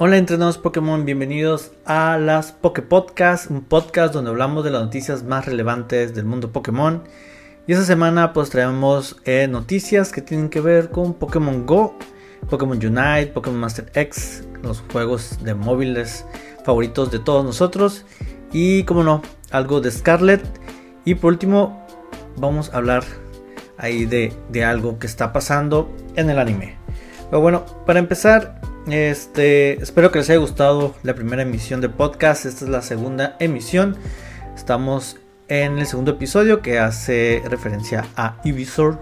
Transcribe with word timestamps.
Hola 0.00 0.16
entrenados 0.16 0.58
Pokémon, 0.58 1.04
bienvenidos 1.04 1.72
a 1.84 2.18
las 2.18 2.52
Poké 2.52 2.82
Podcast, 2.82 3.50
un 3.50 3.62
podcast 3.62 4.14
donde 4.14 4.30
hablamos 4.30 4.62
de 4.62 4.70
las 4.70 4.82
noticias 4.82 5.24
más 5.24 5.44
relevantes 5.44 6.14
del 6.14 6.24
mundo 6.24 6.52
Pokémon. 6.52 7.02
Y 7.66 7.72
esta 7.72 7.84
semana 7.84 8.32
pues 8.32 8.48
traemos 8.48 9.16
eh, 9.24 9.48
noticias 9.50 10.12
que 10.12 10.22
tienen 10.22 10.50
que 10.50 10.60
ver 10.60 10.90
con 10.90 11.14
Pokémon 11.14 11.66
Go, 11.66 11.98
Pokémon 12.48 12.76
Unite, 12.76 13.32
Pokémon 13.34 13.58
Master 13.58 13.90
X, 13.92 14.44
los 14.62 14.84
juegos 14.92 15.42
de 15.42 15.54
móviles 15.54 16.24
favoritos 16.64 17.10
de 17.10 17.18
todos 17.18 17.44
nosotros. 17.44 18.06
Y 18.52 18.84
como 18.84 19.02
no, 19.02 19.20
algo 19.50 19.80
de 19.80 19.90
Scarlet. 19.90 20.44
Y 21.04 21.16
por 21.16 21.32
último, 21.32 21.84
vamos 22.36 22.72
a 22.72 22.76
hablar 22.76 23.02
ahí 23.78 24.04
de, 24.04 24.32
de 24.48 24.64
algo 24.64 25.00
que 25.00 25.08
está 25.08 25.32
pasando 25.32 25.92
en 26.14 26.30
el 26.30 26.38
anime. 26.38 26.78
Pero 27.30 27.42
bueno, 27.42 27.66
para 27.84 27.98
empezar, 27.98 28.60
este, 28.92 29.82
espero 29.82 30.10
que 30.10 30.18
les 30.18 30.30
haya 30.30 30.38
gustado 30.38 30.94
la 31.02 31.14
primera 31.14 31.42
emisión 31.42 31.80
de 31.80 31.88
podcast. 31.88 32.46
Esta 32.46 32.64
es 32.64 32.70
la 32.70 32.82
segunda 32.82 33.36
emisión. 33.40 33.96
Estamos 34.54 35.16
en 35.48 35.78
el 35.78 35.86
segundo 35.86 36.12
episodio 36.12 36.62
que 36.62 36.78
hace 36.78 37.42
referencia 37.48 38.06
a 38.16 38.40
Ivysaur, 38.44 38.98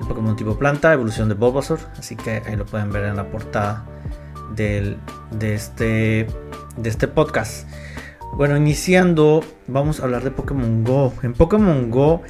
el 0.00 0.06
Pokémon 0.06 0.36
tipo 0.36 0.58
planta, 0.58 0.92
evolución 0.92 1.28
de 1.28 1.34
Bulbasaur. 1.34 1.80
Así 1.98 2.16
que 2.16 2.42
ahí 2.46 2.56
lo 2.56 2.66
pueden 2.66 2.90
ver 2.90 3.04
en 3.04 3.16
la 3.16 3.30
portada 3.30 3.86
del, 4.54 4.96
de, 5.30 5.54
este, 5.54 6.26
de 6.76 6.88
este 6.88 7.08
podcast. 7.08 7.68
Bueno, 8.34 8.56
iniciando, 8.56 9.44
vamos 9.66 10.00
a 10.00 10.04
hablar 10.04 10.22
de 10.22 10.30
Pokémon 10.30 10.84
Go. 10.84 11.12
En 11.22 11.34
Pokémon 11.34 11.90
Go, 11.90 12.22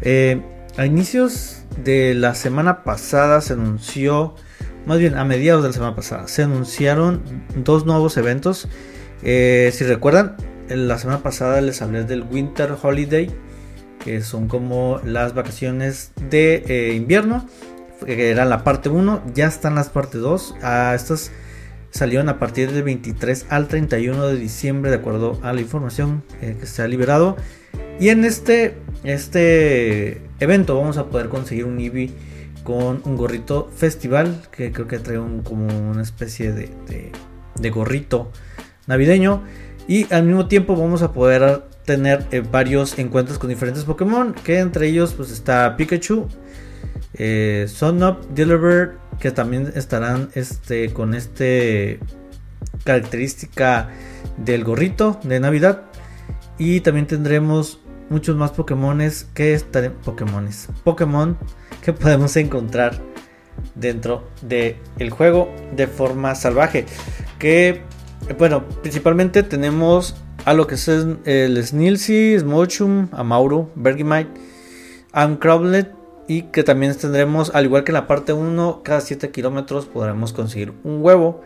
eh, 0.00 0.40
a 0.76 0.86
inicios 0.86 1.64
de 1.82 2.14
la 2.14 2.34
semana 2.34 2.84
pasada 2.84 3.40
se 3.40 3.52
anunció 3.52 4.34
más 4.86 4.98
bien 4.98 5.16
a 5.16 5.24
mediados 5.24 5.62
de 5.62 5.68
la 5.70 5.72
semana 5.72 5.96
pasada, 5.96 6.28
se 6.28 6.42
anunciaron 6.42 7.22
dos 7.56 7.86
nuevos 7.86 8.16
eventos. 8.16 8.68
Eh, 9.22 9.70
si 9.72 9.84
recuerdan, 9.84 10.36
la 10.68 10.98
semana 10.98 11.22
pasada 11.22 11.60
les 11.60 11.82
hablé 11.82 12.04
del 12.04 12.22
Winter 12.22 12.74
Holiday, 12.80 13.30
que 14.04 14.22
son 14.22 14.48
como 14.48 15.00
las 15.04 15.34
vacaciones 15.34 16.12
de 16.30 16.64
eh, 16.68 16.94
invierno, 16.94 17.46
que 18.04 18.30
era 18.30 18.44
la 18.44 18.64
parte 18.64 18.88
1, 18.88 19.22
ya 19.34 19.46
están 19.46 19.74
las 19.74 19.88
parte 19.88 20.18
2. 20.18 20.56
Ah, 20.62 20.92
estas 20.94 21.30
salieron 21.90 22.28
a 22.28 22.38
partir 22.38 22.72
del 22.72 22.82
23 22.82 23.46
al 23.48 23.68
31 23.68 24.26
de 24.26 24.36
diciembre, 24.36 24.90
de 24.90 24.96
acuerdo 24.96 25.38
a 25.42 25.52
la 25.52 25.60
información 25.60 26.22
eh, 26.42 26.56
que 26.58 26.66
se 26.66 26.82
ha 26.82 26.88
liberado. 26.88 27.36
Y 28.00 28.08
en 28.08 28.24
este, 28.24 28.76
este 29.04 30.22
evento 30.40 30.76
vamos 30.76 30.98
a 30.98 31.06
poder 31.06 31.28
conseguir 31.28 31.64
un 31.64 31.78
Eevee 31.78 32.10
con 32.64 33.02
un 33.04 33.16
gorrito 33.16 33.70
festival 33.74 34.42
que 34.50 34.72
creo 34.72 34.88
que 34.88 34.98
trae 34.98 35.18
un, 35.18 35.42
como 35.42 35.66
una 35.90 36.02
especie 36.02 36.52
de, 36.52 37.70
gorrito 37.70 38.32
navideño. 38.86 39.42
Y 39.86 40.12
al 40.12 40.24
mismo 40.24 40.48
tiempo 40.48 40.76
vamos 40.76 41.02
a 41.02 41.12
poder 41.12 41.64
tener 41.84 42.26
eh, 42.30 42.40
varios 42.40 42.98
encuentros 42.98 43.38
con 43.38 43.50
diferentes 43.50 43.84
Pokémon 43.84 44.32
que 44.32 44.58
entre 44.58 44.88
ellos 44.88 45.12
pues 45.12 45.30
está 45.30 45.76
Pikachu, 45.76 46.26
eh, 47.12 47.66
Sunup, 47.68 48.24
Delibird 48.30 48.92
que 49.20 49.30
también 49.30 49.70
estarán 49.76 50.30
este, 50.34 50.92
con 50.94 51.14
este 51.14 52.00
característica 52.84 53.90
del 54.38 54.64
gorrito 54.64 55.20
de 55.22 55.38
Navidad 55.40 55.82
y 56.58 56.80
también 56.80 57.06
tendremos 57.06 57.80
muchos 58.10 58.36
más 58.36 58.52
Pokémones 58.52 59.26
que 59.34 59.54
estarán 59.54 59.94
Pokémones 60.04 60.68
Pokémon 60.84 61.38
que 61.82 61.92
podemos 61.92 62.36
encontrar 62.36 63.00
dentro 63.74 64.28
del 64.42 64.76
el 64.98 65.10
juego 65.10 65.48
de 65.74 65.86
forma 65.86 66.34
salvaje. 66.34 66.86
Que, 67.38 67.82
bueno, 68.38 68.64
principalmente 68.82 69.42
tenemos 69.42 70.16
a 70.44 70.54
lo 70.54 70.66
que 70.66 70.74
es 70.74 70.88
el 70.88 71.64
Snilsy, 71.64 72.38
Smochum, 72.38 73.08
Amauro, 73.12 73.70
Bergmite, 73.74 74.30
Uncrowlet 75.14 75.92
y 76.26 76.42
que 76.44 76.62
también 76.62 76.96
tendremos, 76.96 77.54
al 77.54 77.66
igual 77.66 77.84
que 77.84 77.92
en 77.92 77.94
la 77.94 78.06
parte 78.06 78.32
1, 78.32 78.80
cada 78.82 79.00
7 79.00 79.30
kilómetros 79.30 79.86
podremos 79.86 80.32
conseguir 80.32 80.72
un 80.82 81.02
huevo 81.02 81.42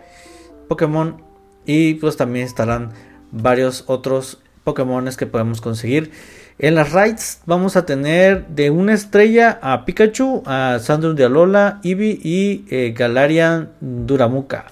Pokémon 0.68 1.22
y 1.64 1.94
pues 1.94 2.16
también 2.16 2.46
estarán 2.46 2.92
varios 3.30 3.84
otros 3.86 4.40
Pokémones 4.68 5.16
que 5.16 5.24
podemos 5.24 5.62
conseguir. 5.62 6.10
En 6.58 6.74
las 6.74 6.92
raids 6.92 7.40
vamos 7.46 7.74
a 7.76 7.86
tener 7.86 8.46
de 8.48 8.70
una 8.70 8.92
estrella 8.92 9.58
a 9.62 9.86
Pikachu, 9.86 10.42
a 10.44 10.78
Sandro 10.78 11.14
de 11.14 11.24
Alola, 11.24 11.80
Eevee 11.82 12.20
y 12.22 12.66
eh, 12.68 12.92
Galarian 12.94 13.70
Duramuka. 13.80 14.66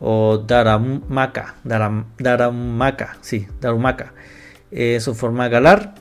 O 0.00 0.38
Daramaka. 0.38 1.54
Daramaka, 1.62 3.16
sí, 3.20 3.46
Darumaka. 3.60 4.12
Eh, 4.72 4.98
su 4.98 5.14
forma 5.14 5.46
Galar. 5.46 5.94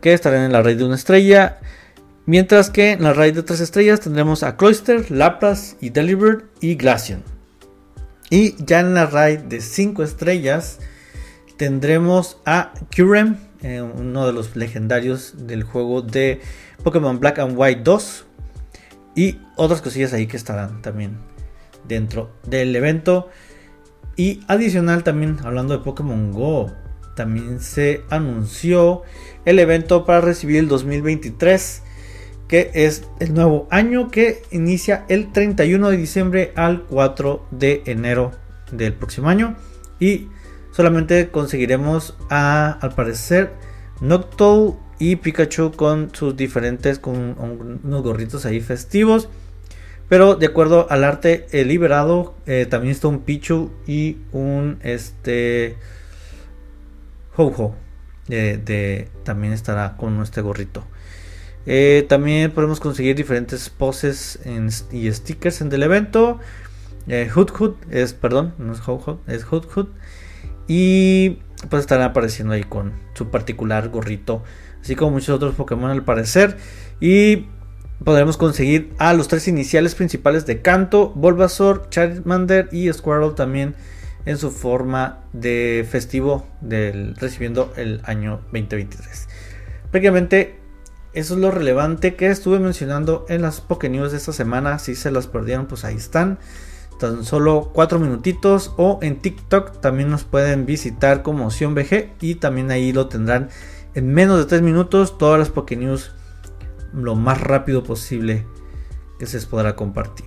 Que 0.00 0.14
estarán 0.14 0.44
en 0.44 0.52
la 0.52 0.62
raid 0.62 0.78
de 0.78 0.84
una 0.84 0.94
estrella. 0.94 1.58
Mientras 2.24 2.70
que 2.70 2.92
en 2.92 3.02
la 3.02 3.12
raid 3.12 3.34
de 3.34 3.42
tres 3.42 3.60
estrellas 3.60 4.00
tendremos 4.00 4.42
a 4.44 4.56
Cloyster, 4.56 5.10
Lapras 5.10 5.76
y 5.78 5.90
Delibird 5.90 6.44
y 6.62 6.76
Glaceon. 6.76 7.22
Y 8.30 8.54
ya 8.64 8.80
en 8.80 8.94
la 8.94 9.04
raid 9.04 9.40
de 9.40 9.60
5 9.60 10.02
estrellas 10.02 10.78
tendremos 11.58 12.38
a 12.46 12.72
Curem, 12.96 13.36
eh, 13.62 13.82
uno 13.82 14.26
de 14.26 14.32
los 14.32 14.56
legendarios 14.56 15.34
del 15.46 15.64
juego 15.64 16.00
de 16.00 16.40
Pokémon 16.82 17.20
Black 17.20 17.40
and 17.40 17.54
White 17.58 17.82
2. 17.82 18.24
Y 19.14 19.40
otras 19.56 19.82
cosillas 19.82 20.12
ahí 20.12 20.26
que 20.26 20.36
estarán 20.36 20.80
también 20.80 21.18
dentro 21.86 22.30
del 22.46 22.74
evento. 22.74 23.28
Y 24.16 24.40
adicional 24.48 25.02
también 25.02 25.38
hablando 25.44 25.76
de 25.76 25.84
Pokémon 25.84 26.32
Go, 26.32 26.72
también 27.16 27.60
se 27.60 28.02
anunció 28.10 29.02
el 29.44 29.58
evento 29.58 30.04
para 30.04 30.20
recibir 30.20 30.58
el 30.58 30.68
2023, 30.68 31.82
que 32.46 32.70
es 32.74 33.04
el 33.18 33.34
nuevo 33.34 33.66
año 33.70 34.08
que 34.08 34.42
inicia 34.52 35.04
el 35.08 35.32
31 35.32 35.90
de 35.90 35.96
diciembre 35.96 36.52
al 36.54 36.84
4 36.84 37.46
de 37.50 37.82
enero 37.86 38.30
del 38.70 38.94
próximo 38.94 39.28
año. 39.28 39.56
Y 39.98 40.28
solamente 40.78 41.30
conseguiremos 41.30 42.16
a, 42.30 42.78
al 42.80 42.94
parecer, 42.94 43.50
Noctowl 44.00 44.76
y 45.00 45.16
Pikachu 45.16 45.72
con 45.72 46.14
sus 46.14 46.36
diferentes, 46.36 47.00
con 47.00 47.34
unos 47.82 48.02
gorritos 48.04 48.46
ahí 48.46 48.60
festivos. 48.60 49.28
Pero 50.08 50.36
de 50.36 50.46
acuerdo 50.46 50.86
al 50.88 51.02
arte 51.02 51.48
liberado, 51.64 52.36
eh, 52.46 52.64
también 52.70 52.92
está 52.92 53.08
un 53.08 53.22
Pichu 53.22 53.72
y 53.88 54.18
un 54.30 54.78
este 54.84 55.78
ho 57.36 57.74
De, 58.28 59.08
también 59.24 59.54
estará 59.54 59.96
con 59.96 60.22
este 60.22 60.42
gorrito. 60.42 60.84
Eh, 61.66 62.06
también 62.08 62.52
podemos 62.52 62.78
conseguir 62.78 63.16
diferentes 63.16 63.68
poses 63.68 64.38
y 64.92 65.10
stickers 65.10 65.60
en 65.60 65.72
el 65.72 65.82
evento. 65.82 66.38
Eh, 67.08 67.28
Hood 67.34 67.50
Hood 67.50 67.74
es, 67.90 68.12
perdón, 68.12 68.54
no 68.58 68.74
es 68.74 68.80
Ho 68.86 69.18
es 69.26 69.42
Hood 69.42 69.66
Hood. 69.74 69.88
Y 70.68 71.38
pues 71.68 71.80
estarán 71.80 72.10
apareciendo 72.10 72.54
ahí 72.54 72.62
con 72.62 72.92
su 73.14 73.30
particular 73.30 73.88
gorrito. 73.88 74.44
Así 74.80 74.94
como 74.94 75.12
muchos 75.12 75.30
otros 75.30 75.56
Pokémon 75.56 75.90
al 75.90 76.04
parecer. 76.04 76.56
Y 77.00 77.46
podremos 78.04 78.36
conseguir 78.36 78.94
a 78.98 79.12
los 79.14 79.26
tres 79.26 79.48
iniciales 79.48 79.94
principales 79.94 80.46
de 80.46 80.62
Canto, 80.62 81.10
Bulbasaur, 81.10 81.88
Charmander 81.90 82.68
y 82.70 82.92
Squirtle 82.92 83.32
también 83.32 83.74
en 84.24 84.36
su 84.36 84.50
forma 84.50 85.24
de 85.32 85.86
festivo 85.90 86.46
del 86.60 87.16
recibiendo 87.16 87.72
el 87.76 88.02
año 88.04 88.42
2023. 88.52 89.28
Prácticamente 89.90 90.58
eso 91.14 91.34
es 91.34 91.40
lo 91.40 91.50
relevante 91.50 92.14
que 92.14 92.26
estuve 92.26 92.58
mencionando 92.58 93.24
en 93.28 93.42
las 93.42 93.60
Pokénews 93.60 94.12
de 94.12 94.18
esta 94.18 94.32
semana. 94.32 94.78
Si 94.78 94.94
se 94.94 95.10
las 95.10 95.26
perdieron, 95.26 95.66
pues 95.66 95.84
ahí 95.84 95.96
están 95.96 96.38
tan 96.98 97.24
solo 97.24 97.70
4 97.72 97.98
minutitos 97.98 98.74
o 98.76 98.98
en 99.02 99.20
TikTok 99.20 99.80
también 99.80 100.10
nos 100.10 100.24
pueden 100.24 100.66
visitar 100.66 101.22
como 101.22 101.48
VG 101.48 102.10
y 102.20 102.34
también 102.36 102.70
ahí 102.70 102.92
lo 102.92 103.08
tendrán 103.08 103.48
en 103.94 104.12
menos 104.12 104.38
de 104.38 104.46
3 104.46 104.62
minutos 104.62 105.18
todas 105.18 105.38
las 105.38 105.50
Pokénews 105.50 106.12
lo 106.92 107.14
más 107.14 107.40
rápido 107.40 107.82
posible 107.82 108.46
que 109.18 109.26
se 109.26 109.36
les 109.36 109.46
podrá 109.46 109.76
compartir. 109.76 110.26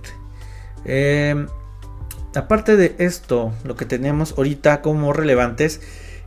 Em, 0.84 1.46
aparte 2.34 2.76
de 2.76 2.94
esto, 2.98 3.52
lo 3.64 3.76
que 3.76 3.84
tenemos 3.84 4.34
ahorita 4.36 4.82
como 4.82 5.12
relevantes 5.12 5.80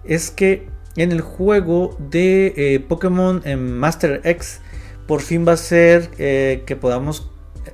es 0.03 0.31
que 0.31 0.67
en 0.95 1.11
el 1.11 1.21
juego 1.21 1.95
de 1.99 2.53
eh, 2.55 2.79
Pokémon 2.79 3.41
en 3.45 3.77
Master 3.77 4.21
X 4.23 4.61
por 5.07 5.21
fin 5.21 5.45
va 5.47 5.53
a 5.53 5.57
ser 5.57 6.09
eh, 6.17 6.63
que 6.65 6.75
podamos 6.75 7.29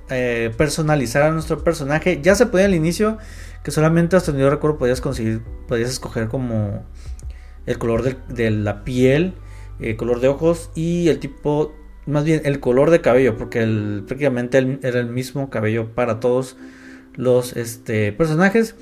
eh, 0.10 0.52
personalizar 0.58 1.24
a 1.24 1.32
nuestro 1.32 1.64
personaje. 1.64 2.20
Ya 2.22 2.36
se 2.36 2.46
podía 2.46 2.66
al 2.66 2.76
inicio, 2.76 3.18
que 3.64 3.72
solamente 3.72 4.16
hasta 4.16 4.32
donde 4.32 4.44
yo 4.44 4.50
recuerdo 4.50 4.78
podías 4.78 5.02
conseguir, 5.02 5.42
podías 5.68 5.90
escoger 5.90 6.28
como 6.28 6.84
el 7.66 7.78
color 7.78 8.18
de, 8.28 8.52
la 8.52 8.84
piel, 8.84 9.34
el 9.80 9.96
color 9.96 10.20
de 10.20 10.28
ojos 10.28 10.72
y 10.76 11.10
el 11.10 11.20
tipo, 11.20 11.74
más 12.06 12.24
bien 12.24 12.42
el 12.46 12.60
color 12.60 12.90
de 12.90 13.02
cabello, 13.02 13.38
porque 13.38 13.60
prácticamente 14.06 14.80
era 14.84 15.00
el 15.00 15.10
mismo 15.10 15.50
cabello 15.50 15.94
para 15.94 16.20
todos 16.20 16.58
los 17.16 17.56
este, 17.56 18.12
personajes. 18.12 18.76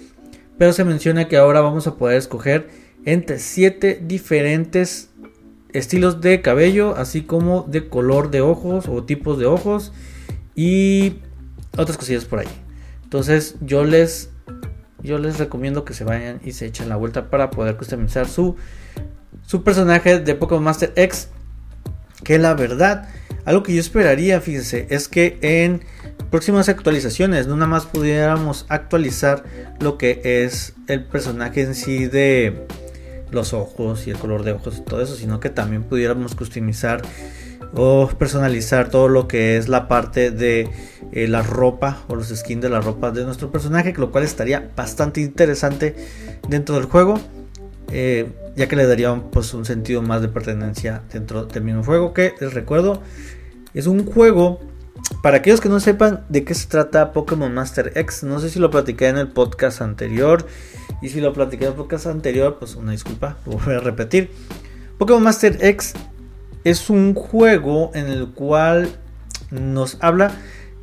Pero 0.57 0.73
se 0.73 0.83
menciona 0.83 1.27
que 1.27 1.37
ahora 1.37 1.61
vamos 1.61 1.87
a 1.87 1.95
poder 1.95 2.17
escoger 2.17 2.67
entre 3.05 3.39
7 3.39 4.01
diferentes 4.03 5.09
estilos 5.71 6.21
de 6.21 6.41
cabello, 6.41 6.95
así 6.97 7.21
como 7.21 7.63
de 7.63 7.87
color 7.87 8.31
de 8.31 8.41
ojos 8.41 8.87
o 8.87 9.03
tipos 9.03 9.39
de 9.39 9.45
ojos 9.45 9.93
y 10.59 11.21
otras 11.77 11.97
cosillas 11.97 12.25
por 12.25 12.39
ahí. 12.39 12.47
Entonces 13.03 13.55
yo 13.61 13.85
les 13.85 14.29
yo 15.01 15.17
les 15.17 15.39
recomiendo 15.39 15.85
que 15.85 15.93
se 15.93 16.03
vayan 16.03 16.41
y 16.43 16.51
se 16.51 16.65
echen 16.65 16.89
la 16.89 16.97
vuelta 16.97 17.29
para 17.29 17.49
poder 17.49 17.77
customizar 17.77 18.27
su 18.27 18.57
su 19.47 19.63
personaje 19.63 20.19
de 20.19 20.35
Pokémon 20.35 20.65
Master 20.65 20.91
X. 20.97 21.29
Que 22.25 22.37
la 22.37 22.55
verdad, 22.55 23.07
algo 23.45 23.63
que 23.63 23.73
yo 23.73 23.79
esperaría, 23.79 24.41
fíjense, 24.41 24.87
es 24.89 25.07
que 25.07 25.39
en 25.41 25.85
próximas 26.29 26.67
actualizaciones 26.67 27.47
no 27.47 27.55
nada 27.55 27.67
más 27.67 27.85
pudiéramos 27.85 28.65
actualizar 28.67 29.45
lo 29.79 29.97
que 29.97 30.19
es 30.43 30.73
el 30.87 31.05
personaje 31.05 31.61
en 31.61 31.73
sí 31.73 32.07
de 32.07 32.67
los 33.31 33.53
ojos 33.53 34.07
y 34.07 34.09
el 34.09 34.17
color 34.17 34.43
de 34.43 34.51
ojos 34.51 34.79
y 34.79 34.81
todo 34.81 35.01
eso, 35.01 35.15
sino 35.15 35.39
que 35.39 35.49
también 35.49 35.83
pudiéramos 35.83 36.35
customizar 36.35 37.01
o 37.75 38.09
personalizar 38.17 38.89
todo 38.89 39.07
lo 39.07 39.27
que 39.27 39.57
es 39.57 39.67
la 39.67 39.87
parte 39.87 40.31
de 40.31 40.69
eh, 41.11 41.27
la 41.27 41.41
ropa 41.41 42.03
o 42.07 42.15
los 42.15 42.27
skins 42.29 42.61
de 42.61 42.69
la 42.69 42.81
ropa 42.81 43.11
de 43.11 43.25
nuestro 43.25 43.51
personaje, 43.51 43.93
lo 43.97 44.11
cual 44.11 44.23
estaría 44.23 44.71
bastante 44.75 45.21
interesante 45.21 45.95
dentro 46.47 46.75
del 46.75 46.85
juego, 46.85 47.19
eh, 47.91 48.31
ya 48.55 48.67
que 48.67 48.75
le 48.75 48.85
daría 48.85 49.15
pues, 49.31 49.53
un 49.53 49.65
sentido 49.65 50.01
más 50.01 50.21
de 50.21 50.29
pertenencia 50.29 51.03
dentro 51.11 51.45
del 51.45 51.63
mismo 51.63 51.83
juego, 51.83 52.13
que 52.13 52.33
les 52.39 52.53
recuerdo, 52.53 53.01
es 53.73 53.87
un 53.87 54.05
juego 54.05 54.59
para 55.21 55.37
aquellos 55.37 55.61
que 55.61 55.69
no 55.69 55.79
sepan 55.79 56.25
de 56.29 56.43
qué 56.43 56.53
se 56.53 56.67
trata 56.67 57.13
Pokémon 57.13 57.53
Master 57.53 57.91
X, 57.95 58.23
no 58.23 58.39
sé 58.39 58.49
si 58.49 58.59
lo 58.59 58.69
platiqué 58.69 59.07
en 59.07 59.17
el 59.17 59.27
podcast 59.29 59.81
anterior. 59.81 60.45
Y 61.01 61.09
si 61.09 61.21
lo 61.21 61.31
platiqué 61.33 61.65
en 61.65 61.71
el 61.71 61.77
podcast 61.77 62.07
anterior, 62.07 62.57
pues 62.59 62.75
una 62.75 62.91
disculpa, 62.91 63.37
voy 63.45 63.75
a 63.75 63.79
repetir. 63.79 64.31
Pokémon 64.97 65.23
Master 65.23 65.57
X 65.61 65.93
es 66.63 66.89
un 66.89 67.13
juego 67.13 67.91
en 67.93 68.07
el 68.07 68.29
cual 68.29 68.89
nos 69.51 69.97
habla 70.01 70.31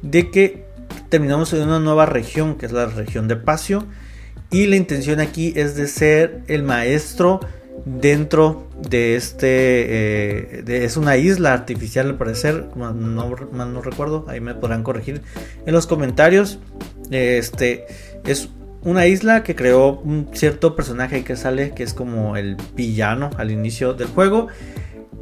de 0.03 0.31
que 0.31 0.65
terminamos 1.09 1.53
en 1.53 1.63
una 1.63 1.81
nueva 1.81 2.07
región, 2.07 2.57
que 2.57 2.67
es 2.67 2.73
la 2.73 2.87
región 2.87 3.29
de 3.29 3.37
Pacio. 3.37 3.87
Y 4.51 4.67
la 4.67 4.77
intención 4.77 5.21
aquí 5.21 5.53
es 5.57 5.75
de 5.75 5.89
ser 5.89 6.43
el 6.47 6.63
maestro 6.63 7.41
dentro 7.85 8.69
de 8.89 9.17
este 9.17 9.49
eh, 10.59 10.65
es 10.67 10.97
una 10.97 11.17
isla 11.17 11.53
artificial 11.53 12.07
al 12.07 12.17
parecer 12.17 12.69
no, 12.75 12.93
no, 12.93 13.83
recuerdo 13.83 14.25
ahí 14.29 14.41
me 14.41 14.55
podrán 14.55 14.83
corregir 14.83 15.23
en 15.67 15.73
los 15.75 15.87
comentarios 15.87 16.59
este 17.11 17.87
es 18.25 18.49
una 18.83 19.07
isla 19.07 19.43
que 19.43 19.55
creó 19.55 20.01
un 20.01 20.31
cierto 20.33 20.75
personaje 20.75 21.23
que 21.23 21.37
sale 21.37 21.73
que 21.73 21.83
es 21.83 21.93
como 21.93 22.37
el 22.37 22.57
villano 22.75 23.31
al 23.37 23.51
inicio 23.51 23.95
del 23.95 24.09
juego 24.09 24.49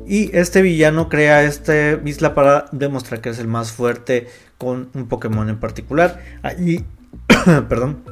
y 0.06 0.36
este 0.36 0.62
villano 0.62 1.08
crea 1.08 1.44
esta 1.44 1.92
isla 2.04 2.34
para 2.34 2.66
demostrar 2.72 3.20
que 3.20 3.30
es 3.30 3.38
el 3.38 3.48
más 3.48 3.72
fuerte 3.72 4.28
con 4.58 4.90
un 4.94 5.08
Pokémon 5.08 5.48
en 5.48 5.58
particular. 5.58 6.22
Allí 6.42 6.84
perdón 7.68 8.02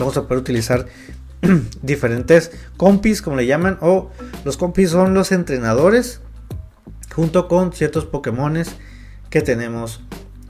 vamos 0.00 0.16
a 0.16 0.22
poder 0.22 0.38
utilizar 0.38 0.86
diferentes 1.82 2.52
compis, 2.76 3.22
como 3.22 3.36
le 3.36 3.46
llaman, 3.46 3.78
o 3.80 4.10
los 4.44 4.56
compis 4.56 4.90
son 4.90 5.14
los 5.14 5.32
entrenadores, 5.32 6.20
junto 7.14 7.48
con 7.48 7.72
ciertos 7.72 8.06
Pokémones 8.06 8.76
que 9.30 9.42
tenemos, 9.42 10.00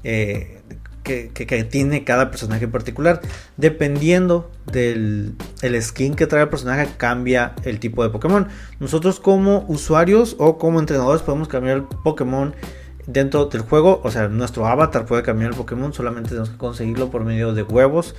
eh, 0.04 0.59
que, 1.02 1.68
tiene 1.70 2.04
cada 2.04 2.30
personaje 2.30 2.64
en 2.64 2.70
particular. 2.70 3.20
Dependiendo 3.56 4.50
del 4.70 5.34
el 5.62 5.82
skin 5.82 6.14
que 6.14 6.26
trae 6.26 6.42
el 6.42 6.48
personaje, 6.48 6.88
cambia 6.96 7.54
el 7.64 7.80
tipo 7.80 8.02
de 8.02 8.10
Pokémon. 8.10 8.48
Nosotros, 8.78 9.20
como 9.20 9.64
usuarios 9.68 10.36
o 10.38 10.58
como 10.58 10.80
entrenadores, 10.80 11.22
podemos 11.22 11.48
cambiar 11.48 11.78
el 11.78 11.82
Pokémon 11.84 12.54
dentro 13.06 13.46
del 13.46 13.62
juego. 13.62 14.00
O 14.04 14.10
sea, 14.10 14.28
nuestro 14.28 14.66
avatar 14.66 15.06
puede 15.06 15.22
cambiar 15.22 15.50
el 15.50 15.56
Pokémon, 15.56 15.92
solamente 15.92 16.30
tenemos 16.30 16.50
que 16.50 16.56
conseguirlo 16.56 17.10
por 17.10 17.24
medio 17.24 17.54
de 17.54 17.62
huevos 17.62 18.14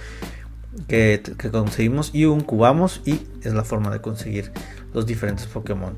que, 0.87 1.21
conseguimos 1.51 2.11
y 2.13 2.25
un 2.25 2.41
cubamos 2.41 3.01
y 3.05 3.21
es 3.43 3.53
la 3.53 3.63
forma 3.63 3.91
de 3.91 4.01
conseguir 4.01 4.51
los 4.93 5.05
diferentes 5.05 5.45
Pokémon. 5.47 5.95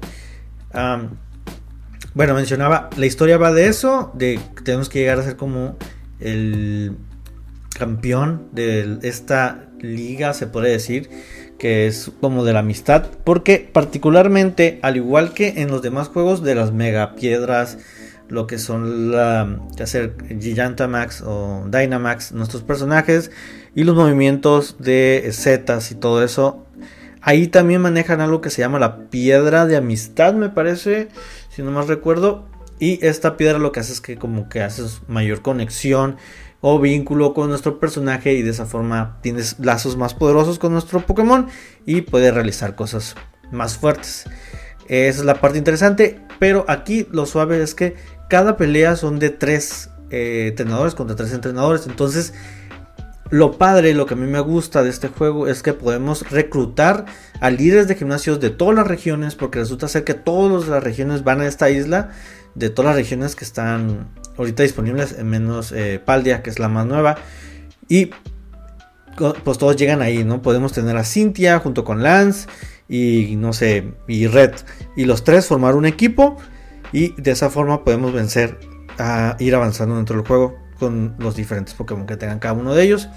bueno, 2.13 2.33
mencionaba, 2.33 2.89
la 2.97 3.06
historia 3.06 3.38
va 3.38 3.51
de 3.51 3.68
eso, 3.68 4.12
de 4.15 4.39
que 4.56 4.63
tenemos 4.63 4.89
que 4.89 5.00
llegar 5.00 5.19
a 5.19 5.24
ser 5.24 5.36
como 5.36 5.77
el 6.24 6.98
campeón 7.78 8.48
de 8.52 9.00
esta 9.04 9.68
liga, 9.80 10.34
se 10.34 10.48
puede 10.48 10.70
decir, 10.72 11.10
que 11.58 11.88
es 11.88 12.12
como 12.22 12.44
de 12.44 12.54
la 12.54 12.60
amistad, 12.60 13.08
porque 13.24 13.70
particularmente, 13.72 14.80
al 14.81 14.98
igual 14.98 15.34
que 15.34 15.62
en 15.62 15.70
los 15.70 15.81
demás 15.81 16.08
juegos 16.08 16.44
de 16.44 16.56
las 16.56 16.72
mega 16.72 17.16
piedras, 17.16 17.78
lo 18.30 18.48
que 18.48 18.58
son 18.58 19.12
la, 19.12 19.60
hacer 19.81 20.16
Gigantamax 20.40 21.22
o 21.22 21.66
Dynamax, 21.70 22.31
nuestros 22.31 22.64
personajes, 22.64 23.31
y 23.75 23.84
los 23.84 23.96
movimientos 23.96 24.78
de 24.80 25.30
Zetas 25.31 25.92
y 25.92 25.96
todo 25.96 26.24
eso. 26.24 26.66
Ahí 27.22 27.48
también 27.48 27.81
manejan 27.81 28.20
algo 28.20 28.42
que 28.42 28.50
se 28.50 28.62
llama 28.62 28.80
la 28.80 29.10
piedra 29.10 29.66
de 29.66 29.78
amistad, 29.78 30.34
me 30.34 30.50
parece, 30.50 31.08
si 31.50 31.62
no 31.62 31.72
más 31.72 31.88
recuerdo. 31.88 32.46
Y 32.83 33.00
esta 33.01 33.38
piedra 33.38 33.59
lo 33.59 33.71
que 33.71 33.80
hace 33.80 33.94
es 33.94 34.01
que 34.01 34.18
como 34.18 34.50
que 34.50 34.62
haces 34.62 35.03
mayor 35.07 35.41
conexión 35.41 36.18
o 36.59 36.81
vínculo 36.81 37.33
con 37.33 37.47
nuestro 37.47 37.80
personaje 37.80 38.33
y 38.33 38.41
de 38.41 38.50
esa 38.50 38.65
forma 38.65 39.19
tienes 39.21 39.56
lazos 39.59 39.95
más 39.95 40.13
poderosos 40.13 40.59
con 40.59 40.74
nuestro 40.74 41.00
Pokémon 41.00 41.47
y 41.85 42.01
puedes 42.01 42.33
realizar 42.33 42.75
cosas 42.75 43.15
más 43.53 43.77
fuertes. 43.77 44.25
Esa 44.89 45.19
es 45.19 45.24
la 45.24 45.39
parte 45.39 45.59
interesante, 45.59 46.19
pero 46.39 46.65
aquí 46.68 47.07
lo 47.09 47.25
suave 47.25 47.63
es 47.63 47.74
que 47.74 47.95
cada 48.30 48.57
pelea 48.57 48.97
son 48.97 49.18
de 49.18 49.29
tres 49.29 49.89
eh, 50.09 50.47
entrenadores 50.50 50.94
contra 50.94 51.15
tres 51.15 51.31
entrenadores, 51.31 51.88
entonces 51.88 52.33
lo 53.29 53.57
padre, 53.57 53.95
lo 53.95 54.06
que 54.06 54.13
a 54.13 54.18
mí 54.18 54.27
me 54.27 54.41
gusta 54.41 54.83
de 54.83 54.89
este 54.89 55.07
juego 55.07 55.47
es 55.47 55.63
que 55.63 55.74
podemos 55.74 56.29
reclutar 56.29 57.06
a 57.39 57.50
líderes 57.50 57.88
de 57.88 57.95
gimnasios 57.95 58.39
de 58.39 58.51
todas 58.51 58.75
las 58.75 58.86
regiones, 58.86 59.33
porque 59.36 59.57
resulta 59.57 59.88
ser 59.88 60.03
que 60.03 60.13
todas 60.13 60.68
las 60.68 60.83
regiones 60.83 61.24
van 61.24 61.41
a 61.41 61.47
esta 61.47 61.71
isla, 61.71 62.12
de 62.55 62.69
todas 62.69 62.89
las 62.89 62.95
regiones 62.95 63.35
que 63.35 63.45
están 63.45 64.10
ahorita 64.38 64.63
disponibles, 64.63 65.17
en 65.17 65.29
menos 65.29 65.72
eh, 65.72 66.01
Paldia, 66.03 66.43
que 66.43 66.50
es 66.50 66.60
la 66.60 66.69
más 66.69 66.86
nueva. 66.86 67.17
Y 67.88 68.12
pues 69.43 69.57
todos 69.57 69.75
llegan 69.75 70.01
ahí, 70.01 70.24
¿no? 70.24 70.41
Podemos 70.41 70.74
tener 70.74 70.98
a 70.98 71.03
Cynthia 71.03 71.60
junto 71.60 71.83
con 71.83 72.01
Lance 72.01 72.48
y 72.89 73.36
no 73.38 73.53
sé, 73.53 73.93
y 74.07 74.27
Red. 74.27 74.53
Y 74.95 75.05
los 75.05 75.24
tres 75.24 75.45
formar 75.45 75.75
un 75.75 75.86
equipo 75.86 76.38
y 76.91 77.19
de 77.22 77.31
esa 77.31 77.50
forma 77.50 77.83
podemos 77.83 78.13
vencer 78.13 78.60
a 78.98 79.36
ir 79.39 79.55
avanzando 79.55 79.95
dentro 79.95 80.15
del 80.17 80.25
juego 80.25 80.55
con 80.79 81.15
los 81.19 81.36
diferentes 81.36 81.74
Pokémon 81.74 82.05
que 82.05 82.17
tengan 82.17 82.39
cada 82.39 82.53
uno 82.53 82.74
de 82.74 82.83
ellos. 82.83 83.10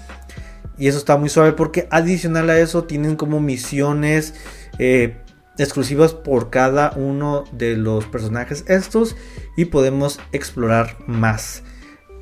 Y 0.77 0.87
eso 0.87 0.97
está 0.97 1.17
muy 1.17 1.29
suave 1.29 1.53
porque 1.53 1.87
adicional 1.89 2.49
a 2.49 2.59
eso 2.59 2.83
tienen 2.83 3.15
como 3.15 3.39
misiones 3.39 4.35
eh, 4.77 5.17
exclusivas 5.63 6.13
por 6.13 6.49
cada 6.49 6.91
uno 6.95 7.43
de 7.51 7.75
los 7.75 8.05
personajes 8.05 8.63
estos 8.67 9.15
y 9.55 9.65
podemos 9.65 10.19
explorar 10.31 10.97
más 11.07 11.63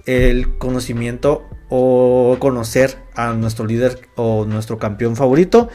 el 0.06 0.58
conocimiento 0.58 1.44
o 1.70 2.38
conocer 2.40 2.98
a 3.16 3.34
nuestro 3.34 3.66
líder 3.66 4.08
o 4.16 4.46
nuestro 4.46 4.78
campeón 4.78 5.16
favorito 5.16 5.70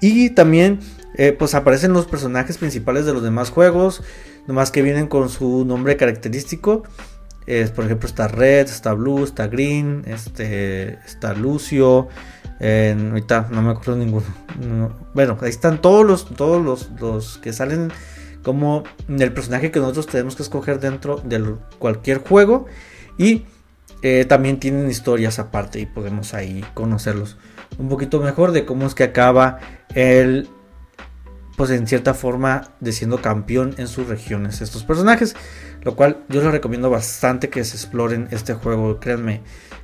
y 0.00 0.30
también 0.30 0.80
eh, 1.16 1.32
pues 1.32 1.54
aparecen 1.54 1.92
los 1.92 2.06
personajes 2.06 2.58
principales 2.58 3.06
de 3.06 3.12
los 3.12 3.22
demás 3.22 3.50
juegos 3.50 4.02
nomás 4.46 4.70
que 4.70 4.82
vienen 4.82 5.06
con 5.06 5.28
su 5.28 5.64
nombre 5.64 5.96
característico 5.96 6.84
es, 7.50 7.70
por 7.70 7.84
ejemplo, 7.84 8.08
está 8.08 8.28
Red, 8.28 8.68
está 8.68 8.94
Blue, 8.94 9.24
está 9.24 9.48
Green, 9.48 10.04
este, 10.06 10.98
está 11.04 11.34
Lucio. 11.34 12.08
Ahorita 12.60 13.48
no 13.50 13.62
me 13.62 13.70
acuerdo 13.70 13.96
ninguno. 13.96 14.26
bueno, 15.14 15.38
ahí 15.40 15.50
están 15.50 15.80
todos 15.80 16.06
los, 16.06 16.26
todos 16.26 16.90
los, 17.00 17.38
que 17.38 17.52
salen 17.52 17.90
como 18.42 18.84
el 19.08 19.32
personaje 19.32 19.70
que 19.70 19.80
nosotros 19.80 20.06
tenemos 20.06 20.36
que 20.36 20.42
escoger 20.42 20.80
dentro 20.80 21.16
de 21.24 21.56
cualquier 21.78 22.18
juego. 22.18 22.66
Y 23.18 23.44
eh, 24.02 24.24
también 24.24 24.60
tienen 24.60 24.90
historias 24.90 25.38
aparte 25.38 25.78
y 25.80 25.86
podemos 25.86 26.32
ahí 26.32 26.64
conocerlos 26.74 27.36
un 27.78 27.88
poquito 27.88 28.20
mejor 28.20 28.52
de 28.52 28.64
cómo 28.64 28.86
es 28.86 28.94
que 28.94 29.04
acaba 29.04 29.58
el 29.94 30.48
pues 31.56 31.70
en 31.70 31.86
cierta 31.86 32.14
forma 32.14 32.70
de 32.80 32.92
siendo 32.92 33.20
campeón 33.20 33.74
en 33.76 33.86
sus 33.86 34.08
regiones 34.08 34.62
estos 34.62 34.82
personajes. 34.82 35.36
Lo 35.82 35.94
cual 35.94 36.24
yo 36.28 36.42
les 36.42 36.52
recomiendo 36.52 36.88
bastante 36.88 37.50
que 37.50 37.64
se 37.64 37.76
exploren 37.76 38.28
este 38.30 38.54
juego. 38.54 38.98
Créanme, 38.98 39.42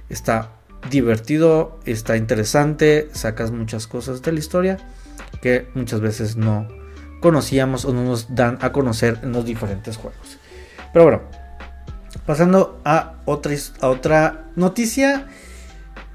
está 0.08 0.55
divertido, 0.90 1.78
está 1.84 2.16
interesante, 2.16 3.08
sacas 3.12 3.50
muchas 3.50 3.86
cosas 3.86 4.22
de 4.22 4.32
la 4.32 4.38
historia 4.38 4.78
que 5.40 5.68
muchas 5.74 6.00
veces 6.00 6.36
no 6.36 6.68
conocíamos 7.20 7.84
o 7.84 7.92
no 7.92 8.04
nos 8.04 8.34
dan 8.34 8.58
a 8.60 8.72
conocer 8.72 9.18
en 9.22 9.32
los 9.32 9.44
diferentes 9.44 9.96
juegos. 9.96 10.38
Pero 10.92 11.04
bueno, 11.04 11.22
pasando 12.24 12.80
a 12.84 13.16
otra, 13.24 13.54
a 13.80 13.88
otra 13.88 14.44
noticia. 14.56 15.28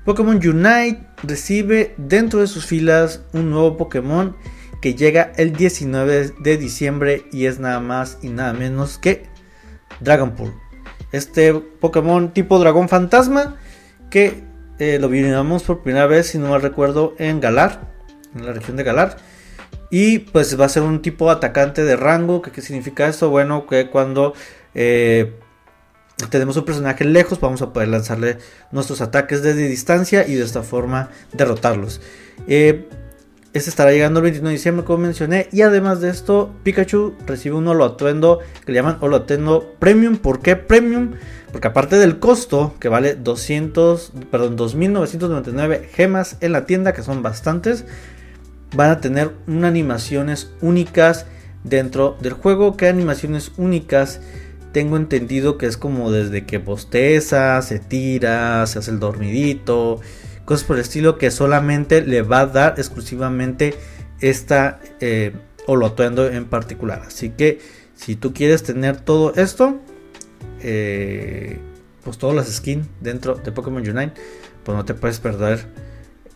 Pokémon 0.06 0.38
Unite 0.38 1.06
recibe 1.22 1.94
dentro 1.98 2.40
de 2.40 2.48
sus 2.48 2.66
filas 2.66 3.22
un 3.34 3.52
nuevo 3.52 3.78
Pokémon 3.78 4.36
que 4.82 4.96
llega 4.96 5.32
el 5.38 5.54
19 5.54 6.34
de 6.40 6.58
diciembre 6.58 7.26
y 7.32 7.46
es 7.46 7.60
nada 7.60 7.80
más 7.80 8.18
y 8.24 8.30
nada 8.30 8.54
menos 8.54 8.98
que 8.98 9.28
Dragonpool. 10.00 10.54
Este 11.12 11.54
Pokémon 11.54 12.34
tipo 12.34 12.58
dragón 12.58 12.90
fantasma 12.90 13.58
que 14.10 14.44
eh, 14.82 14.98
lo 14.98 15.10
vimos 15.10 15.62
por 15.62 15.84
primera 15.84 16.08
vez, 16.08 16.30
si 16.30 16.40
no 16.40 16.50
mal 16.50 16.60
recuerdo, 16.60 17.14
en 17.20 17.40
Galar, 17.40 17.94
en 18.34 18.48
la 18.48 18.52
región 18.52 18.78
de 18.78 18.84
Galar. 18.84 19.18
Y 19.92 20.18
pues 20.18 20.60
va 20.60 20.66
a 20.66 20.70
ser 20.70 20.82
un 20.82 21.04
tipo 21.04 21.30
atacante 21.30 21.84
de 21.84 21.96
rango. 21.96 22.42
¿Qué, 22.42 22.62
significa 22.62 23.08
esto? 23.08 23.30
Bueno, 23.30 23.68
que 23.68 23.92
cuando 23.92 24.34
eh, 24.74 25.36
tenemos 26.32 26.58
un 26.58 26.66
personaje 26.66 27.06
lejos, 27.06 27.40
vamos 27.40 27.62
a 27.62 27.74
poder 27.74 27.90
lanzarle 27.90 28.40
nuestros 28.72 29.02
ataques 29.02 29.44
desde 29.44 29.68
distancia 29.68 30.28
y 30.28 30.34
de 30.34 30.44
esta 30.44 30.64
forma 30.64 31.12
derrotarlos. 31.32 32.02
Eh, 32.48 32.90
este 33.54 33.70
estará 33.70 33.92
llegando 33.92 34.20
el 34.20 34.24
21 34.24 34.48
de 34.48 34.56
diciembre, 34.56 34.86
como 34.86 35.00
mencioné. 35.00 35.50
Y 35.52 35.62
además 35.62 36.00
de 36.00 36.10
esto, 36.10 36.54
Pikachu 36.64 37.16
recibe 37.26 37.56
un 37.56 37.68
holo 37.68 37.84
atuendo 37.84 38.40
que 38.66 38.72
le 38.72 38.78
llaman 38.78 38.98
holo 39.02 39.18
atuendo 39.18 39.76
premium. 39.78 40.18
¿Por 40.18 40.40
qué 40.40 40.56
premium? 40.56 41.16
Porque 41.52 41.68
aparte 41.68 41.98
del 41.98 42.20
costo, 42.20 42.74
que 42.80 42.88
vale 42.88 43.16
200, 43.16 44.14
perdón, 44.32 44.58
2.999 44.58 45.86
gemas 45.90 46.38
en 46.40 46.54
la 46.54 46.66
tienda, 46.66 46.94
que 46.94 47.04
son 47.04 47.24
bastantes, 47.24 47.84
van 48.74 48.92
a 48.92 49.02
tener 49.02 49.32
unas 49.48 49.70
animaciones 49.70 50.52
únicas 50.62 51.26
dentro 51.66 52.18
del 52.22 52.34
juego. 52.34 52.78
¿Qué 52.78 52.88
animaciones 52.88 53.52
únicas? 53.58 54.22
Tengo 54.72 54.96
entendido 54.96 55.58
que 55.58 55.66
es 55.66 55.76
como 55.76 56.10
desde 56.10 56.46
que 56.46 56.58
bosteza, 56.58 57.62
se 57.62 57.80
tira, 57.80 58.66
se 58.68 58.80
hace 58.80 58.92
el 58.92 59.00
dormidito 59.00 60.00
cosas 60.46 60.66
por 60.66 60.76
el 60.78 60.82
estilo 60.82 61.18
que 61.18 61.32
solamente 61.32 62.02
le 62.02 62.22
va 62.22 62.42
a 62.42 62.46
dar 62.48 62.74
exclusivamente 62.78 63.76
esta 64.20 64.80
eh, 65.00 65.34
atuendo 65.86 66.28
en 66.28 66.46
particular. 66.46 67.04
Así 67.08 67.30
que 67.30 67.60
si 67.96 68.16
tú 68.16 68.34
quieres 68.34 68.64
tener 68.64 68.98
todo 68.98 69.34
esto, 69.36 69.80
eh, 70.62 71.60
pues 72.04 72.18
todas 72.18 72.36
las 72.36 72.52
skins 72.52 72.88
dentro 73.00 73.36
de 73.36 73.52
Pokémon 73.52 73.82
Unite, 73.82 74.14
pues 74.64 74.76
no 74.76 74.86
te 74.86 74.94
puedes 74.94 75.20
perder 75.20 75.68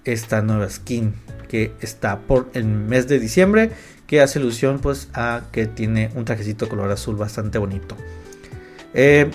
esta 0.03 0.41
nueva 0.41 0.69
skin 0.69 1.13
que 1.47 1.73
está 1.81 2.19
por 2.19 2.49
el 2.53 2.65
mes 2.65 3.07
de 3.07 3.19
diciembre, 3.19 3.71
que 4.07 4.21
hace 4.21 4.39
ilusión 4.39 4.79
pues 4.79 5.09
a 5.13 5.43
que 5.51 5.65
tiene 5.65 6.11
un 6.15 6.25
trajecito 6.25 6.69
color 6.69 6.91
azul 6.91 7.15
bastante 7.15 7.57
bonito. 7.57 7.95
Eh, 8.93 9.29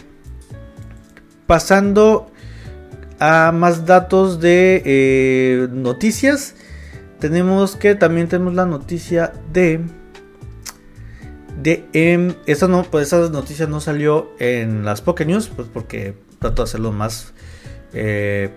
pasando 1.47 2.30
a 3.21 3.53
más 3.53 3.87
datos 3.87 4.41
de 4.41 4.83
eh, 4.85 5.69
noticias, 5.71 6.55
tenemos 7.21 7.77
que 7.77 7.95
también 7.95 8.29
tenemos 8.29 8.55
la 8.55 8.67
noticia 8.67 9.33
de 9.53 9.81
de 11.63 11.85
em, 11.93 12.35
esa 12.47 12.67
no 12.69 12.83
pues 12.85 13.09
esa 13.09 13.29
noticia 13.29 13.67
no 13.67 13.81
salió 13.81 14.31
en 14.39 14.85
las 14.85 15.03
Poké 15.03 15.27
News 15.27 15.51
pues 15.55 15.69
porque 15.71 16.15
trato 16.39 16.63
de 16.63 16.69
hacerlo 16.69 16.93
más 16.93 17.35
eh, 17.93 18.51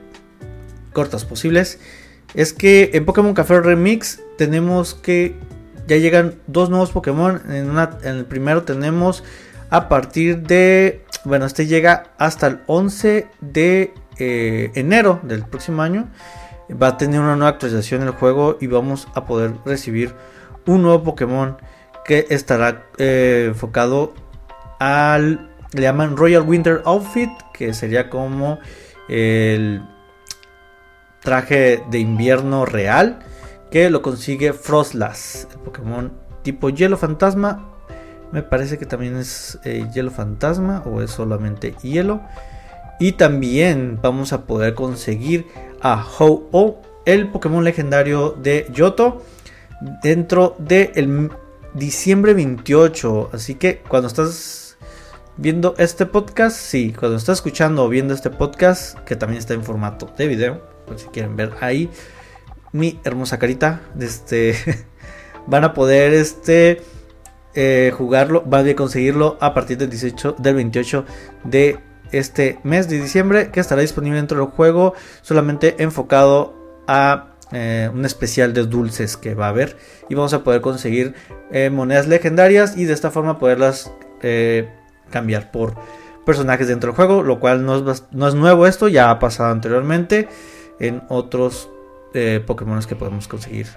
cortas 0.93 1.25
posibles. 1.25 1.79
Es 2.33 2.53
que 2.53 2.91
en 2.93 3.05
Pokémon 3.05 3.33
Café 3.33 3.59
Remix 3.59 4.21
tenemos 4.37 4.93
que 4.95 5.35
ya 5.87 5.97
llegan 5.97 6.35
dos 6.47 6.69
nuevos 6.69 6.91
Pokémon. 6.91 7.41
En, 7.51 7.77
en 7.77 8.17
el 8.17 8.25
primero 8.25 8.63
tenemos 8.63 9.23
a 9.69 9.89
partir 9.89 10.43
de 10.43 11.03
bueno 11.25 11.45
este 11.45 11.67
llega 11.67 12.13
hasta 12.17 12.47
el 12.47 12.59
11 12.67 13.27
de 13.41 13.93
eh, 14.23 14.71
enero 14.75 15.19
del 15.23 15.43
próximo 15.43 15.81
año 15.81 16.09
va 16.81 16.87
a 16.87 16.97
tener 16.97 17.19
una 17.19 17.35
nueva 17.35 17.49
actualización 17.49 18.01
del 18.01 18.11
juego 18.11 18.57
y 18.61 18.67
vamos 18.67 19.07
a 19.13 19.25
poder 19.25 19.53
recibir 19.65 20.13
un 20.65 20.81
nuevo 20.81 21.03
Pokémon 21.03 21.57
que 22.05 22.25
estará 22.29 22.85
eh, 22.97 23.45
enfocado 23.49 24.13
al 24.79 25.49
le 25.73 25.81
llaman 25.81 26.15
Royal 26.15 26.43
Winter 26.43 26.81
Outfit 26.85 27.31
que 27.53 27.73
sería 27.73 28.09
como 28.09 28.59
el 29.09 29.83
traje 31.21 31.83
de 31.89 31.99
invierno 31.99 32.65
real 32.65 33.19
que 33.71 33.89
lo 33.89 34.01
consigue 34.01 34.53
Frostlass 34.53 35.47
el 35.51 35.59
Pokémon 35.59 36.23
tipo 36.43 36.69
hielo 36.69 36.97
fantasma. 36.97 37.69
Me 38.31 38.43
parece 38.43 38.77
que 38.77 38.85
también 38.85 39.17
es 39.17 39.59
eh, 39.63 39.87
hielo 39.93 40.11
fantasma 40.11 40.83
o 40.85 41.01
es 41.01 41.11
solamente 41.11 41.75
hielo 41.81 42.21
y 42.99 43.13
también 43.13 43.99
vamos 44.01 44.33
a 44.33 44.45
poder 44.45 44.73
conseguir 44.73 45.47
a 45.81 46.03
Ho-Oh, 46.03 46.81
el 47.05 47.27
Pokémon 47.29 47.63
legendario 47.63 48.31
de 48.31 48.67
Yoto, 48.71 49.23
dentro 50.01 50.55
del 50.59 51.31
diciembre 51.73 52.33
28. 52.33 53.31
Así 53.33 53.55
que 53.55 53.79
cuando 53.87 54.07
estás 54.07 54.77
viendo 55.37 55.75
este 55.77 56.05
podcast, 56.05 56.55
sí, 56.55 56.93
cuando 56.97 57.17
estás 57.17 57.39
escuchando 57.39 57.83
o 57.83 57.89
viendo 57.89 58.13
este 58.13 58.29
podcast, 58.29 58.97
que 58.99 59.15
también 59.15 59.39
está 59.39 59.53
en 59.53 59.63
formato 59.63 60.11
de 60.17 60.27
video, 60.27 60.61
por 60.85 60.99
si 60.99 61.07
quieren 61.07 61.35
ver 61.35 61.51
ahí 61.61 61.89
mi 62.71 62.99
hermosa 63.03 63.39
carita, 63.39 63.81
este, 63.99 64.55
van 65.47 65.63
a 65.63 65.73
poder 65.73 66.13
este, 66.13 66.81
eh, 67.55 67.91
jugarlo, 67.95 68.43
van 68.45 68.67
a 68.67 68.75
conseguirlo 68.75 69.37
a 69.41 69.53
partir 69.53 69.77
del 69.77 69.89
18, 69.89 70.35
del 70.39 70.55
28 70.55 71.05
de 71.43 71.79
este 72.13 72.59
mes 72.63 72.87
de 72.87 73.01
diciembre 73.01 73.49
que 73.51 73.59
estará 73.59 73.81
disponible 73.81 74.17
dentro 74.17 74.39
del 74.39 74.49
juego 74.49 74.93
solamente 75.21 75.75
enfocado 75.83 76.53
a 76.87 77.33
eh, 77.51 77.89
un 77.93 78.03
especial 78.05 78.53
de 78.53 78.65
dulces 78.65 79.17
que 79.17 79.35
va 79.35 79.47
a 79.47 79.49
haber. 79.49 79.77
Y 80.09 80.15
vamos 80.15 80.33
a 80.33 80.43
poder 80.43 80.61
conseguir 80.61 81.13
eh, 81.51 81.69
monedas 81.69 82.07
legendarias 82.07 82.77
y 82.77 82.85
de 82.85 82.93
esta 82.93 83.11
forma 83.11 83.37
poderlas 83.37 83.91
eh, 84.21 84.69
cambiar 85.11 85.51
por 85.51 85.75
personajes 86.25 86.67
dentro 86.67 86.91
del 86.91 86.95
juego 86.95 87.21
lo 87.21 87.41
cual 87.41 87.65
no 87.65 87.91
es, 87.91 88.03
no 88.11 88.27
es 88.27 88.33
nuevo 88.33 88.65
esto 88.65 88.87
ya 88.87 89.11
ha 89.11 89.19
pasado 89.19 89.51
anteriormente 89.51 90.29
en 90.79 91.03
otros 91.09 91.69
Pokémon 92.45 92.79
que 92.83 92.95
podemos 92.95 93.27
conseguir. 93.27 93.67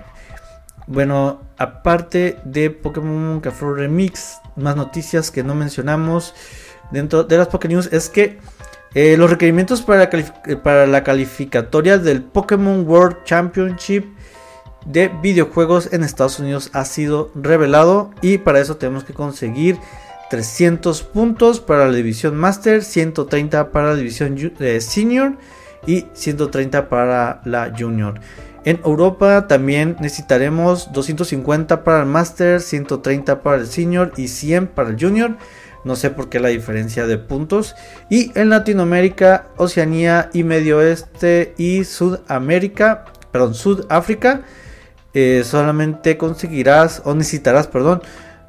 Bueno, 0.86 1.40
aparte 1.58 2.38
de 2.44 2.70
Pokémon 2.70 3.40
Café 3.40 3.66
Remix, 3.74 4.38
más 4.54 4.76
noticias 4.76 5.32
que 5.32 5.42
no 5.42 5.54
mencionamos 5.54 6.32
dentro 6.90 7.24
de 7.24 7.38
las 7.38 7.48
Poké 7.48 7.68
News 7.68 7.88
es 7.92 8.08
que 8.08 8.38
eh, 8.94 9.16
los 9.16 9.30
requerimientos 9.30 9.82
para, 9.82 10.04
eh, 10.04 10.56
para 10.56 10.86
la 10.86 11.04
calificatoria 11.04 11.98
del 11.98 12.22
Pokémon 12.22 12.86
World 12.88 13.24
Championship 13.24 14.04
de 14.86 15.08
videojuegos 15.08 15.92
en 15.92 16.04
Estados 16.04 16.38
Unidos 16.38 16.70
ha 16.72 16.84
sido 16.84 17.30
revelado 17.34 18.10
y 18.22 18.38
para 18.38 18.60
eso 18.60 18.76
tenemos 18.76 19.04
que 19.04 19.12
conseguir 19.12 19.78
300 20.30 21.02
puntos 21.02 21.60
para 21.60 21.86
la 21.86 21.92
división 21.92 22.36
Master, 22.36 22.82
130 22.82 23.70
para 23.70 23.88
la 23.88 23.94
división 23.96 24.36
eh, 24.60 24.80
Senior 24.80 25.36
y 25.86 26.06
130 26.14 26.88
para 26.88 27.40
la 27.44 27.72
Junior. 27.76 28.20
En 28.64 28.80
Europa 28.84 29.46
también 29.46 29.96
necesitaremos 30.00 30.92
250 30.92 31.84
para 31.84 32.00
el 32.00 32.06
Master, 32.06 32.60
130 32.60 33.42
para 33.42 33.58
el 33.58 33.66
Senior 33.66 34.12
y 34.16 34.26
100 34.26 34.66
para 34.68 34.90
el 34.90 34.96
Junior. 34.98 35.36
No 35.86 35.94
sé 35.94 36.10
por 36.10 36.28
qué 36.28 36.40
la 36.40 36.48
diferencia 36.48 37.06
de 37.06 37.16
puntos. 37.16 37.76
Y 38.10 38.36
en 38.36 38.50
Latinoamérica, 38.50 39.46
Oceanía 39.56 40.30
y 40.32 40.42
Medio 40.42 40.78
Oeste 40.78 41.54
y 41.58 41.84
Sudamérica, 41.84 43.04
perdón, 43.30 43.54
Sudáfrica, 43.54 44.42
eh, 45.14 45.42
solamente 45.44 46.18
conseguirás 46.18 47.02
o 47.04 47.14
necesitarás, 47.14 47.68
perdón, 47.68 48.02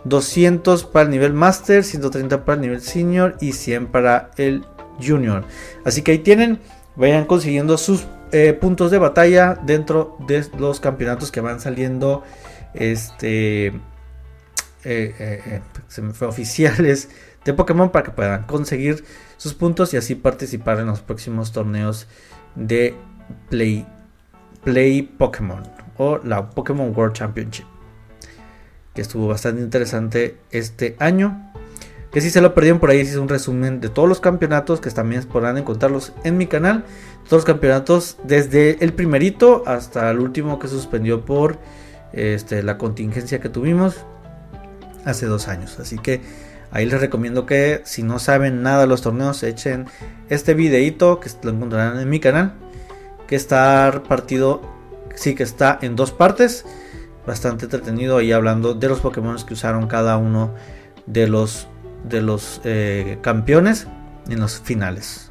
200 0.05 0.85
para 0.85 1.05
el 1.05 1.11
nivel 1.11 1.33
Master, 1.33 1.83
130 1.83 2.43
para 2.43 2.55
el 2.55 2.61
nivel 2.61 2.81
Senior 2.81 3.37
y 3.39 3.51
100 3.51 3.85
para 3.85 4.31
el 4.37 4.65
Junior. 4.99 5.43
Así 5.85 6.01
que 6.01 6.13
ahí 6.13 6.19
tienen, 6.19 6.59
vayan 6.95 7.25
consiguiendo 7.25 7.77
sus 7.77 8.07
eh, 8.31 8.53
puntos 8.53 8.89
de 8.89 8.97
batalla 8.97 9.59
dentro 9.63 10.17
de 10.27 10.43
los 10.57 10.79
campeonatos 10.79 11.31
que 11.31 11.41
van 11.41 11.59
saliendo. 11.59 12.23
Este. 12.73 13.79
Eh, 14.83 15.61
se 15.87 16.01
me 16.01 16.13
fue 16.13 16.27
oficiales 16.29 17.09
de 17.47 17.53
Pokémon 17.53 17.89
para 17.89 18.03
que 18.03 18.11
puedan 18.11 18.43
conseguir 18.43 19.05
sus 19.37 19.53
puntos 19.53 19.93
y 19.93 19.97
así 19.97 20.15
participar 20.15 20.79
en 20.79 20.87
los 20.87 20.99
próximos 20.99 21.53
torneos 21.53 22.05
de 22.55 22.93
Play, 23.49 23.87
Play 24.63 25.01
Pokémon 25.01 25.63
o 25.97 26.19
la 26.23 26.49
Pokémon 26.49 26.93
World 26.95 27.13
Championship. 27.13 27.65
Que 28.93 29.01
estuvo 29.01 29.27
bastante 29.27 29.61
interesante 29.61 30.37
este 30.51 30.95
año. 30.99 31.51
Que 32.11 32.19
si 32.19 32.29
se 32.29 32.41
lo 32.41 32.53
perdieron 32.53 32.79
por 32.79 32.89
ahí, 32.89 32.99
es 32.99 33.15
un 33.15 33.29
resumen 33.29 33.79
de 33.79 33.89
todos 33.89 34.09
los 34.09 34.19
campeonatos 34.19 34.81
que 34.81 34.89
también 34.89 35.23
podrán 35.23 35.57
encontrarlos 35.57 36.13
en 36.23 36.37
mi 36.37 36.47
canal. 36.47 36.83
Todos 37.25 37.43
los 37.43 37.45
campeonatos 37.45 38.17
desde 38.23 38.83
el 38.83 38.93
primerito 38.93 39.63
hasta 39.65 40.09
el 40.09 40.19
último 40.19 40.59
que 40.59 40.67
suspendió 40.67 41.23
por 41.23 41.59
este, 42.11 42.61
la 42.63 42.77
contingencia 42.77 43.39
que 43.39 43.49
tuvimos 43.49 43.95
hace 45.05 45.27
dos 45.27 45.47
años. 45.47 45.79
Así 45.79 45.97
que 45.97 46.21
Ahí 46.71 46.85
les 46.85 46.99
recomiendo 46.99 47.45
que 47.45 47.81
si 47.85 48.03
no 48.03 48.19
saben 48.19 48.61
nada 48.61 48.81
de 48.81 48.87
los 48.87 49.01
torneos, 49.01 49.41
echen 49.43 49.85
este 50.29 50.53
videito 50.53 51.19
que 51.19 51.29
lo 51.43 51.51
encontrarán 51.51 51.99
en 51.99 52.09
mi 52.09 52.19
canal. 52.19 52.53
que 53.27 53.35
está 53.35 54.03
partido, 54.07 54.61
sí 55.15 55.35
que 55.35 55.43
está 55.43 55.79
en 55.81 55.95
dos 55.95 56.11
partes. 56.11 56.65
Bastante 57.25 57.65
entretenido 57.65 58.17
ahí 58.17 58.31
hablando 58.31 58.73
de 58.73 58.87
los 58.87 59.01
Pokémon 59.01 59.35
que 59.45 59.53
usaron 59.53 59.87
cada 59.87 60.17
uno 60.17 60.53
de 61.05 61.27
los, 61.27 61.67
de 62.05 62.21
los 62.21 62.61
eh, 62.63 63.17
campeones 63.21 63.87
en 64.29 64.39
los 64.39 64.59
finales. 64.59 65.29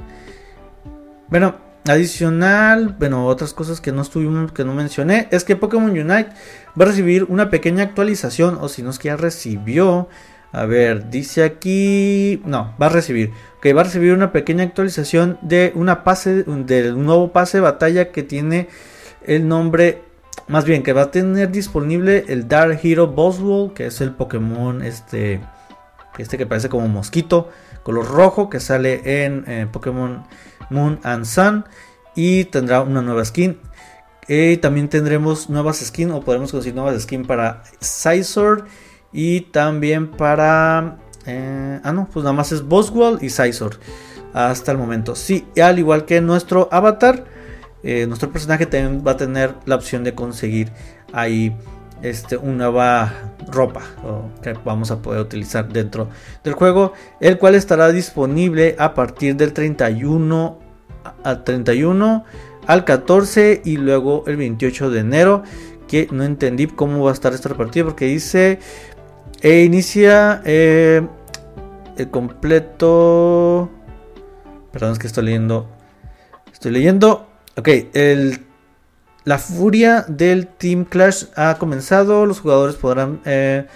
Bueno, 1.28 1.56
adicional, 1.88 2.96
bueno, 2.98 3.26
otras 3.26 3.52
cosas 3.52 3.80
que 3.80 3.92
no 3.92 4.02
estuvimos, 4.02 4.52
que 4.52 4.64
no 4.64 4.74
mencioné, 4.74 5.28
es 5.30 5.44
que 5.44 5.56
Pokémon 5.56 5.90
Unite 5.90 6.30
va 6.78 6.84
a 6.84 6.84
recibir 6.84 7.24
una 7.24 7.50
pequeña 7.50 7.84
actualización, 7.84 8.58
o 8.60 8.68
si 8.68 8.82
no 8.82 8.90
es 8.90 8.98
que 8.98 9.08
ya 9.08 9.16
recibió. 9.16 10.08
A 10.56 10.64
ver, 10.64 11.10
dice 11.10 11.44
aquí, 11.44 12.40
no, 12.46 12.74
va 12.80 12.86
a 12.86 12.88
recibir, 12.88 13.30
que 13.60 13.74
va 13.74 13.82
a 13.82 13.84
recibir 13.84 14.14
una 14.14 14.32
pequeña 14.32 14.64
actualización 14.64 15.38
de 15.42 15.70
una 15.74 16.02
pase, 16.02 16.44
nuevo 16.46 17.30
pase 17.30 17.58
de 17.58 17.60
batalla 17.60 18.10
que 18.10 18.22
tiene 18.22 18.68
el 19.26 19.48
nombre, 19.48 20.02
más 20.48 20.64
bien 20.64 20.82
que 20.82 20.94
va 20.94 21.02
a 21.02 21.10
tener 21.10 21.50
disponible 21.50 22.24
el 22.28 22.48
Dark 22.48 22.80
Hero 22.82 23.06
Boswell, 23.06 23.74
que 23.74 23.84
es 23.84 24.00
el 24.00 24.12
Pokémon 24.12 24.80
este, 24.80 25.42
este 26.16 26.38
que 26.38 26.46
parece 26.46 26.70
como 26.70 26.88
mosquito, 26.88 27.50
color 27.82 28.08
rojo, 28.08 28.48
que 28.48 28.58
sale 28.58 29.24
en 29.24 29.44
eh, 29.46 29.66
Pokémon 29.70 30.24
Moon 30.70 31.00
and 31.02 31.26
Sun 31.26 31.66
y 32.14 32.44
tendrá 32.44 32.80
una 32.80 33.02
nueva 33.02 33.22
skin. 33.26 33.58
Y 34.26 34.56
también 34.56 34.88
tendremos 34.88 35.50
nuevas 35.50 35.84
skins 35.84 36.12
o 36.12 36.22
podremos 36.22 36.50
conseguir 36.50 36.74
nuevas 36.74 37.02
skins 37.02 37.26
para 37.26 37.62
Scizor 37.78 38.64
y 39.16 39.40
también 39.40 40.08
para... 40.08 40.98
Eh, 41.24 41.80
ah, 41.82 41.92
no, 41.92 42.06
pues 42.12 42.22
nada 42.22 42.34
más 42.34 42.52
es 42.52 42.62
Boswell 42.62 43.18
y 43.22 43.30
Scizor 43.30 43.78
hasta 44.34 44.72
el 44.72 44.78
momento. 44.78 45.16
Sí, 45.16 45.46
al 45.60 45.78
igual 45.78 46.04
que 46.04 46.20
nuestro 46.20 46.68
avatar, 46.70 47.24
eh, 47.82 48.06
nuestro 48.06 48.30
personaje 48.30 48.66
también 48.66 49.02
va 49.04 49.12
a 49.12 49.16
tener 49.16 49.54
la 49.64 49.76
opción 49.76 50.04
de 50.04 50.14
conseguir 50.14 50.70
ahí 51.14 51.56
este, 52.02 52.36
una 52.36 52.64
nueva 52.70 53.12
ropa 53.48 53.80
que 54.42 54.52
vamos 54.64 54.90
a 54.90 55.00
poder 55.00 55.22
utilizar 55.22 55.66
dentro 55.66 56.10
del 56.44 56.52
juego, 56.52 56.92
el 57.18 57.38
cual 57.38 57.54
estará 57.54 57.90
disponible 57.92 58.76
a 58.78 58.92
partir 58.92 59.34
del 59.36 59.54
31 59.54 60.58
al 61.24 61.42
31 61.42 62.24
al 62.66 62.84
14 62.84 63.62
y 63.64 63.78
luego 63.78 64.24
el 64.26 64.36
28 64.36 64.90
de 64.90 65.00
enero 65.00 65.42
que 65.88 66.08
no 66.10 66.24
entendí 66.24 66.66
cómo 66.66 67.04
va 67.04 67.10
a 67.10 67.14
estar 67.14 67.32
esta 67.32 67.54
partida 67.54 67.84
porque 67.84 68.06
dice 68.06 68.58
e 69.42 69.62
inicia 69.62 70.42
eh, 70.44 71.06
el 71.96 72.10
completo 72.10 73.70
perdón 74.72 74.92
es 74.92 74.98
que 74.98 75.06
estoy 75.06 75.24
leyendo 75.24 75.68
estoy 76.52 76.72
leyendo 76.72 77.28
ok 77.56 77.68
la 79.26 79.38
furia 79.38 80.04
del 80.06 80.46
Team 80.46 80.84
Clash 80.84 81.24
ha 81.34 81.58
comenzado. 81.58 82.26
Los 82.26 82.38
jugadores 82.38 82.76
podrán 82.76 83.20
eh, 83.24 83.66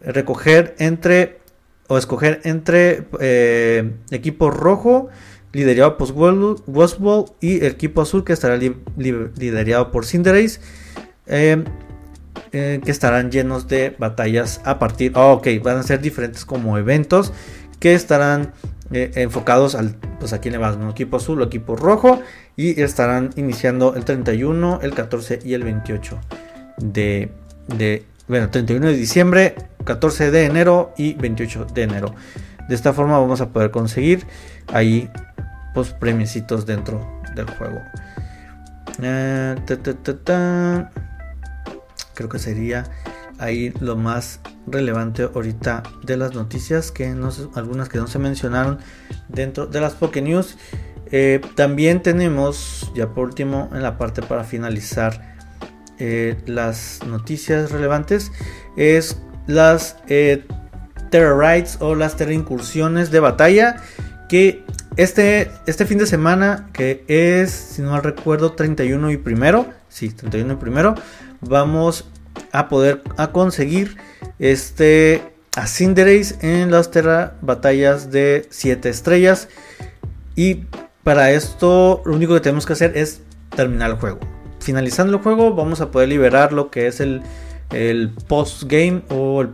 recoger 0.00 0.74
entre 0.78 1.40
o 1.88 1.98
escoger 1.98 2.40
entre 2.44 3.06
eh, 3.20 3.92
equipo 4.10 4.50
rojo 4.50 5.08
liderado 5.52 5.98
por 5.98 6.10
Westwall 6.66 7.26
y 7.38 7.58
el 7.58 7.72
equipo 7.72 8.00
azul 8.00 8.24
que 8.24 8.32
estará 8.32 8.56
liderado 8.56 9.92
por 9.92 10.06
Cinderace. 10.06 10.60
Que 12.50 12.90
estarán 12.90 13.30
llenos 13.30 13.68
de 13.68 13.94
batallas 13.98 14.60
a 14.64 14.78
partir. 14.78 15.12
Oh, 15.14 15.32
ok, 15.32 15.48
van 15.62 15.78
a 15.78 15.82
ser 15.82 16.00
diferentes 16.00 16.44
como 16.44 16.78
eventos 16.78 17.32
que 17.80 17.94
estarán 17.94 18.52
eh, 18.90 19.12
enfocados 19.16 19.74
al, 19.74 19.94
pues 20.18 20.32
aquí 20.32 20.50
le 20.50 20.58
vas, 20.58 20.76
equipo 20.90 21.18
azul 21.18 21.42
o 21.42 21.44
equipo 21.44 21.76
rojo 21.76 22.20
y 22.56 22.80
estarán 22.80 23.30
iniciando 23.36 23.94
el 23.94 24.04
31, 24.04 24.80
el 24.82 24.94
14 24.94 25.40
y 25.44 25.54
el 25.54 25.62
28 25.62 26.18
de, 26.78 27.30
de 27.68 28.04
bueno, 28.26 28.50
31 28.50 28.86
de 28.86 28.96
diciembre, 28.96 29.54
14 29.84 30.30
de 30.30 30.44
enero 30.46 30.92
y 30.96 31.14
28 31.14 31.66
de 31.74 31.82
enero. 31.82 32.14
De 32.68 32.74
esta 32.74 32.92
forma 32.92 33.18
vamos 33.18 33.40
a 33.40 33.50
poder 33.50 33.70
conseguir 33.70 34.26
ahí 34.72 35.10
pues 35.74 35.90
premiecitos 35.92 36.66
dentro 36.66 37.20
del 37.34 37.46
juego. 37.46 37.80
Eh, 39.02 39.54
Creo 42.18 42.28
que 42.28 42.40
sería 42.40 42.82
ahí 43.38 43.72
lo 43.78 43.94
más 43.94 44.40
relevante 44.66 45.22
ahorita 45.22 45.84
de 46.02 46.16
las 46.16 46.34
noticias 46.34 46.90
que 46.90 47.10
no 47.10 47.30
algunas 47.54 47.88
que 47.88 47.98
no 47.98 48.08
se 48.08 48.18
mencionaron 48.18 48.78
dentro 49.28 49.68
de 49.68 49.80
las 49.80 49.92
Poké 49.92 50.20
News. 50.20 50.56
Eh, 51.12 51.40
también 51.54 52.02
tenemos 52.02 52.90
ya 52.96 53.10
por 53.10 53.28
último 53.28 53.70
en 53.72 53.84
la 53.84 53.98
parte 53.98 54.20
para 54.20 54.42
finalizar 54.42 55.36
eh, 56.00 56.36
las 56.46 56.98
noticias 57.06 57.70
relevantes 57.70 58.32
es 58.76 59.22
las 59.46 59.98
eh, 60.08 60.44
Terra 61.10 61.38
Rides 61.38 61.76
o 61.78 61.94
las 61.94 62.16
Terra 62.16 62.32
Incursiones 62.32 63.12
de 63.12 63.20
batalla 63.20 63.76
que 64.28 64.64
este, 64.96 65.52
este 65.68 65.86
fin 65.86 65.98
de 65.98 66.06
semana 66.06 66.68
que 66.72 67.04
es 67.06 67.52
si 67.52 67.80
no 67.80 67.92
mal 67.92 68.02
recuerdo 68.02 68.54
31 68.54 69.12
y 69.12 69.18
primero 69.18 69.68
sí 69.88 70.10
31 70.10 70.54
y 70.54 70.56
primero 70.56 70.96
vamos 71.40 72.04
a 72.52 72.68
poder 72.68 73.02
a 73.16 73.32
conseguir 73.32 73.96
este 74.38 75.22
a 75.56 75.66
en 76.40 76.70
las 76.70 76.90
Terra 76.92 77.34
batallas 77.40 78.12
de 78.12 78.46
7 78.50 78.88
estrellas. 78.88 79.48
Y 80.36 80.66
para 81.02 81.32
esto 81.32 82.02
lo 82.04 82.14
único 82.14 82.34
que 82.34 82.40
tenemos 82.40 82.64
que 82.64 82.74
hacer 82.74 82.96
es 82.96 83.22
terminar 83.56 83.90
el 83.90 83.96
juego. 83.96 84.20
Finalizando 84.60 85.16
el 85.16 85.22
juego 85.22 85.54
vamos 85.54 85.80
a 85.80 85.90
poder 85.90 86.10
liberar 86.10 86.52
lo 86.52 86.70
que 86.70 86.86
es 86.86 87.00
el, 87.00 87.22
el 87.70 88.10
post 88.28 88.64
game 88.64 89.02
o 89.08 89.42
el, 89.42 89.50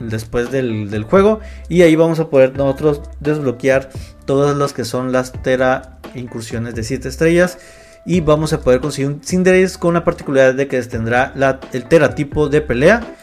después 0.00 0.50
del, 0.50 0.90
del, 0.90 1.04
juego. 1.04 1.38
Y 1.68 1.82
ahí 1.82 1.94
vamos 1.94 2.18
a 2.18 2.30
poder 2.30 2.56
nosotros 2.56 3.02
desbloquear 3.20 3.90
todas 4.26 4.56
las 4.56 4.72
que 4.72 4.84
son 4.84 5.12
las 5.12 5.32
Terra 5.42 6.00
incursiones 6.16 6.74
de 6.74 6.82
7 6.82 7.08
estrellas 7.08 7.58
y 8.06 8.20
vamos 8.20 8.52
a 8.52 8.60
poder 8.60 8.80
conseguir 8.80 9.10
un 9.10 9.20
Cinderace 9.22 9.78
con 9.78 9.94
la 9.94 10.04
particularidad 10.04 10.54
de 10.54 10.68
que 10.68 10.82
tendrá 10.82 11.32
el 11.72 11.84
teratipo 11.86 12.48
de 12.48 12.60
pelea 12.60 13.16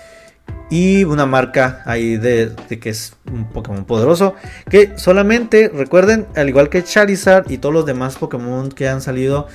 y 0.69 1.03
una 1.03 1.25
marca 1.25 1.83
ahí 1.85 2.17
de, 2.17 2.55
que 2.79 2.89
es 2.89 3.13
un 3.31 3.49
Pokémon 3.49 3.85
poderoso 3.85 4.35
que 4.69 4.97
solamente 4.97 5.69
recuerden 5.73 6.27
al 6.35 6.49
igual 6.49 6.69
que 6.69 6.83
Charizard 6.83 7.51
y 7.51 7.57
todos 7.57 7.73
los 7.73 7.85
demás 7.85 8.17
Pokémon 8.17 8.69
que 8.69 8.87
han 8.87 9.01
salido 9.01 9.47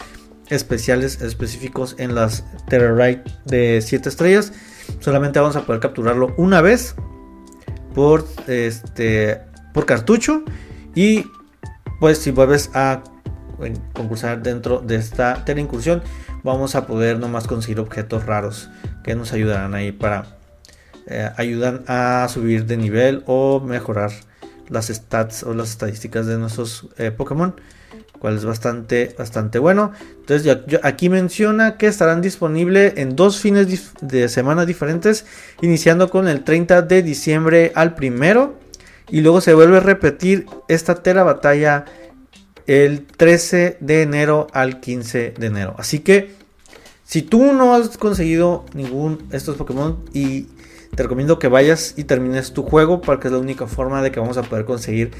especiales 0.49 1.23
específicos 1.23 1.97
en 1.99 2.15
las 2.15 2.45
Terrorite 2.69 3.25
de 3.47 3.81
7 3.83 4.09
estrellas 4.09 4.53
solamente 5.01 5.41
vamos 5.41 5.57
a 5.57 5.63
poder 5.63 5.81
capturarlo 5.81 6.35
una 6.37 6.61
vez 6.61 6.95
por 7.95 8.27
este 8.47 9.41
por 9.73 9.87
cartucho 9.87 10.45
y 10.95 11.25
pues 11.99 12.19
si 12.19 12.31
vuelves 12.31 12.71
a 12.75 13.03
en 13.61 13.77
concursar 13.93 14.43
dentro 14.43 14.81
de 14.81 14.97
esta 14.97 15.45
incursión 15.57 16.03
vamos 16.43 16.75
a 16.75 16.87
poder 16.87 17.19
nomás 17.19 17.47
conseguir 17.47 17.81
objetos 17.81 18.27
raros 18.27 18.69
que 19.03 19.15
nos 19.15 19.33
ayudarán 19.33 19.75
ahí 19.75 19.93
para 19.93 20.27
eh, 21.07 21.31
ayudan 21.37 21.85
a 21.87 22.27
subir 22.29 22.67
de 22.67 22.77
nivel 22.77 23.23
o 23.27 23.61
mejorar 23.61 24.11
las 24.69 24.89
stats 24.89 25.45
o 25.45 25.55
las 25.55 25.71
estadísticas 25.71 26.27
de 26.27 26.39
nuestros 26.39 26.89
eh, 26.99 27.11
Pokémon 27.11 27.55
cual 28.19 28.37
es 28.37 28.45
bastante 28.45 29.15
bastante 29.17 29.59
bueno. 29.59 29.93
Entonces 30.21 30.59
aquí 30.83 31.09
menciona 31.09 31.77
que 31.77 31.87
estarán 31.87 32.23
disponibles 32.23 32.95
en 32.97 33.15
dos 33.15 33.39
fines 33.39 33.93
de 34.01 34.29
semana 34.29 34.67
diferentes 34.67 35.27
iniciando 35.61 36.11
con 36.11 36.29
el 36.29 36.43
30 36.43 36.83
de 36.83 37.03
diciembre 37.03 37.73
al 37.75 37.95
primero 37.95 38.59
y 39.11 39.21
luego 39.21 39.41
se 39.41 39.55
vuelve 39.55 39.77
a 39.77 39.81
repetir 39.81 40.47
esta 40.69 40.97
tera 41.03 41.23
batalla 41.23 41.85
el 42.67 43.07
13 43.07 43.79
de 43.81 44.03
enero 44.03 44.47
al 44.53 44.81
15 44.81 45.35
de 45.39 45.47
enero. 45.47 45.75
Así 45.79 46.01
que 46.01 46.31
si 47.05 47.23
tú 47.23 47.53
no 47.53 47.75
has 47.75 47.97
conseguido 47.99 48.65
ningún 48.75 49.29
de 49.29 49.37
estos 49.37 49.57
Pokémon 49.57 49.99
y 50.13 50.49
te 50.95 51.03
recomiendo 51.03 51.39
que 51.39 51.49
vayas 51.49 51.95
y 51.97 52.05
termines 52.05 52.53
tu 52.53 52.63
juego 52.63 53.01
porque 53.01 53.29
es 53.29 53.33
la 53.33 53.39
única 53.39 53.67
forma 53.67 54.03
de 54.03 54.11
que 54.11 54.19
vamos 54.19 54.39
a 54.39 54.43
poder 54.43 54.65
conseguir 54.65 55.11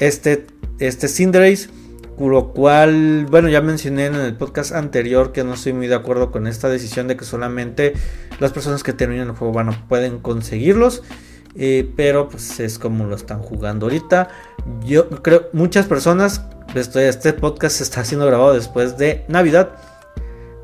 este, 0.00 0.46
este 0.78 1.08
Cinderace. 1.08 1.68
Lo 2.20 2.48
cual, 2.48 3.26
bueno, 3.30 3.48
ya 3.48 3.60
mencioné 3.60 4.06
en 4.06 4.16
el 4.16 4.36
podcast 4.36 4.72
anterior 4.72 5.30
que 5.30 5.44
no 5.44 5.54
estoy 5.54 5.72
muy 5.72 5.86
de 5.86 5.94
acuerdo 5.94 6.32
con 6.32 6.48
esta 6.48 6.68
decisión 6.68 7.06
de 7.06 7.16
que 7.16 7.24
solamente 7.24 7.94
las 8.40 8.52
personas 8.52 8.82
que 8.82 8.92
terminan 8.92 9.28
el 9.28 9.34
juego 9.34 9.54
van 9.54 9.86
pueden 9.86 10.18
conseguirlos. 10.18 11.04
Eh, 11.60 11.90
pero 11.96 12.28
pues 12.28 12.60
es 12.60 12.78
como 12.78 13.04
lo 13.04 13.16
están 13.16 13.42
jugando 13.42 13.86
ahorita. 13.86 14.28
Yo 14.84 15.08
creo 15.08 15.48
muchas 15.52 15.86
personas 15.86 16.42
este, 16.74 17.08
este 17.08 17.32
podcast 17.32 17.80
está 17.80 18.04
siendo 18.04 18.26
grabado 18.26 18.54
después 18.54 18.96
de 18.96 19.24
Navidad. 19.26 19.70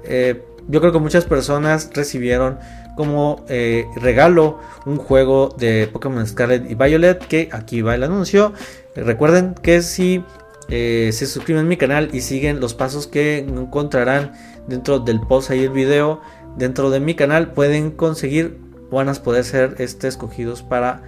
Eh, 0.04 0.44
yo 0.68 0.80
creo 0.80 0.92
que 0.92 1.00
muchas 1.00 1.24
personas 1.24 1.90
recibieron 1.92 2.58
como 2.96 3.44
eh, 3.48 3.86
regalo 3.96 4.60
un 4.86 4.98
juego 4.98 5.52
de 5.58 5.88
Pokémon 5.92 6.24
Scarlet 6.24 6.70
y 6.70 6.76
Violet 6.76 7.18
que 7.26 7.48
aquí 7.50 7.82
va 7.82 7.96
el 7.96 8.04
anuncio. 8.04 8.52
recuerden 8.94 9.54
que 9.54 9.82
si 9.82 10.24
se 10.68 11.26
suscriben 11.26 11.66
a 11.66 11.68
mi 11.68 11.76
canal 11.76 12.08
y 12.12 12.22
siguen 12.22 12.58
los 12.58 12.72
pasos 12.72 13.06
que 13.06 13.38
encontrarán 13.38 14.32
dentro 14.66 14.98
del 14.98 15.20
post 15.20 15.50
ahí 15.50 15.64
el 15.64 15.70
video 15.70 16.22
dentro 16.56 16.90
de 16.90 17.00
mi 17.00 17.14
canal 17.14 17.52
pueden 17.52 17.90
conseguir 17.90 18.63
van 18.94 19.08
a 19.08 19.14
poder 19.14 19.44
ser 19.44 19.74
este, 19.78 20.08
escogidos 20.08 20.62
para 20.62 21.02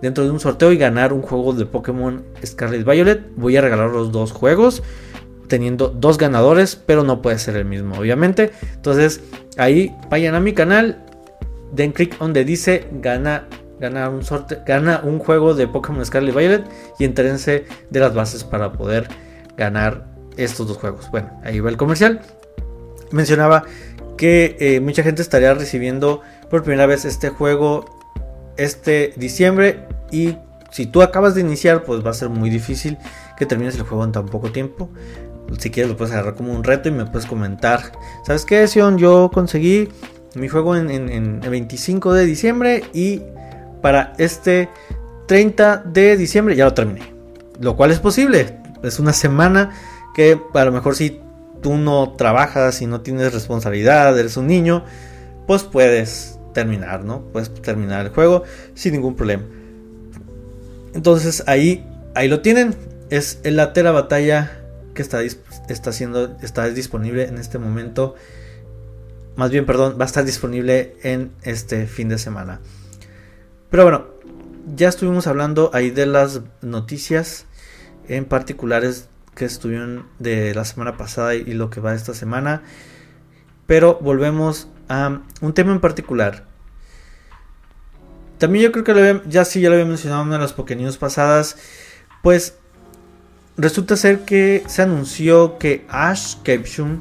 dentro 0.00 0.24
de 0.24 0.30
un 0.30 0.40
sorteo 0.40 0.72
y 0.72 0.76
ganar 0.76 1.12
un 1.12 1.22
juego 1.22 1.52
de 1.52 1.66
Pokémon 1.66 2.24
Scarlet 2.44 2.84
Violet 2.84 3.22
voy 3.36 3.56
a 3.56 3.60
regalar 3.60 3.90
los 3.90 4.12
dos 4.12 4.32
juegos 4.32 4.82
teniendo 5.48 5.88
dos 5.88 6.18
ganadores 6.18 6.76
pero 6.76 7.04
no 7.04 7.22
puede 7.22 7.38
ser 7.38 7.56
el 7.56 7.64
mismo 7.64 7.98
obviamente 7.98 8.50
entonces 8.74 9.20
ahí 9.56 9.94
vayan 10.10 10.34
a 10.34 10.40
mi 10.40 10.52
canal 10.52 11.04
den 11.72 11.92
click 11.92 12.18
donde 12.18 12.44
dice 12.44 12.88
gana 12.92 13.46
un 13.80 14.24
sorte, 14.24 14.60
gana 14.66 15.00
un 15.02 15.18
juego 15.18 15.54
de 15.54 15.66
Pokémon 15.66 16.04
Scarlet 16.04 16.34
Violet 16.34 16.64
y 16.98 17.04
entrense 17.04 17.66
de 17.90 18.00
las 18.00 18.14
bases 18.14 18.44
para 18.44 18.72
poder 18.72 19.08
ganar 19.56 20.06
estos 20.36 20.66
dos 20.66 20.78
juegos. 20.78 21.10
Bueno, 21.10 21.30
ahí 21.44 21.60
va 21.60 21.70
el 21.70 21.76
comercial. 21.76 22.20
Mencionaba 23.10 23.64
que 24.16 24.56
eh, 24.58 24.80
mucha 24.80 25.02
gente 25.02 25.22
estaría 25.22 25.52
recibiendo 25.54 26.22
por 26.54 26.62
primera 26.62 26.86
vez 26.86 27.04
este 27.04 27.30
juego 27.30 27.84
este 28.56 29.12
diciembre 29.16 29.88
y 30.12 30.36
si 30.70 30.86
tú 30.86 31.02
acabas 31.02 31.34
de 31.34 31.40
iniciar 31.40 31.82
pues 31.82 32.06
va 32.06 32.10
a 32.10 32.14
ser 32.14 32.28
muy 32.28 32.48
difícil 32.48 32.96
que 33.36 33.44
termines 33.44 33.74
el 33.74 33.82
juego 33.82 34.04
en 34.04 34.12
tan 34.12 34.26
poco 34.26 34.52
tiempo. 34.52 34.88
Si 35.58 35.70
quieres 35.70 35.90
lo 35.90 35.96
puedes 35.96 36.14
agarrar 36.14 36.36
como 36.36 36.52
un 36.52 36.62
reto 36.62 36.88
y 36.88 36.92
me 36.92 37.06
puedes 37.06 37.26
comentar. 37.26 37.90
¿Sabes 38.24 38.44
qué, 38.44 38.68
Sion? 38.68 38.98
Yo 38.98 39.32
conseguí 39.34 39.88
mi 40.36 40.46
juego 40.46 40.76
en, 40.76 40.92
en, 40.92 41.40
el 41.42 41.50
25 41.50 42.12
de 42.12 42.24
diciembre 42.24 42.84
y 42.92 43.20
para 43.82 44.12
este 44.18 44.68
30 45.26 45.78
de 45.86 46.16
diciembre 46.16 46.54
ya 46.54 46.66
lo 46.66 46.74
terminé. 46.74 47.02
Lo 47.58 47.74
cual 47.74 47.90
es 47.90 47.98
posible. 47.98 48.60
Es 48.84 49.00
una 49.00 49.12
semana 49.12 49.72
que 50.14 50.40
a 50.54 50.64
lo 50.64 50.70
mejor 50.70 50.94
si 50.94 51.20
tú 51.62 51.78
no 51.78 52.12
trabajas 52.12 52.80
y 52.80 52.86
no 52.86 53.00
tienes 53.00 53.34
responsabilidad, 53.34 54.16
eres 54.16 54.36
un 54.36 54.46
niño, 54.46 54.84
pues 55.48 55.64
puedes 55.64 56.33
terminar, 56.54 57.04
¿no? 57.04 57.20
Puedes 57.32 57.52
terminar 57.52 58.06
el 58.06 58.12
juego 58.12 58.44
sin 58.72 58.94
ningún 58.94 59.14
problema. 59.14 59.44
Entonces 60.94 61.44
ahí, 61.46 61.86
ahí 62.14 62.28
lo 62.28 62.40
tienen. 62.40 62.74
Es 63.10 63.40
el 63.42 63.56
latera 63.56 63.90
batalla 63.90 64.62
que 64.94 65.02
está, 65.02 65.20
está, 65.22 65.92
siendo, 65.92 66.38
está 66.40 66.68
disponible 66.70 67.24
en 67.24 67.36
este 67.36 67.58
momento. 67.58 68.14
Más 69.36 69.50
bien, 69.50 69.66
perdón, 69.66 69.96
va 70.00 70.04
a 70.04 70.06
estar 70.06 70.24
disponible 70.24 70.96
en 71.02 71.32
este 71.42 71.86
fin 71.86 72.08
de 72.08 72.18
semana. 72.18 72.60
Pero 73.68 73.82
bueno, 73.82 74.06
ya 74.74 74.88
estuvimos 74.88 75.26
hablando 75.26 75.70
ahí 75.74 75.90
de 75.90 76.06
las 76.06 76.40
noticias 76.62 77.46
en 78.08 78.24
particulares 78.24 79.08
que 79.34 79.44
estuvieron 79.44 80.06
de 80.20 80.54
la 80.54 80.64
semana 80.64 80.96
pasada 80.96 81.34
y 81.34 81.52
lo 81.52 81.70
que 81.70 81.80
va 81.80 81.94
esta 81.94 82.14
semana. 82.14 82.62
Pero 83.66 83.98
volvemos 84.00 84.68
a 84.88 85.20
un 85.40 85.52
tema 85.54 85.72
en 85.72 85.80
particular. 85.80 86.44
También 88.38 88.64
yo 88.64 88.72
creo 88.72 88.84
que 88.84 89.28
ya 89.28 89.44
sí, 89.44 89.60
ya 89.60 89.68
lo 89.68 89.74
había 89.74 89.86
mencionado 89.86 90.22
en 90.22 90.28
una 90.28 90.36
de 90.36 90.42
las 90.42 90.52
Pokénews 90.52 90.96
pasadas. 90.96 91.56
Pues 92.22 92.56
resulta 93.56 93.96
ser 93.96 94.24
que 94.24 94.64
se 94.66 94.82
anunció 94.82 95.58
que 95.58 95.86
Ash 95.88 96.36
Ketchum 96.42 97.00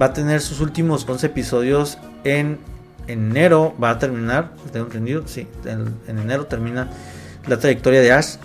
va 0.00 0.06
a 0.06 0.12
tener 0.12 0.40
sus 0.40 0.60
últimos 0.60 1.08
11 1.08 1.26
episodios 1.26 1.98
en 2.24 2.58
enero 3.06 3.74
va 3.82 3.90
a 3.90 3.98
terminar, 3.98 4.52
tengo 4.72 4.86
entendido, 4.86 5.26
sí, 5.26 5.48
en, 5.64 5.94
enero 6.06 6.46
termina 6.46 6.88
la 7.46 7.58
trayectoria 7.58 8.00
de 8.00 8.12
Ash. 8.12 8.36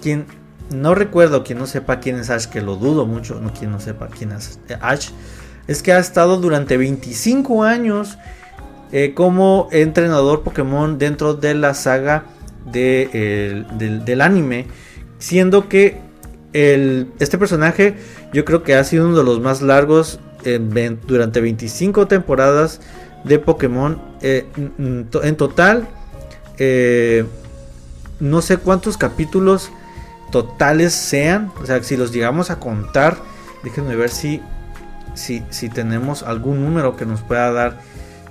No 0.71 0.95
recuerdo, 0.95 1.43
quien 1.43 1.60
no 1.60 1.67
sepa 1.67 2.00
quién 2.00 2.17
es 2.17 2.30
Ash, 2.30 2.48
que 2.48 2.62
lo 2.62 2.76
dudo 2.76 3.06
mucho, 3.06 3.39
no 3.39 3.54
quien 3.54 3.71
no 3.71 3.80
sepa 3.80 4.08
quién 4.08 4.32
es 4.32 4.60
Ash, 4.82 5.10
es 5.67 5.82
que 5.82 5.93
ha 5.93 5.99
estado 5.99 6.38
durante 6.38 6.78
25 6.78 7.63
años 7.63 8.17
eh, 8.91 9.13
como 9.13 9.67
entrenador 9.71 10.43
Pokémon 10.43 10.97
dentro 10.97 11.34
de 11.34 11.54
la 11.54 11.73
saga 11.73 12.25
de, 12.71 13.65
del, 14.06 14.21
anime, 14.21 14.67
siendo 15.19 15.69
que 15.69 15.99
el, 16.54 17.08
este 17.19 17.38
personaje 17.38 17.95
yo 18.34 18.45
creo 18.45 18.63
que 18.63 18.75
ha 18.75 18.84
sido 18.84 19.08
uno 19.08 19.17
de 19.17 19.23
los 19.23 19.39
más 19.39 19.62
largos 19.62 20.19
durante 21.08 21.41
25 21.41 22.08
temporadas 22.08 22.82
de 23.23 23.39
Pokémon. 23.39 23.99
Eh, 24.21 24.45
en 24.78 25.36
total, 25.36 25.88
eh, 26.58 27.25
no 28.19 28.41
sé 28.41 28.58
cuántos 28.58 28.97
capítulos 28.97 29.71
totales 30.32 30.93
sean. 30.93 31.51
O 31.62 31.65
sea, 31.65 31.84
si 31.84 31.97
los 31.97 32.12
llegamos 32.12 32.49
a 32.49 32.60
contar, 32.60 33.17
déjenme 33.63 33.95
ver 33.95 34.10
si, 34.10 34.41
si, 35.15 35.43
si 35.49 35.69
tenemos 35.69 36.23
algún 36.23 36.63
número 36.63 36.95
que 36.95 37.06
nos 37.06 37.21
pueda 37.21 37.51
dar 37.51 37.80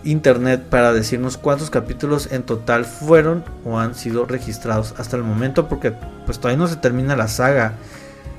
internet 0.04 0.62
para 0.62 0.92
decirnos 0.92 1.36
cuántos 1.36 1.70
capítulos 1.70 2.30
en 2.30 2.42
total 2.42 2.84
fueron 2.84 3.44
o 3.64 3.78
han 3.78 3.94
sido 3.94 4.26
registrados 4.26 4.94
hasta 4.98 5.16
el 5.16 5.22
momento 5.22 5.68
porque 5.68 5.92
pues 6.26 6.38
todavía 6.38 6.58
no 6.58 6.68
se 6.68 6.76
termina 6.76 7.16
la 7.16 7.26
saga 7.26 7.72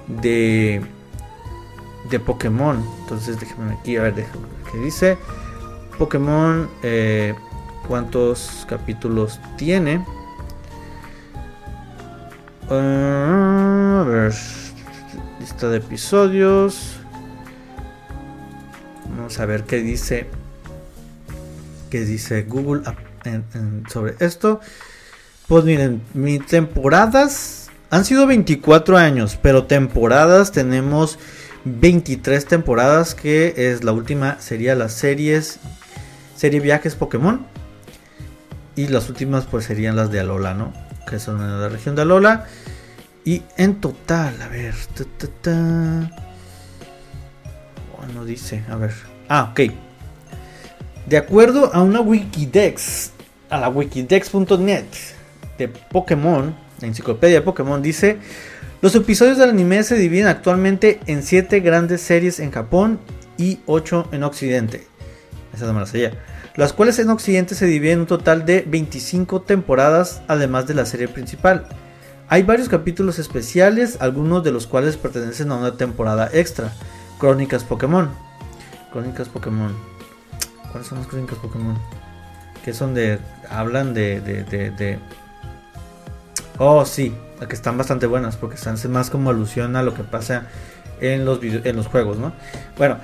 de 0.08 0.86
de 2.12 2.20
Pokémon 2.20 2.88
entonces 3.02 3.40
déjenme 3.40 3.74
aquí 3.74 3.98
a 3.98 4.04
ver 4.04 4.14
déjenme 4.14 4.46
qué 4.72 4.78
dice 4.78 5.18
Pokémon, 5.98 6.70
eh, 6.84 7.34
¿cuántos 7.88 8.66
capítulos 8.68 9.40
tiene? 9.58 10.06
Ah, 12.70 14.02
a 14.02 14.10
ver, 14.10 14.34
lista 15.40 15.70
de 15.70 15.78
episodios. 15.78 16.98
Vamos 19.16 19.40
a 19.40 19.46
ver 19.46 19.64
qué 19.64 19.82
dice, 19.82 20.28
qué 21.90 22.02
dice 22.02 22.44
Google 22.44 22.84
sobre 23.90 24.16
esto. 24.20 24.60
Pues 25.48 25.64
miren, 25.64 26.02
mis 26.14 26.46
temporadas 26.46 27.70
han 27.90 28.04
sido 28.04 28.28
24 28.28 28.98
años, 28.98 29.38
pero 29.42 29.66
temporadas 29.66 30.52
tenemos 30.52 31.18
23 31.66 32.46
temporadas, 32.46 33.16
que 33.16 33.54
es 33.56 33.84
la 33.84 33.92
última 33.92 34.40
sería 34.40 34.76
las 34.76 34.94
series 34.94 35.60
serie 36.36 36.60
Viajes 36.60 36.96
Pokémon. 36.96 37.46
Y 38.76 38.88
las 38.88 39.10
últimas 39.10 39.46
pues 39.46 39.66
serían 39.66 39.96
las 39.96 40.12
de 40.12 40.20
Alola, 40.20 40.54
¿no? 40.54 40.74
Que 41.10 41.20
son 41.20 41.42
en 41.42 41.62
la 41.62 41.70
región 41.70 41.96
de 41.96 42.02
Alola. 42.02 42.46
Y 43.24 43.44
en 43.58 43.80
total, 43.80 44.42
a 44.42 44.50
ver. 44.50 44.76
Bueno, 48.06 48.26
dice, 48.26 48.64
a 48.70 48.76
ver. 48.76 48.94
Ah, 49.28 49.50
ok. 49.52 49.72
De 51.08 51.18
acuerdo 51.18 51.74
a 51.74 51.82
una 51.82 52.02
Wikidex, 52.02 53.12
a 53.50 53.60
la 53.60 53.70
wikidex.net 53.70 54.86
de 55.58 55.68
Pokémon, 55.68 56.56
la 56.82 56.88
enciclopedia 56.88 57.36
de 57.36 57.42
Pokémon, 57.42 57.82
dice: 57.82 58.18
Los 58.82 58.96
episodios 58.96 59.38
del 59.38 59.50
anime 59.50 59.84
se 59.84 59.96
dividen 59.96 60.28
actualmente 60.28 61.00
en 61.08 61.24
7 61.24 61.60
grandes 61.60 62.02
series 62.02 62.40
en 62.40 62.52
Japón 62.52 63.00
y 63.38 63.60
8 63.66 64.10
en 64.12 64.24
Occidente. 64.24 64.88
Esa 65.54 65.66
no 65.66 65.74
me 65.74 65.82
la. 65.82 66.12
Las 66.56 66.74
cuales 66.74 67.00
en 67.00 67.10
Occidente 67.10 67.54
se 67.56 67.66
dividen 67.66 67.94
en 67.94 68.00
un 68.02 68.08
total 68.08 68.46
de 68.46 68.64
25 68.66 69.42
temporadas, 69.42 70.22
además 70.28 70.68
de 70.68 70.74
la 70.74 70.86
serie 70.86 71.08
principal. 71.08 71.68
Hay 72.28 72.44
varios 72.44 72.70
capítulos 72.70 73.20
especiales, 73.20 73.98
algunos 74.00 74.44
de 74.44 74.52
los 74.52 74.66
cuales 74.66 74.98
pertenecen 74.98 75.52
a 75.52 75.58
una 75.58 75.78
temporada 75.78 76.30
extra. 76.34 76.72
Crónicas 77.20 77.64
Pokémon. 77.64 78.10
Crónicas 78.92 79.30
Pokémon. 79.30 79.74
¿Cuáles 80.72 80.88
son 80.88 81.00
las 81.00 81.08
crónicas 81.08 81.38
Pokémon? 81.40 81.78
Que 82.64 82.74
son 82.74 82.94
de. 82.94 83.20
hablan 83.50 83.94
de. 83.94 84.22
de, 84.22 84.44
de, 84.44 85.00
Oh, 86.58 86.86
sí, 86.86 87.14
que 87.48 87.56
están 87.56 87.78
bastante 87.78 88.08
buenas 88.08 88.38
porque 88.38 88.56
están 88.56 88.78
más 88.90 89.10
como 89.10 89.30
alusión 89.30 89.76
a 89.76 89.84
lo 89.84 89.94
que 89.94 90.04
pasa 90.04 90.48
en 91.02 91.26
los, 91.26 91.40
en 91.44 91.76
los 91.76 91.88
juegos, 91.88 92.18
¿no? 92.18 92.32
Bueno, 92.78 92.98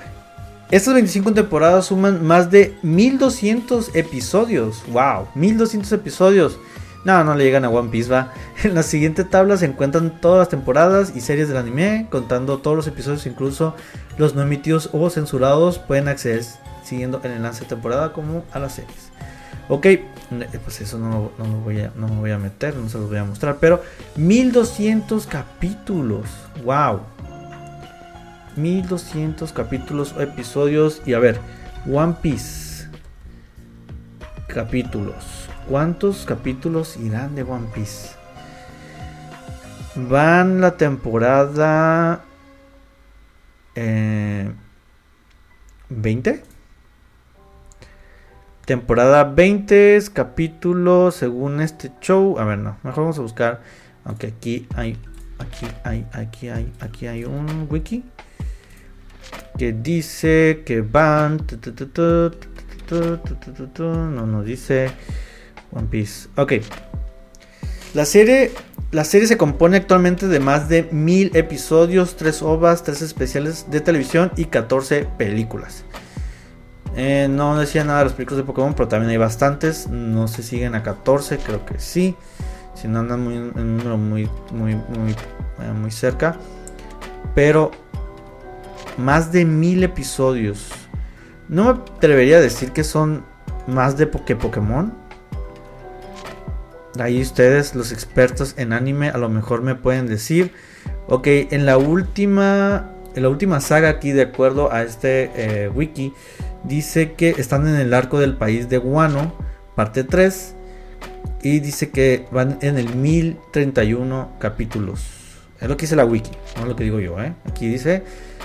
estas 0.70 0.94
25 0.94 1.34
temporadas 1.34 1.84
suman 1.84 2.24
más 2.24 2.50
de 2.50 2.74
1200 2.82 3.94
episodios. 3.94 4.82
¡Wow! 4.88 5.28
1200 5.34 5.92
episodios. 5.92 6.58
No, 7.04 7.24
no 7.24 7.34
le 7.34 7.44
llegan 7.44 7.64
a 7.64 7.70
One 7.70 7.90
Piece, 7.90 8.10
va. 8.10 8.32
En 8.64 8.74
la 8.74 8.82
siguiente 8.82 9.24
tabla 9.24 9.56
se 9.56 9.66
encuentran 9.66 10.20
todas 10.20 10.38
las 10.38 10.48
temporadas 10.48 11.12
y 11.16 11.20
series 11.20 11.48
del 11.48 11.56
anime, 11.56 12.06
contando 12.10 12.58
todos 12.58 12.76
los 12.76 12.86
episodios, 12.86 13.26
incluso 13.26 13.74
los 14.18 14.34
no 14.34 14.42
emitidos 14.42 14.90
o 14.92 15.10
censurados, 15.10 15.78
pueden 15.78 16.08
acceder 16.08 16.44
siguiendo 16.84 17.20
el 17.24 17.32
enlace 17.32 17.62
de 17.62 17.66
temporada 17.66 18.12
como 18.12 18.44
a 18.52 18.58
las 18.58 18.74
series. 18.74 19.10
Ok, 19.68 19.86
eh, 19.86 20.06
pues 20.62 20.80
eso 20.80 20.98
no, 20.98 21.32
no, 21.38 21.44
me 21.44 21.56
voy 21.56 21.80
a, 21.80 21.92
no 21.96 22.08
me 22.08 22.16
voy 22.16 22.30
a 22.30 22.38
meter, 22.38 22.76
no 22.76 22.88
se 22.88 22.98
los 22.98 23.08
voy 23.08 23.18
a 23.18 23.24
mostrar, 23.24 23.56
pero 23.60 23.82
1200 24.16 25.26
capítulos. 25.26 26.26
¡Wow! 26.64 27.00
1200 28.56 29.52
capítulos 29.52 30.14
o 30.16 30.20
episodios. 30.20 31.02
Y 31.06 31.14
a 31.14 31.18
ver, 31.18 31.38
One 31.90 32.16
Piece. 32.20 32.88
Capítulos. 34.48 35.41
¿Cuántos 35.68 36.26
capítulos 36.26 36.96
irán 36.96 37.34
de 37.34 37.44
One 37.44 37.68
Piece? 37.72 38.10
Van 39.94 40.60
la 40.60 40.76
temporada 40.76 42.24
20. 43.74 46.30
Eh, 46.30 46.42
Temporada 48.64 49.24
20, 49.24 50.00
capítulo 50.12 51.10
según 51.10 51.60
este 51.60 51.92
show. 52.00 52.38
A 52.38 52.44
ver, 52.44 52.58
no, 52.58 52.78
mejor 52.82 53.04
vamos 53.04 53.18
a 53.18 53.22
buscar. 53.22 53.62
Aunque 54.04 54.28
aquí 54.28 54.66
hay, 54.74 54.98
aquí 55.38 55.66
hay, 55.84 56.06
aquí 56.12 56.48
hay, 56.48 56.72
aquí 56.80 57.06
hay 57.06 57.24
un 57.24 57.68
wiki 57.70 58.04
que 59.58 59.72
dice 59.72 60.62
que 60.66 60.80
van. 60.80 61.40
No, 63.78 64.26
no 64.26 64.42
dice 64.42 64.90
One 65.72 65.88
Piece. 65.88 66.28
Ok. 66.36 66.54
La 67.94 68.04
serie, 68.06 68.52
la 68.90 69.04
serie 69.04 69.26
se 69.26 69.36
compone 69.36 69.76
actualmente 69.76 70.28
de 70.28 70.40
más 70.40 70.68
de 70.68 70.88
mil 70.92 71.30
episodios, 71.34 72.16
3 72.16 72.42
ovas, 72.42 72.82
3 72.82 73.02
especiales 73.02 73.66
de 73.70 73.80
televisión 73.80 74.32
y 74.36 74.46
14 74.46 75.06
películas. 75.18 75.84
Eh, 76.94 77.26
no 77.30 77.58
decía 77.58 77.84
nada 77.84 78.00
de 78.00 78.04
los 78.04 78.12
películas 78.14 78.38
de 78.38 78.44
Pokémon, 78.44 78.74
pero 78.74 78.88
también 78.88 79.10
hay 79.10 79.16
bastantes. 79.16 79.88
No 79.88 80.28
se 80.28 80.42
siguen 80.42 80.74
a 80.74 80.82
14, 80.82 81.38
creo 81.38 81.64
que 81.64 81.78
sí. 81.78 82.16
Si 82.74 82.88
no 82.88 83.00
andan 83.00 83.22
muy, 83.22 83.36
en 83.36 83.52
un 83.56 83.76
número 83.76 83.98
muy, 83.98 84.30
muy, 84.50 84.74
muy, 84.74 85.12
eh, 85.12 85.72
muy 85.74 85.90
cerca. 85.90 86.36
Pero 87.34 87.70
más 88.96 89.32
de 89.32 89.44
mil 89.44 89.82
episodios. 89.82 90.70
No 91.48 91.64
me 91.64 91.70
atrevería 91.70 92.38
a 92.38 92.40
decir 92.40 92.72
que 92.72 92.84
son 92.84 93.24
más 93.66 93.96
de 93.96 94.10
que 94.10 94.36
Pokémon. 94.36 94.94
Ahí 96.98 97.22
ustedes, 97.22 97.74
los 97.74 97.92
expertos 97.92 98.54
en 98.58 98.72
anime, 98.72 99.08
a 99.08 99.18
lo 99.18 99.28
mejor 99.28 99.62
me 99.62 99.74
pueden 99.74 100.06
decir. 100.06 100.52
Ok, 101.08 101.26
en 101.26 101.66
la 101.66 101.78
última. 101.78 102.90
En 103.14 103.24
la 103.24 103.28
última 103.28 103.60
saga 103.60 103.90
aquí, 103.90 104.12
de 104.12 104.22
acuerdo 104.22 104.72
a 104.72 104.82
este 104.82 105.30
eh, 105.34 105.68
wiki, 105.68 106.14
dice 106.64 107.12
que 107.12 107.30
están 107.30 107.68
en 107.68 107.76
el 107.76 107.92
arco 107.92 108.18
del 108.18 108.36
país 108.36 108.70
de 108.70 108.78
Guano, 108.78 109.34
parte 109.74 110.02
3, 110.02 110.54
y 111.42 111.60
dice 111.60 111.90
que 111.90 112.26
van 112.30 112.58
en 112.62 112.78
el 112.78 112.94
1031 112.94 114.32
capítulos. 114.38 115.04
Es 115.60 115.68
lo 115.68 115.76
que 115.76 115.82
dice 115.82 115.96
la 115.96 116.06
wiki, 116.06 116.30
no 116.56 116.62
es 116.62 116.68
lo 116.68 116.76
que 116.76 116.84
digo 116.84 117.00
yo. 117.00 117.20
¿eh? 117.22 117.34
Aquí 117.44 117.68
dice 117.68 118.02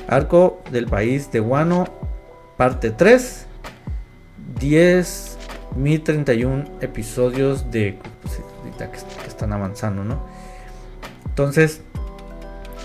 arco 0.07 0.62
del 0.71 0.86
país 0.86 1.31
de 1.31 1.39
Guano, 1.39 1.86
parte 2.57 2.91
3, 2.91 3.45
10, 4.60 5.37
1031 5.77 6.65
episodios 6.81 7.71
de 7.71 7.97
pues, 8.21 8.41
que 9.21 9.27
están 9.27 9.53
avanzando, 9.53 10.03
¿no? 10.03 10.25
Entonces, 11.25 11.81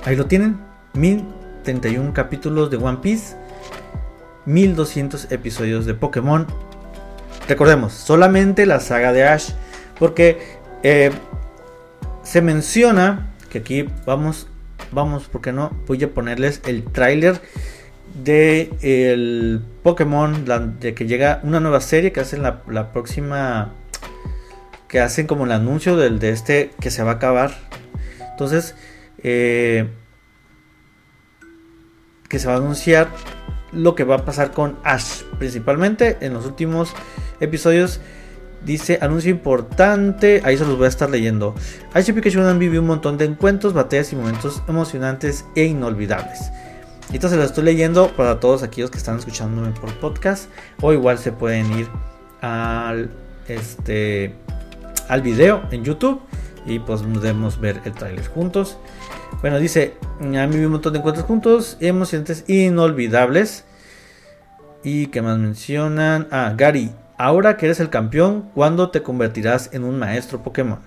ahí 0.04 0.16
lo 0.16 0.26
tienen, 0.26 0.58
1031 0.94 2.12
capítulos 2.12 2.70
de 2.70 2.76
One 2.76 2.98
Piece 3.02 3.36
1200 4.46 5.30
episodios 5.30 5.86
de 5.86 5.94
Pokémon. 5.94 6.46
Recordemos, 7.48 7.92
solamente 7.92 8.66
la 8.66 8.80
saga 8.80 9.12
de 9.12 9.24
Ash. 9.24 9.50
Porque 9.98 10.58
eh, 10.82 11.12
se 12.22 12.42
menciona 12.42 13.32
que 13.50 13.58
aquí 13.58 13.88
vamos, 14.06 14.48
vamos, 14.90 15.28
porque 15.30 15.52
no? 15.52 15.70
Voy 15.86 16.02
a 16.02 16.12
ponerles 16.12 16.60
el 16.66 16.84
tráiler 16.84 17.40
de 18.14 18.70
el 18.82 19.62
Pokémon, 19.82 20.44
de 20.80 20.94
que 20.94 21.06
llega 21.06 21.40
una 21.42 21.60
nueva 21.60 21.80
serie 21.80 22.12
que 22.12 22.20
hacen 22.20 22.42
la, 22.42 22.92
próxima, 22.92 23.72
que 24.88 25.00
hacen 25.00 25.26
como 25.26 25.44
el 25.44 25.52
anuncio 25.52 25.96
del, 25.96 26.18
de 26.18 26.30
este 26.30 26.70
que 26.80 26.90
se 26.90 27.02
va 27.02 27.12
a 27.12 27.14
acabar. 27.14 27.52
Entonces, 28.30 28.74
eh, 29.22 29.88
que 32.28 32.38
se 32.38 32.46
va 32.48 32.54
a 32.54 32.56
anunciar 32.56 33.08
lo 33.72 33.94
que 33.94 34.04
va 34.04 34.16
a 34.16 34.24
pasar 34.24 34.52
con 34.52 34.78
Ash. 34.84 35.22
Principalmente 35.38 36.18
en 36.20 36.34
los 36.34 36.46
últimos 36.46 36.94
episodios 37.40 38.00
dice 38.64 38.98
anuncio 39.00 39.30
importante. 39.30 40.42
Ahí 40.44 40.56
se 40.56 40.64
los 40.64 40.76
voy 40.76 40.86
a 40.86 40.88
estar 40.88 41.10
leyendo. 41.10 41.54
Ash 41.94 42.08
y 42.08 42.12
Pikachu 42.12 42.40
han 42.40 42.58
vivido 42.58 42.82
un 42.82 42.88
montón 42.88 43.18
de 43.18 43.24
encuentros, 43.24 43.72
batallas 43.72 44.12
y 44.12 44.16
momentos 44.16 44.62
emocionantes 44.68 45.44
e 45.56 45.64
inolvidables. 45.64 46.50
Esto 47.12 47.28
se 47.28 47.36
lo 47.36 47.42
estoy 47.42 47.64
leyendo 47.64 48.08
para 48.16 48.40
todos 48.40 48.62
aquellos 48.62 48.90
que 48.90 48.98
están 48.98 49.18
escuchándome 49.18 49.72
por 49.72 49.92
podcast. 49.94 50.48
O 50.80 50.92
igual 50.92 51.18
se 51.18 51.32
pueden 51.32 51.70
ir 51.78 51.88
al, 52.40 53.10
este, 53.48 54.34
al 55.08 55.22
video 55.22 55.62
en 55.70 55.84
YouTube. 55.84 56.20
Y 56.64 56.78
pues 56.78 57.02
podemos 57.02 57.60
ver 57.60 57.80
el 57.84 57.92
trailer 57.92 58.26
juntos. 58.26 58.78
Bueno, 59.40 59.58
dice, 59.58 59.94
a 60.20 60.46
mí 60.46 60.56
un 60.56 60.72
montón 60.72 60.92
de 60.92 61.00
encuentros 61.00 61.26
juntos, 61.26 61.76
emocionantes 61.80 62.44
inolvidables. 62.48 63.64
¿Y 64.84 65.08
qué 65.08 65.22
más 65.22 65.38
mencionan? 65.38 66.28
Ah, 66.30 66.54
Gary, 66.56 66.92
ahora 67.18 67.56
que 67.56 67.66
eres 67.66 67.80
el 67.80 67.90
campeón, 67.90 68.50
¿cuándo 68.54 68.90
te 68.90 69.02
convertirás 69.02 69.70
en 69.72 69.84
un 69.84 69.98
maestro 69.98 70.42
Pokémon? 70.42 70.78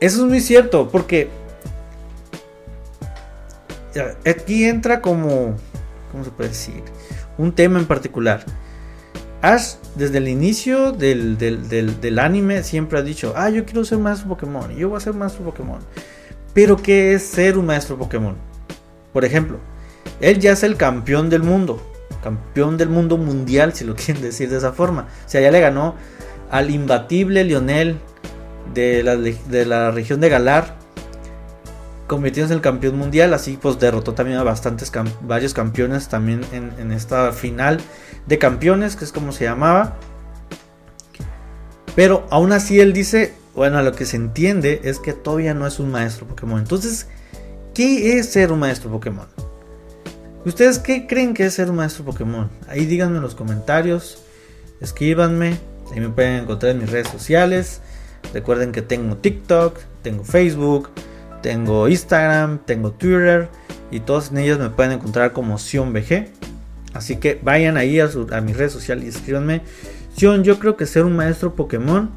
Eso 0.00 0.22
es 0.22 0.28
muy 0.28 0.40
cierto, 0.40 0.88
porque 0.90 1.30
aquí 4.26 4.64
entra 4.64 5.00
como, 5.00 5.56
¿cómo 6.10 6.24
se 6.24 6.30
puede 6.30 6.50
decir? 6.50 6.82
Un 7.38 7.52
tema 7.52 7.78
en 7.78 7.86
particular. 7.86 8.44
Ash, 9.42 9.74
desde 9.94 10.18
el 10.18 10.28
inicio 10.28 10.92
del, 10.92 11.36
del, 11.36 12.18
anime, 12.18 12.62
siempre 12.62 12.98
ha 12.98 13.02
dicho, 13.02 13.34
ah, 13.36 13.50
yo 13.50 13.64
quiero 13.66 13.84
ser 13.84 13.98
maestro 13.98 14.30
Pokémon, 14.30 14.74
yo 14.74 14.88
voy 14.88 14.96
a 14.96 15.00
ser 15.00 15.12
maestro 15.12 15.44
Pokémon. 15.44 15.80
Pero 16.54 16.76
¿qué 16.76 17.14
es 17.14 17.24
ser 17.24 17.58
un 17.58 17.66
maestro 17.66 17.98
Pokémon? 17.98 18.36
Por 19.12 19.24
ejemplo, 19.24 19.58
él 20.20 20.38
ya 20.38 20.52
es 20.52 20.62
el 20.62 20.76
campeón 20.76 21.28
del 21.28 21.42
mundo. 21.42 21.82
Campeón 22.22 22.78
del 22.78 22.88
mundo 22.88 23.18
mundial, 23.18 23.74
si 23.74 23.84
lo 23.84 23.94
quieren 23.96 24.22
decir 24.22 24.48
de 24.48 24.56
esa 24.56 24.72
forma. 24.72 25.08
O 25.26 25.28
sea, 25.28 25.40
ya 25.40 25.50
le 25.50 25.60
ganó 25.60 25.94
al 26.50 26.70
imbatible 26.70 27.44
Lionel 27.44 27.98
de 28.72 29.02
la, 29.02 29.16
de 29.16 29.66
la 29.66 29.90
región 29.90 30.20
de 30.20 30.28
Galar. 30.28 30.83
Convirtiéndose 32.06 32.54
en 32.54 32.58
el 32.58 32.62
campeón 32.62 32.98
mundial. 32.98 33.34
Así 33.34 33.58
pues 33.60 33.78
derrotó 33.78 34.14
también 34.14 34.38
a 34.38 34.42
bastantes 34.42 34.92
varios 35.22 35.54
campeones 35.54 36.08
también 36.08 36.42
en, 36.52 36.72
en 36.78 36.92
esta 36.92 37.32
final 37.32 37.80
de 38.26 38.38
campeones, 38.38 38.96
que 38.96 39.04
es 39.04 39.12
como 39.12 39.32
se 39.32 39.44
llamaba. 39.44 39.96
Pero 41.94 42.26
aún 42.30 42.52
así 42.52 42.80
él 42.80 42.92
dice, 42.92 43.34
bueno, 43.54 43.80
lo 43.82 43.92
que 43.92 44.04
se 44.04 44.16
entiende 44.16 44.80
es 44.84 44.98
que 44.98 45.12
todavía 45.12 45.54
no 45.54 45.66
es 45.66 45.78
un 45.78 45.90
maestro 45.90 46.26
Pokémon. 46.26 46.58
Entonces, 46.58 47.06
¿qué 47.72 48.18
es 48.18 48.32
ser 48.32 48.50
un 48.50 48.58
maestro 48.58 48.90
Pokémon? 48.90 49.26
¿Ustedes 50.44 50.78
qué 50.78 51.06
creen 51.06 51.32
que 51.34 51.46
es 51.46 51.54
ser 51.54 51.70
un 51.70 51.76
maestro 51.76 52.04
Pokémon? 52.04 52.50
Ahí 52.68 52.84
díganme 52.84 53.16
en 53.16 53.22
los 53.22 53.34
comentarios, 53.34 54.18
escríbanme, 54.80 55.56
ahí 55.92 56.00
me 56.00 56.10
pueden 56.10 56.42
encontrar 56.42 56.72
en 56.72 56.80
mis 56.80 56.90
redes 56.90 57.08
sociales. 57.08 57.80
Recuerden 58.32 58.72
que 58.72 58.82
tengo 58.82 59.16
TikTok, 59.16 59.78
tengo 60.02 60.24
Facebook, 60.24 60.90
tengo 61.44 61.88
Instagram, 61.88 62.60
tengo 62.64 62.92
Twitter 62.92 63.50
y 63.90 64.00
todas 64.00 64.30
en 64.30 64.38
ellas 64.38 64.58
me 64.58 64.70
pueden 64.70 64.92
encontrar 64.92 65.34
como 65.34 65.58
SionBG. 65.58 66.28
Así 66.94 67.16
que 67.16 67.38
vayan 67.42 67.76
ahí 67.76 68.00
a, 68.00 68.08
a 68.30 68.40
mis 68.40 68.56
redes 68.56 68.72
sociales 68.72 69.04
y 69.04 69.08
escríbanme. 69.08 69.60
Sion, 70.16 70.42
yo 70.42 70.58
creo 70.58 70.78
que 70.78 70.86
ser 70.86 71.04
un 71.04 71.14
maestro 71.14 71.54
Pokémon 71.54 72.10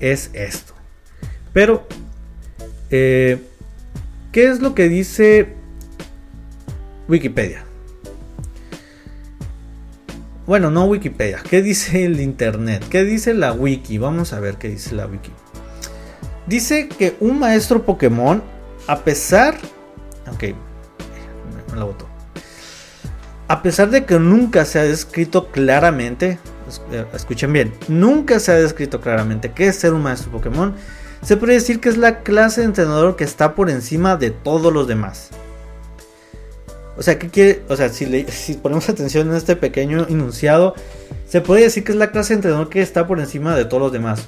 es 0.00 0.30
esto. 0.32 0.74
Pero, 1.52 1.86
eh, 2.90 3.38
¿qué 4.32 4.48
es 4.48 4.58
lo 4.58 4.74
que 4.74 4.88
dice 4.88 5.54
Wikipedia? 7.08 7.64
Bueno, 10.46 10.72
no 10.72 10.86
Wikipedia. 10.86 11.40
¿Qué 11.48 11.62
dice 11.62 12.04
el 12.06 12.20
Internet? 12.20 12.84
¿Qué 12.90 13.04
dice 13.04 13.34
la 13.34 13.52
Wiki? 13.52 13.98
Vamos 13.98 14.32
a 14.32 14.40
ver 14.40 14.56
qué 14.56 14.68
dice 14.68 14.96
la 14.96 15.06
Wiki. 15.06 15.30
Dice 16.48 16.88
que 16.88 17.14
un 17.20 17.38
maestro 17.38 17.86
Pokémon, 17.86 18.42
a 18.86 19.04
pesar... 19.04 19.56
Ok, 20.32 20.54
me 21.70 21.78
la 21.78 21.84
botó. 21.84 22.06
A 23.48 23.62
pesar 23.62 23.90
de 23.90 24.04
que 24.04 24.18
nunca 24.18 24.64
se 24.64 24.78
ha 24.78 24.84
descrito 24.84 25.50
claramente, 25.50 26.38
eh, 26.90 27.04
escuchen 27.12 27.52
bien, 27.52 27.74
nunca 27.88 28.40
se 28.40 28.52
ha 28.52 28.54
descrito 28.54 29.00
claramente 29.00 29.52
qué 29.52 29.66
es 29.68 29.76
ser 29.76 29.92
un 29.92 30.02
maestro 30.02 30.32
Pokémon, 30.32 30.74
se 31.22 31.36
puede 31.36 31.54
decir 31.54 31.80
que 31.80 31.90
es 31.90 31.96
la 31.96 32.20
clase 32.20 32.62
de 32.62 32.66
entrenador 32.66 33.16
que 33.16 33.24
está 33.24 33.54
por 33.54 33.68
encima 33.70 34.16
de 34.16 34.30
todos 34.30 34.72
los 34.72 34.86
demás. 34.88 35.30
O 36.96 37.02
sea, 37.02 37.18
¿qué 37.18 37.28
quiere? 37.28 37.62
O 37.68 37.76
sea, 37.76 37.88
si, 37.90 38.24
si 38.28 38.54
ponemos 38.54 38.88
atención 38.88 39.28
en 39.28 39.36
este 39.36 39.56
pequeño 39.56 40.06
enunciado, 40.08 40.74
se 41.28 41.40
puede 41.40 41.62
decir 41.62 41.84
que 41.84 41.92
es 41.92 41.98
la 41.98 42.10
clase 42.10 42.32
de 42.32 42.36
entrenador 42.36 42.68
que 42.68 42.80
está 42.80 43.06
por 43.06 43.20
encima 43.20 43.54
de 43.56 43.64
todos 43.64 43.82
los 43.82 43.92
demás. 43.92 44.26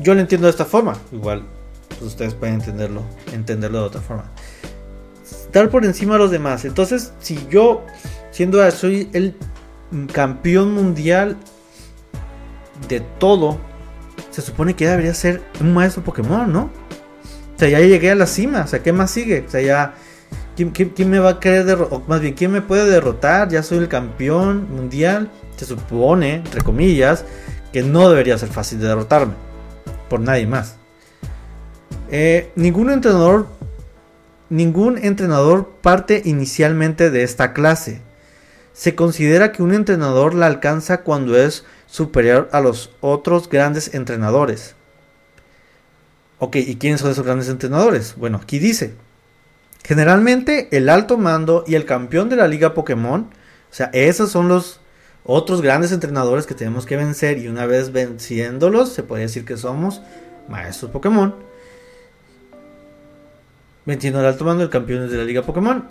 Yo 0.00 0.14
lo 0.14 0.20
entiendo 0.20 0.46
de 0.46 0.50
esta 0.50 0.64
forma. 0.64 0.96
Igual, 1.10 1.44
pues 1.98 2.12
ustedes 2.12 2.34
pueden 2.34 2.56
entenderlo, 2.56 3.02
entenderlo 3.32 3.80
de 3.80 3.84
otra 3.84 4.00
forma. 4.00 4.24
Estar 5.22 5.70
por 5.70 5.84
encima 5.84 6.14
de 6.14 6.18
los 6.20 6.30
demás. 6.30 6.64
Entonces, 6.64 7.12
si 7.20 7.46
yo, 7.50 7.84
siendo 8.30 8.68
soy 8.70 9.08
el 9.12 9.34
campeón 10.12 10.72
mundial 10.72 11.36
de 12.88 13.00
todo, 13.00 13.58
se 14.30 14.42
supone 14.42 14.74
que 14.74 14.84
ya 14.84 14.90
debería 14.92 15.14
ser 15.14 15.42
un 15.60 15.74
maestro 15.74 16.04
Pokémon, 16.04 16.52
¿no? 16.52 16.70
O 17.56 17.58
sea, 17.58 17.68
ya 17.68 17.80
llegué 17.80 18.10
a 18.10 18.14
la 18.14 18.26
cima, 18.26 18.62
o 18.62 18.66
sea, 18.68 18.82
¿qué 18.82 18.92
más 18.92 19.10
sigue? 19.10 19.44
O 19.46 19.50
sea, 19.50 19.60
ya, 19.60 19.94
¿quién, 20.54 21.10
me 21.10 21.18
va 21.18 21.30
a 21.30 21.40
querer 21.40 21.64
derrotar? 21.64 22.00
Más 22.06 22.20
bien, 22.20 22.34
¿quién 22.34 22.52
me 22.52 22.62
puede 22.62 22.88
derrotar? 22.88 23.48
Ya 23.48 23.62
soy 23.62 23.78
el 23.78 23.88
campeón 23.88 24.68
mundial. 24.70 25.30
Se 25.56 25.64
supone, 25.64 26.36
entre 26.36 26.60
comillas, 26.60 27.24
que 27.72 27.82
no 27.82 28.08
debería 28.08 28.38
ser 28.38 28.48
fácil 28.48 28.78
de 28.78 28.86
derrotarme. 28.86 29.34
Por 30.08 30.20
nadie 30.20 30.46
más. 30.46 30.77
Eh, 32.10 32.50
ningún 32.56 32.90
entrenador. 32.90 33.46
Ningún 34.50 34.96
entrenador 34.98 35.68
parte 35.82 36.22
inicialmente 36.24 37.10
de 37.10 37.22
esta 37.22 37.52
clase. 37.52 38.00
Se 38.72 38.94
considera 38.94 39.52
que 39.52 39.62
un 39.62 39.74
entrenador 39.74 40.34
la 40.34 40.46
alcanza 40.46 41.02
cuando 41.02 41.36
es 41.36 41.64
superior 41.86 42.48
a 42.52 42.60
los 42.60 42.90
otros 43.00 43.48
grandes 43.50 43.94
entrenadores. 43.94 44.74
Ok, 46.38 46.56
¿y 46.56 46.76
quiénes 46.76 47.00
son 47.00 47.10
esos 47.10 47.26
grandes 47.26 47.48
entrenadores? 47.48 48.14
Bueno, 48.16 48.40
aquí 48.42 48.58
dice, 48.58 48.94
generalmente 49.84 50.68
el 50.70 50.88
alto 50.88 51.18
mando 51.18 51.64
y 51.66 51.74
el 51.74 51.84
campeón 51.84 52.28
de 52.28 52.36
la 52.36 52.46
liga 52.46 52.74
Pokémon, 52.74 53.22
o 53.22 53.74
sea, 53.74 53.90
esos 53.92 54.30
son 54.30 54.48
los 54.48 54.80
otros 55.24 55.60
grandes 55.60 55.90
entrenadores 55.90 56.46
que 56.46 56.54
tenemos 56.54 56.86
que 56.86 56.96
vencer 56.96 57.38
y 57.38 57.48
una 57.48 57.66
vez 57.66 57.90
venciéndolos, 57.90 58.92
se 58.92 59.02
puede 59.02 59.22
decir 59.22 59.44
que 59.44 59.56
somos 59.56 60.00
maestros 60.48 60.92
Pokémon. 60.92 61.47
Venciendo 63.88 64.20
el 64.20 64.26
alto 64.26 64.44
mando 64.44 64.62
el 64.62 64.68
campeón 64.68 65.08
de 65.08 65.16
la 65.16 65.24
liga 65.24 65.40
Pokémon. 65.40 65.82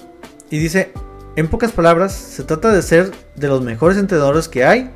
Y 0.51 0.59
dice, 0.59 0.93
en 1.35 1.47
pocas 1.47 1.71
palabras, 1.71 2.13
se 2.13 2.43
trata 2.43 2.71
de 2.71 2.83
ser 2.83 3.11
de 3.35 3.47
los 3.47 3.63
mejores 3.63 3.97
entrenadores 3.97 4.47
que 4.47 4.63
hay, 4.63 4.91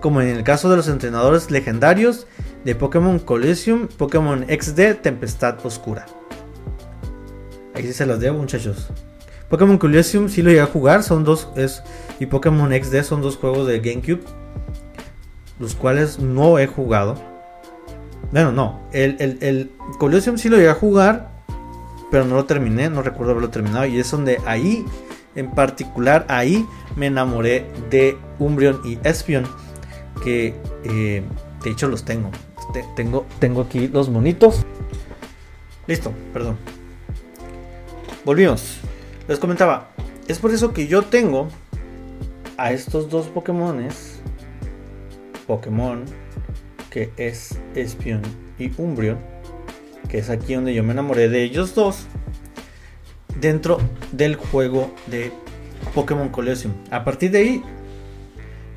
como 0.00 0.22
en 0.22 0.28
el 0.28 0.44
caso 0.44 0.70
de 0.70 0.76
los 0.76 0.88
entrenadores 0.88 1.50
legendarios 1.50 2.26
de 2.64 2.74
Pokémon 2.74 3.18
Colosseum, 3.18 3.86
Pokémon 3.86 4.46
XD, 4.48 5.02
Tempestad 5.02 5.58
Oscura. 5.62 6.06
Ahí 7.74 7.82
sí 7.82 7.92
se 7.92 8.06
las 8.06 8.18
debo, 8.18 8.38
muchachos. 8.38 8.88
Pokémon 9.50 9.76
Colosseum 9.76 10.30
sí 10.30 10.40
lo 10.40 10.48
llegué 10.48 10.62
a 10.62 10.66
jugar, 10.66 11.02
son 11.02 11.24
dos, 11.24 11.50
es, 11.54 11.82
y 12.18 12.24
Pokémon 12.24 12.72
XD 12.72 13.02
son 13.02 13.20
dos 13.20 13.36
juegos 13.36 13.66
de 13.66 13.80
GameCube, 13.80 14.22
los 15.58 15.74
cuales 15.74 16.18
no 16.18 16.58
he 16.58 16.66
jugado. 16.66 17.14
Bueno, 18.32 18.52
no, 18.52 18.80
el, 18.92 19.16
el, 19.18 19.36
el 19.42 19.70
Colosseum 19.98 20.38
sí 20.38 20.48
lo 20.48 20.56
llegué 20.56 20.70
a 20.70 20.74
jugar, 20.74 21.37
pero 22.10 22.24
no 22.24 22.34
lo 22.34 22.44
terminé, 22.44 22.90
no 22.90 23.02
recuerdo 23.02 23.32
haberlo 23.32 23.50
terminado, 23.50 23.86
y 23.86 23.98
es 23.98 24.10
donde 24.10 24.40
ahí, 24.46 24.84
en 25.34 25.50
particular, 25.50 26.24
ahí 26.28 26.66
me 26.96 27.06
enamoré 27.06 27.66
de 27.90 28.16
Umbreon 28.38 28.80
y 28.84 28.98
Espion, 29.04 29.46
que 30.22 30.54
eh, 30.84 31.22
de 31.62 31.70
hecho 31.70 31.88
los 31.88 32.04
tengo 32.04 32.30
tengo, 32.94 33.26
tengo 33.38 33.62
aquí 33.62 33.88
los 33.88 34.08
monitos. 34.08 34.64
Listo, 35.86 36.12
perdón. 36.32 36.56
Volvimos. 38.24 38.78
Les 39.26 39.38
comentaba. 39.38 39.88
Es 40.26 40.38
por 40.38 40.52
eso 40.52 40.72
que 40.72 40.86
yo 40.86 41.02
tengo 41.02 41.48
a 42.56 42.72
estos 42.72 43.08
dos 43.08 43.26
Pokémones. 43.28 44.20
Pokémon. 45.46 46.04
Que 46.90 47.10
es 47.16 47.58
Espion 47.74 48.22
y 48.58 48.70
Umbreon. 48.76 49.18
Que 50.08 50.18
es 50.18 50.30
aquí 50.30 50.54
donde 50.54 50.74
yo 50.74 50.82
me 50.82 50.92
enamoré 50.92 51.28
de 51.28 51.42
ellos 51.42 51.74
dos. 51.74 52.06
Dentro 53.40 53.78
del 54.12 54.36
juego 54.36 54.92
de 55.06 55.32
Pokémon 55.94 56.28
Colosseum. 56.28 56.74
A 56.90 57.04
partir 57.04 57.30
de 57.30 57.38
ahí. 57.38 57.62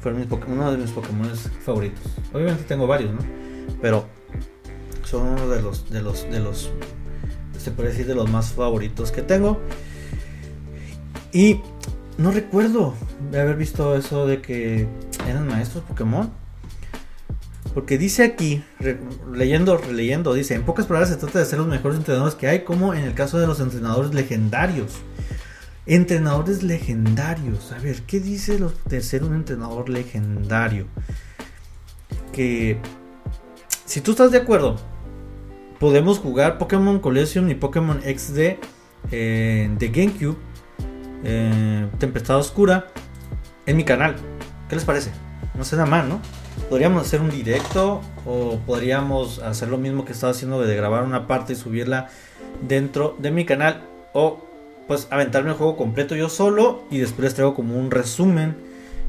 Fueron 0.02 0.28
uno 0.48 0.72
de 0.72 0.78
mis 0.78 0.92
Pokémon 0.92 1.30
favoritos. 1.64 2.04
Obviamente 2.34 2.64
tengo 2.64 2.88
varios, 2.88 3.14
¿no? 3.14 3.42
pero 3.82 4.06
son 5.04 5.28
uno 5.28 5.48
de 5.50 5.62
los 5.62 5.90
de 5.90 6.02
los 6.02 6.30
de 6.30 6.40
los 6.40 6.72
se 7.58 7.72
puede 7.72 7.90
decir 7.90 8.08
de 8.08 8.16
los 8.16 8.30
más 8.30 8.54
favoritos 8.54 9.12
que 9.12 9.22
tengo 9.22 9.60
y 11.32 11.62
no 12.18 12.32
recuerdo 12.32 12.94
haber 13.30 13.56
visto 13.56 13.96
eso 13.96 14.26
de 14.26 14.42
que 14.42 14.88
eran 15.28 15.48
maestros 15.48 15.84
Pokémon 15.84 16.32
porque 17.74 17.98
dice 17.98 18.24
aquí, 18.24 18.64
leyendo, 19.32 19.78
releyendo, 19.78 20.34
dice, 20.34 20.56
en 20.56 20.64
pocas 20.64 20.86
palabras 20.86 21.10
se 21.10 21.16
trata 21.16 21.40
de 21.40 21.46
ser 21.46 21.60
los 21.60 21.68
mejores 21.68 21.98
entrenadores 21.98 22.36
que 22.36 22.48
hay, 22.48 22.64
como 22.64 22.94
en 22.94 23.04
el 23.04 23.14
caso 23.14 23.40
de 23.40 23.48
los 23.48 23.60
entrenadores 23.60 24.14
legendarios. 24.14 24.94
Entrenadores 25.86 26.64
legendarios. 26.64 27.72
A 27.72 27.80
ver, 27.80 28.02
¿qué 28.04 28.20
dice 28.20 28.60
de 28.86 29.02
ser 29.02 29.24
un 29.24 29.36
entrenador 29.36 29.90
legendario? 29.90 30.88
Que 32.34 32.78
si 33.86 34.02
tú 34.02 34.12
estás 34.12 34.32
de 34.32 34.38
acuerdo, 34.38 34.76
podemos 35.80 36.20
jugar 36.20 36.58
Pokémon 36.58 37.00
Collection 37.00 37.50
y 37.50 37.56
Pokémon 37.56 38.02
XD 38.02 38.58
eh, 39.12 39.70
de 39.78 39.88
GameCube, 39.88 40.38
eh, 41.24 41.88
Tempestad 42.00 42.38
Oscura, 42.38 42.88
en 43.66 43.78
mi 43.78 43.84
canal. 43.84 44.16
¿Qué 44.70 44.76
les 44.76 44.86
parece? 44.86 45.12
No 45.56 45.64
nada 45.64 45.86
mal, 45.86 46.10
¿no? 46.10 46.22
Podríamos 46.70 47.02
hacer 47.04 47.22
un 47.22 47.30
directo 47.30 48.02
o 48.26 48.60
podríamos 48.66 49.40
hacer 49.40 49.70
lo 49.70 49.78
mismo 49.78 50.06
que 50.06 50.14
estaba 50.14 50.32
haciendo 50.32 50.62
de 50.62 50.76
grabar 50.76 51.04
una 51.04 51.28
parte 51.28 51.54
y 51.54 51.56
subirla 51.56 52.10
dentro 52.68 53.16
de 53.20 53.32
mi 53.32 53.46
canal 53.46 53.84
o 54.14 54.46
pues 54.88 55.08
aventarme 55.10 55.52
el 55.52 55.56
juego 55.56 55.78
completo 55.78 56.16
yo 56.16 56.30
solo 56.30 56.84
y 56.90 57.00
después 57.00 57.24
les 57.26 57.34
traigo 57.36 57.56
como 57.56 57.78
un 57.78 57.92
resumen 57.92 58.56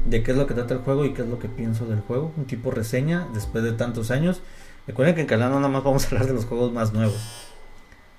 de 0.05 0.23
qué 0.23 0.31
es 0.31 0.37
lo 0.37 0.47
que 0.47 0.53
trata 0.53 0.73
el 0.73 0.81
juego 0.81 1.05
y 1.05 1.13
qué 1.13 1.21
es 1.21 1.27
lo 1.27 1.39
que 1.39 1.47
pienso 1.47 1.85
del 1.85 2.01
juego, 2.01 2.31
un 2.37 2.45
tipo 2.45 2.71
reseña 2.71 3.27
después 3.33 3.63
de 3.63 3.73
tantos 3.73 4.11
años. 4.11 4.41
Recuerden 4.87 5.15
que 5.15 5.21
en 5.21 5.27
canal 5.27 5.51
no 5.51 5.57
nada 5.57 5.69
más 5.69 5.83
vamos 5.83 6.03
a 6.03 6.07
hablar 6.07 6.27
de 6.27 6.33
los 6.33 6.45
juegos 6.45 6.71
más 6.73 6.93
nuevos, 6.93 7.47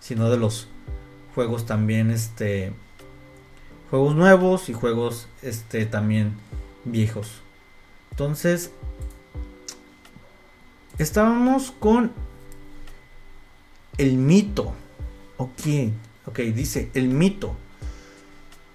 sino 0.00 0.30
de 0.30 0.38
los 0.38 0.68
juegos 1.34 1.66
también, 1.66 2.10
este, 2.10 2.72
juegos 3.90 4.14
nuevos 4.14 4.68
y 4.68 4.72
juegos, 4.72 5.28
este, 5.42 5.84
también 5.84 6.32
viejos. 6.84 7.42
Entonces, 8.10 8.70
estábamos 10.98 11.72
con 11.72 12.12
el 13.98 14.16
mito. 14.16 14.72
Ok, 15.36 15.60
ok, 16.26 16.38
dice 16.40 16.90
el 16.94 17.08
mito. 17.08 17.56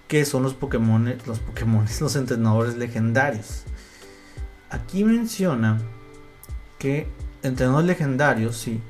Que 0.08 0.24
son 0.24 0.42
los 0.42 0.54
Pokémon, 0.54 1.14
los 1.26 1.38
Pokémon, 1.38 1.86
los 2.00 2.16
entrenadores 2.16 2.76
legendarios. 2.76 3.62
Aquí 4.68 5.04
menciona 5.04 5.80
que 6.78 7.06
entrenadores 7.42 7.86
legendarios, 7.86 8.56
sí, 8.56 8.80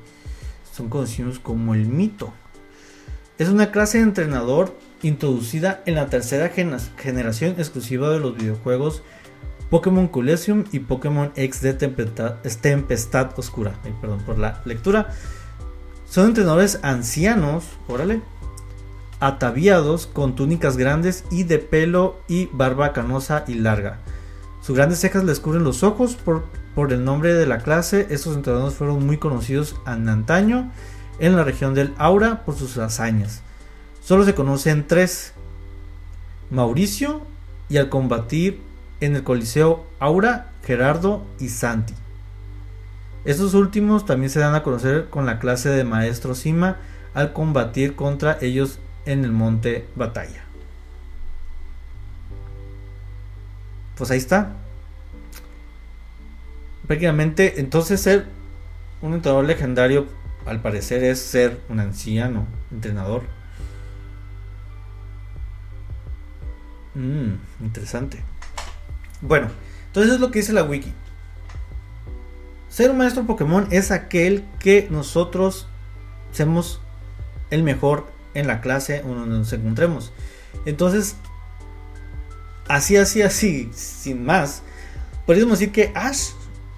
son 0.73 0.89
conocidos 0.89 1.39
como 1.39 1.75
el 1.75 1.85
mito. 1.85 2.33
Es 3.37 3.49
una 3.49 3.71
clase 3.71 3.97
de 3.97 4.05
entrenador 4.05 4.75
introducida 5.03 5.81
en 5.85 5.95
la 5.95 6.07
tercera 6.07 6.49
generación 6.49 7.55
exclusiva 7.57 8.09
de 8.09 8.19
los 8.19 8.35
videojuegos 8.37 9.03
Pokémon 9.71 10.07
Collection 10.07 10.65
y 10.71 10.79
Pokémon 10.79 11.31
XD 11.35 11.77
Tempestad, 11.79 12.35
Tempestad 12.61 13.31
Oscura. 13.39 13.73
perdón 13.99 14.21
por 14.23 14.37
la 14.37 14.61
lectura. 14.65 15.09
Son 16.07 16.27
entrenadores 16.27 16.79
ancianos, 16.83 17.63
órale, 17.87 18.21
ataviados 19.19 20.05
con 20.05 20.35
túnicas 20.35 20.77
grandes 20.77 21.23
y 21.31 21.43
de 21.43 21.57
pelo 21.57 22.19
y 22.27 22.49
barba 22.51 22.93
canosa 22.93 23.45
y 23.47 23.55
larga. 23.55 23.97
Sus 24.61 24.75
grandes 24.75 24.99
cejas 24.99 25.23
les 25.23 25.39
cubren 25.39 25.63
los 25.63 25.81
ojos 25.81 26.15
por 26.15 26.43
por 26.75 26.93
el 26.93 27.03
nombre 27.03 27.33
de 27.33 27.45
la 27.45 27.57
clase, 27.57 28.07
estos 28.11 28.35
entrenadores 28.35 28.75
fueron 28.75 29.05
muy 29.05 29.17
conocidos 29.17 29.75
en 29.85 30.07
antaño 30.07 30.71
en 31.19 31.35
la 31.35 31.43
región 31.43 31.73
del 31.73 31.93
Aura 31.97 32.45
por 32.45 32.55
sus 32.55 32.77
hazañas. 32.77 33.41
Solo 34.01 34.23
se 34.23 34.35
conocen 34.35 34.87
tres: 34.87 35.33
Mauricio 36.49 37.21
y 37.67 37.77
al 37.77 37.89
combatir 37.89 38.61
en 39.01 39.15
el 39.15 39.23
Coliseo 39.23 39.85
Aura, 39.99 40.51
Gerardo 40.63 41.25
y 41.39 41.49
Santi. 41.49 41.93
Estos 43.25 43.53
últimos 43.53 44.05
también 44.05 44.29
se 44.29 44.39
dan 44.39 44.55
a 44.55 44.63
conocer 44.63 45.09
con 45.09 45.25
la 45.25 45.39
clase 45.39 45.69
de 45.69 45.83
Maestro 45.83 46.33
Sima 46.33 46.77
al 47.13 47.33
combatir 47.33 47.95
contra 47.95 48.37
ellos 48.41 48.79
en 49.05 49.25
el 49.25 49.31
monte 49.31 49.87
Batalla. 49.95 50.43
Pues 53.97 54.09
ahí 54.09 54.17
está 54.17 54.53
prácticamente, 56.87 57.59
entonces 57.61 58.01
ser 58.01 58.25
un 59.01 59.13
entrenador 59.13 59.45
legendario, 59.45 60.07
al 60.45 60.61
parecer, 60.61 61.03
es 61.03 61.21
ser 61.21 61.59
un 61.69 61.79
anciano 61.79 62.47
entrenador. 62.71 63.23
Mmm, 66.95 67.35
interesante. 67.61 68.23
Bueno, 69.21 69.49
entonces 69.87 70.13
es 70.13 70.19
lo 70.19 70.31
que 70.31 70.39
dice 70.39 70.53
la 70.53 70.63
wiki. 70.63 70.93
Ser 72.69 72.89
un 72.89 72.97
maestro 72.97 73.25
Pokémon 73.25 73.67
es 73.71 73.91
aquel 73.91 74.45
que 74.59 74.87
nosotros 74.89 75.67
seamos 76.31 76.79
el 77.49 77.63
mejor 77.63 78.07
en 78.33 78.47
la 78.47 78.61
clase 78.61 79.01
donde 79.01 79.37
nos 79.37 79.51
encontremos. 79.53 80.11
Entonces, 80.65 81.15
así, 82.67 82.95
así, 82.95 83.21
así, 83.21 83.69
sin 83.73 84.23
más, 84.25 84.63
podríamos 85.25 85.59
decir 85.59 85.73
que 85.73 85.91
Ash 85.95 86.29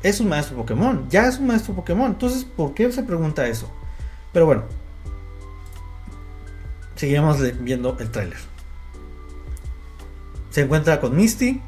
es 0.01 0.19
un 0.19 0.29
maestro 0.29 0.57
Pokémon, 0.57 1.07
ya 1.09 1.27
es 1.27 1.37
un 1.37 1.47
maestro 1.47 1.75
Pokémon. 1.75 2.11
Entonces, 2.11 2.43
¿por 2.43 2.73
qué 2.73 2.91
se 2.91 3.03
pregunta 3.03 3.47
eso? 3.47 3.71
Pero 4.33 4.47
bueno, 4.47 4.63
seguimos 6.95 7.37
viendo 7.59 7.97
el 7.99 8.09
tráiler. 8.09 8.39
se 10.49 10.61
encuentra 10.61 10.99
con 10.99 11.15
Misty. 11.15 11.61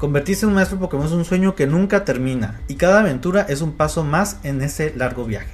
Convertirse 0.00 0.46
en 0.46 0.48
un 0.48 0.54
maestro 0.54 0.78
Pokémon 0.78 1.04
es 1.04 1.12
un 1.12 1.26
sueño 1.26 1.54
que 1.54 1.66
nunca 1.66 2.06
termina 2.06 2.62
y 2.68 2.76
cada 2.76 3.00
aventura 3.00 3.42
es 3.42 3.60
un 3.60 3.72
paso 3.72 4.02
más 4.02 4.38
en 4.44 4.62
ese 4.62 4.94
largo 4.96 5.26
viaje. 5.26 5.52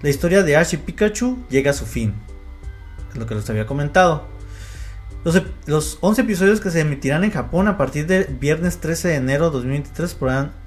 La 0.00 0.08
historia 0.08 0.42
de 0.42 0.56
Ash 0.56 0.72
y 0.72 0.78
Pikachu 0.78 1.36
llega 1.50 1.72
a 1.72 1.74
su 1.74 1.84
fin. 1.84 2.14
Es 3.10 3.18
lo 3.18 3.26
que 3.26 3.34
les 3.34 3.48
había 3.50 3.66
comentado. 3.66 4.24
Los, 5.66 5.98
11 6.00 6.22
episodios 6.22 6.60
que 6.62 6.70
se 6.70 6.80
emitirán 6.80 7.24
en 7.24 7.30
Japón 7.30 7.68
a 7.68 7.76
partir 7.76 8.06
del 8.06 8.24
viernes 8.24 8.78
13 8.78 9.08
de 9.08 9.14
enero 9.16 9.50
de 9.50 9.58
2023 9.58 10.16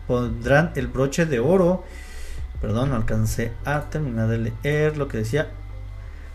pondrán 0.05 0.71
el 0.75 0.86
broche 0.86 1.25
de 1.25 1.39
oro. 1.39 1.86
Perdón, 2.61 2.91
no 2.91 2.97
alcancé 2.97 3.51
a 3.65 3.89
terminar 3.89 4.27
de 4.27 4.51
leer 4.63 4.95
lo 4.95 5.07
que 5.07 5.17
decía. 5.17 5.47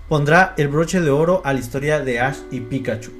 Pondrá 0.09 0.55
el 0.57 0.67
broche 0.67 1.01
de 1.01 1.11
oro 1.11 1.43
a 1.45 1.53
la 1.53 1.61
historia 1.61 2.01
de 2.01 2.19
Ash 2.19 2.39
y 2.51 2.59
Pikachu. 2.59 3.13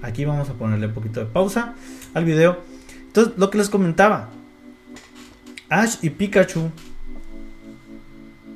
Aquí 0.00 0.24
vamos 0.24 0.48
a 0.48 0.54
ponerle 0.54 0.86
un 0.86 0.94
poquito 0.94 1.20
de 1.20 1.26
pausa 1.26 1.74
al 2.14 2.24
video. 2.24 2.69
Entonces, 3.10 3.34
lo 3.36 3.50
que 3.50 3.58
les 3.58 3.68
comentaba. 3.68 4.28
Ash 5.68 5.96
y 6.00 6.10
Pikachu 6.10 6.70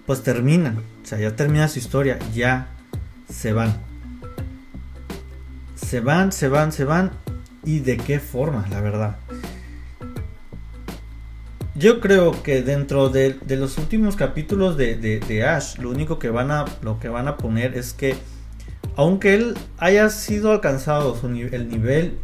pues 0.07 0.23
terminan. 0.23 0.79
O 1.03 1.07
sea, 1.07 1.19
ya 1.19 1.35
termina 1.35 1.67
su 1.67 1.81
historia. 1.81 2.21
Ya 2.33 2.69
se 3.29 3.53
van. 3.53 3.75
Se 5.75 5.99
van, 5.99 6.31
se 6.31 6.47
van, 6.47 6.71
se 6.71 6.85
van. 6.85 7.11
¿Y 7.65 7.81
de 7.81 7.97
qué 7.97 8.21
forma, 8.21 8.65
la 8.71 8.81
verdad? 8.81 9.17
Yo 11.75 12.01
creo 12.01 12.41
que 12.45 12.63
dentro 12.63 13.09
de, 13.09 13.37
los 13.49 13.77
últimos 13.79 14.15
capítulos 14.15 14.77
de, 14.77 15.45
Ash, 15.45 15.79
lo 15.79 15.91
único 15.91 16.21
que 16.21 16.31
van 16.31 16.53
a, 16.53 16.65
lo 16.83 17.01
que 17.01 17.09
van 17.09 17.27
a 17.27 17.37
poner 17.37 17.77
es 17.77 17.93
que, 17.93 18.15
aunque 18.95 19.35
él 19.35 19.59
haya 19.79 20.11
sido 20.11 20.53
alcanzado 20.53 21.19
el 21.25 21.69
nivel 21.69 22.19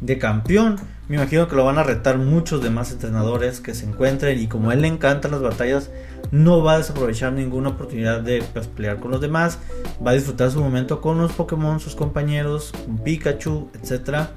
de 0.00 0.18
campeón, 0.18 0.76
me 1.08 1.16
imagino 1.16 1.48
que 1.48 1.56
lo 1.56 1.64
van 1.64 1.78
a 1.78 1.82
retar 1.82 2.18
muchos 2.18 2.62
demás 2.62 2.92
entrenadores 2.92 3.60
que 3.60 3.74
se 3.74 3.86
encuentren 3.86 4.38
y 4.38 4.46
como 4.46 4.70
él 4.72 4.82
le 4.82 4.88
encantan 4.88 5.32
las 5.32 5.42
batallas, 5.42 5.90
no 6.30 6.62
va 6.62 6.74
a 6.74 6.78
desaprovechar 6.78 7.32
ninguna 7.32 7.70
oportunidad 7.70 8.20
de 8.20 8.42
pues, 8.52 8.68
pelear 8.68 9.00
con 9.00 9.10
los 9.10 9.20
demás, 9.20 9.58
va 10.04 10.12
a 10.12 10.14
disfrutar 10.14 10.50
su 10.50 10.60
momento 10.60 11.00
con 11.00 11.18
los 11.18 11.32
Pokémon, 11.32 11.80
sus 11.80 11.96
compañeros, 11.96 12.72
con 12.86 12.98
Pikachu, 12.98 13.68
etc. 13.74 14.28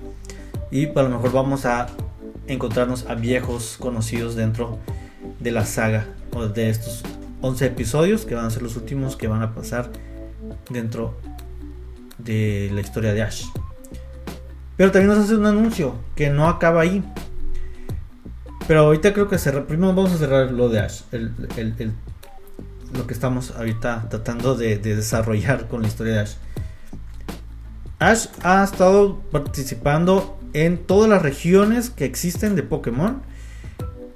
Y 0.71 0.87
pues, 0.87 1.05
a 1.05 1.09
lo 1.09 1.15
mejor 1.15 1.31
vamos 1.31 1.65
a 1.65 1.87
encontrarnos 2.47 3.05
a 3.07 3.15
viejos 3.15 3.77
conocidos 3.79 4.35
dentro 4.35 4.79
de 5.39 5.51
la 5.51 5.65
saga 5.65 6.07
o 6.33 6.47
de 6.47 6.69
estos 6.69 7.03
11 7.41 7.65
episodios 7.65 8.25
que 8.25 8.35
van 8.35 8.45
a 8.45 8.49
ser 8.49 8.63
los 8.63 8.75
últimos 8.75 9.15
que 9.15 9.27
van 9.27 9.41
a 9.41 9.53
pasar 9.53 9.91
dentro 10.69 11.15
de 12.17 12.71
la 12.73 12.81
historia 12.81 13.13
de 13.13 13.21
Ash. 13.21 13.45
Pero 14.77 14.91
también 14.91 15.15
nos 15.15 15.25
hace 15.25 15.35
un 15.35 15.45
anuncio 15.45 15.95
que 16.15 16.29
no 16.29 16.47
acaba 16.47 16.81
ahí. 16.81 17.03
Pero 18.67 18.81
ahorita 18.81 19.13
creo 19.13 19.27
que 19.27 19.37
cerrar, 19.37 19.65
primero 19.65 19.93
vamos 19.93 20.13
a 20.13 20.17
cerrar 20.17 20.51
lo 20.51 20.69
de 20.69 20.79
Ash, 20.79 21.01
lo 22.93 23.07
que 23.07 23.13
estamos 23.13 23.51
ahorita 23.51 24.07
tratando 24.09 24.55
de, 24.55 24.77
de 24.77 24.95
desarrollar 24.95 25.67
con 25.67 25.81
la 25.81 25.87
historia 25.87 26.13
de 26.13 26.19
Ash. 26.19 26.33
Ash 27.99 28.27
ha 28.43 28.63
estado 28.63 29.19
participando 29.31 30.37
en 30.53 30.77
todas 30.77 31.09
las 31.09 31.21
regiones 31.21 31.89
que 31.89 32.05
existen 32.05 32.55
de 32.55 32.63
Pokémon. 32.63 33.21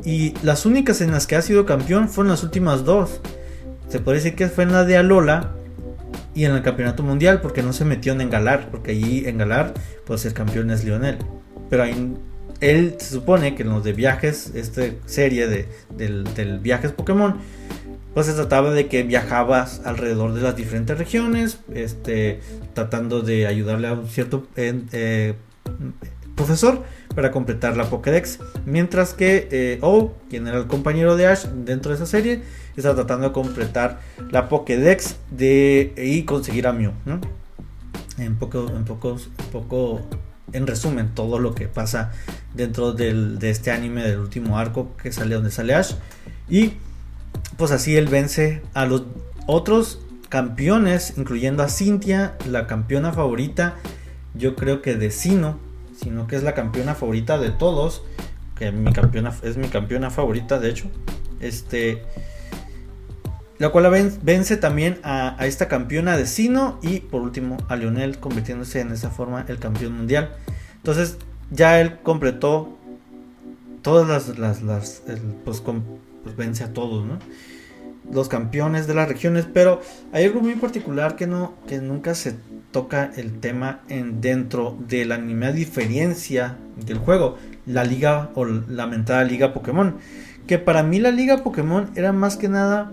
Y 0.03 0.33
las 0.43 0.65
únicas 0.65 1.01
en 1.01 1.11
las 1.11 1.27
que 1.27 1.35
ha 1.35 1.41
sido 1.41 1.65
campeón 1.65 2.09
fueron 2.09 2.31
las 2.31 2.43
últimas 2.43 2.85
dos. 2.85 3.19
Se 3.89 3.99
puede 3.99 4.17
decir 4.17 4.35
que 4.35 4.47
fue 4.47 4.63
en 4.63 4.71
la 4.71 4.85
de 4.85 4.97
Alola 4.97 5.51
y 6.33 6.45
en 6.45 6.53
el 6.53 6.61
campeonato 6.61 7.03
mundial 7.03 7.41
porque 7.41 7.63
no 7.63 7.73
se 7.73 7.85
metió 7.85 8.13
en 8.13 8.29
Galar. 8.29 8.69
Porque 8.71 8.91
allí 8.91 9.27
en 9.27 9.37
Galar 9.37 9.73
pues 10.05 10.25
el 10.25 10.33
campeón 10.33 10.71
es 10.71 10.83
Lionel. 10.83 11.17
Pero 11.69 11.83
ahí, 11.83 12.15
él 12.61 12.95
se 12.99 13.13
supone 13.13 13.55
que 13.55 13.63
en 13.63 13.69
los 13.69 13.83
de 13.83 13.93
viajes, 13.93 14.51
esta 14.55 14.83
serie 15.05 15.47
de, 15.47 15.67
del, 15.95 16.59
viajes 16.59 16.91
Pokémon, 16.91 17.37
pues 18.13 18.25
se 18.25 18.33
trataba 18.33 18.71
de 18.71 18.87
que 18.87 19.03
viajabas 19.03 19.81
alrededor 19.85 20.33
de 20.33 20.41
las 20.41 20.55
diferentes 20.55 20.97
regiones, 20.97 21.59
este, 21.73 22.39
tratando 22.73 23.21
de 23.21 23.47
ayudarle 23.47 23.87
a 23.87 23.93
un 23.93 24.07
cierto 24.07 24.47
eh, 24.55 25.35
profesor 26.35 26.83
para 27.15 27.31
completar 27.31 27.75
la 27.77 27.89
Pokédex. 27.89 28.39
Mientras 28.65 29.13
que 29.13 29.47
eh, 29.51 29.79
O, 29.81 30.13
quien 30.29 30.47
era 30.47 30.57
el 30.57 30.67
compañero 30.67 31.15
de 31.15 31.27
Ash 31.27 31.45
dentro 31.45 31.91
de 31.91 31.95
esa 31.95 32.05
serie, 32.05 32.41
está 32.75 32.95
tratando 32.95 33.27
de 33.27 33.33
completar 33.33 33.99
la 34.31 34.49
Pokédex 34.49 35.17
de, 35.31 35.93
y 35.97 36.23
conseguir 36.23 36.67
a 36.67 36.73
Mew. 36.73 36.91
En 38.17 38.35
poco, 38.35 38.67
en 38.69 38.85
pocos, 38.85 39.29
poco, 39.51 40.01
en 40.53 40.67
resumen, 40.67 41.09
todo 41.13 41.39
lo 41.39 41.55
que 41.55 41.67
pasa 41.67 42.11
dentro 42.53 42.93
de 42.93 43.49
este 43.49 43.71
anime 43.71 44.03
del 44.03 44.19
último 44.19 44.57
arco 44.57 44.95
que 45.01 45.11
sale 45.11 45.35
donde 45.35 45.51
sale 45.51 45.73
Ash. 45.73 45.95
Y 46.49 46.73
pues 47.57 47.71
así 47.71 47.95
él 47.95 48.07
vence 48.07 48.61
a 48.73 48.85
los 48.85 49.03
otros 49.45 49.99
campeones, 50.29 51.15
incluyendo 51.17 51.63
a 51.63 51.69
Cynthia, 51.69 52.37
la 52.47 52.67
campeona 52.67 53.11
favorita, 53.11 53.75
yo 54.35 54.55
creo 54.55 54.81
que 54.81 54.95
de 54.95 55.11
Sino, 55.11 55.59
sino 56.01 56.27
que 56.27 56.35
es 56.35 56.43
la 56.43 56.53
campeona 56.53 56.95
favorita 56.95 57.37
de 57.37 57.49
todos, 57.49 58.03
que 58.55 58.71
mi 58.71 58.93
campeona 58.93 59.33
es 59.43 59.57
mi 59.57 59.67
campeona 59.67 60.09
favorita, 60.09 60.59
de 60.59 60.69
hecho. 60.69 60.89
Este 61.39 62.03
la 63.59 63.69
cual 63.69 63.91
vence 64.21 64.55
también 64.55 64.99
a, 65.03 65.35
esta 65.45 65.67
campeona 65.67 66.15
de 66.15 66.25
Sino 66.25 66.79
y 66.81 67.01
por 67.01 67.21
último 67.21 67.57
a 67.67 67.75
Lionel 67.75 68.17
convirtiéndose 68.17 68.79
en 68.79 68.93
esa 68.93 69.09
forma 69.09 69.45
el 69.49 69.59
campeón 69.59 69.97
mundial. 69.97 70.31
Entonces 70.77 71.17
ya 71.51 71.81
él 71.81 71.99
completó 72.01 72.77
todas 73.81 74.29
las, 74.39 74.61
las, 74.61 75.03
pues, 75.43 75.61
pues, 75.61 76.35
vence 76.37 76.63
a 76.63 76.73
todos, 76.73 77.05
¿no? 77.05 77.19
Los 78.11 78.27
campeones 78.27 78.87
de 78.87 78.95
las 78.95 79.07
regiones, 79.07 79.45
pero 79.51 79.81
hay 80.11 80.25
algo 80.25 80.41
muy 80.41 80.55
particular 80.55 81.15
que 81.15 81.27
no, 81.27 81.53
que 81.67 81.79
nunca 81.79 82.15
se 82.15 82.35
toca 82.71 83.11
el 83.15 83.39
tema 83.39 83.81
en 83.89 84.21
dentro 84.21 84.77
del 84.87 85.11
anime 85.11 85.47
a 85.47 85.51
diferencia 85.51 86.57
del 86.85 86.97
juego, 86.97 87.37
la 87.65 87.83
liga 87.83 88.31
o 88.35 88.45
la 88.45 88.87
mentada 88.87 89.23
liga 89.23 89.53
Pokémon, 89.53 89.97
que 90.47 90.59
para 90.59 90.83
mí 90.83 90.99
la 90.99 91.11
liga 91.11 91.43
Pokémon 91.43 91.89
era 91.95 92.13
más 92.13 92.37
que 92.37 92.49
nada 92.49 92.91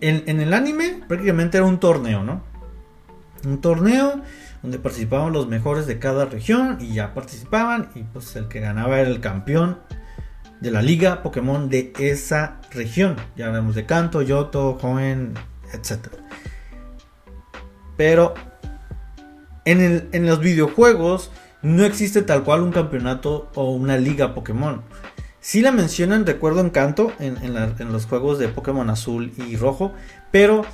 en, 0.00 0.40
el 0.40 0.54
anime 0.54 1.02
prácticamente 1.08 1.58
era 1.58 1.66
un 1.66 1.78
torneo, 1.80 2.22
¿no? 2.22 2.42
Un 3.44 3.60
torneo 3.60 4.20
donde 4.62 4.78
participaban 4.78 5.32
los 5.32 5.48
mejores 5.48 5.86
de 5.86 5.98
cada 5.98 6.24
región 6.24 6.78
y 6.80 6.94
ya 6.94 7.14
participaban 7.14 7.90
y 7.94 8.02
pues 8.02 8.34
el 8.36 8.48
que 8.48 8.60
ganaba 8.60 9.00
era 9.00 9.08
el 9.08 9.20
campeón 9.20 9.78
de 10.60 10.70
la 10.70 10.82
liga 10.82 11.22
Pokémon 11.22 11.68
de 11.68 11.92
esa 11.98 12.60
región. 12.70 13.16
Ya 13.36 13.46
hablamos 13.46 13.74
de 13.74 13.86
Kanto, 13.86 14.22
Yoto, 14.22 14.78
Joen, 14.80 15.34
etc. 15.72 16.08
Pero 17.96 18.34
en, 19.64 20.08
en 20.12 20.26
los 20.26 20.40
videojuegos 20.40 21.30
no 21.62 21.84
existe 21.84 22.22
tal 22.22 22.44
cual 22.44 22.62
un 22.62 22.72
campeonato 22.72 23.50
o 23.54 23.72
una 23.72 23.96
liga 23.96 24.34
Pokémon. 24.34 24.82
Si 25.46 25.62
la 25.62 25.70
mencionan, 25.70 26.26
recuerdo 26.26 26.60
Encanto 26.60 27.12
en, 27.20 27.36
en, 27.40 27.92
los 27.92 28.06
juegos 28.06 28.40
de 28.40 28.48
Pokémon 28.48 28.90
Azul 28.90 29.32
y 29.36 29.56
Rojo, 29.56 29.92
pero 30.32 30.64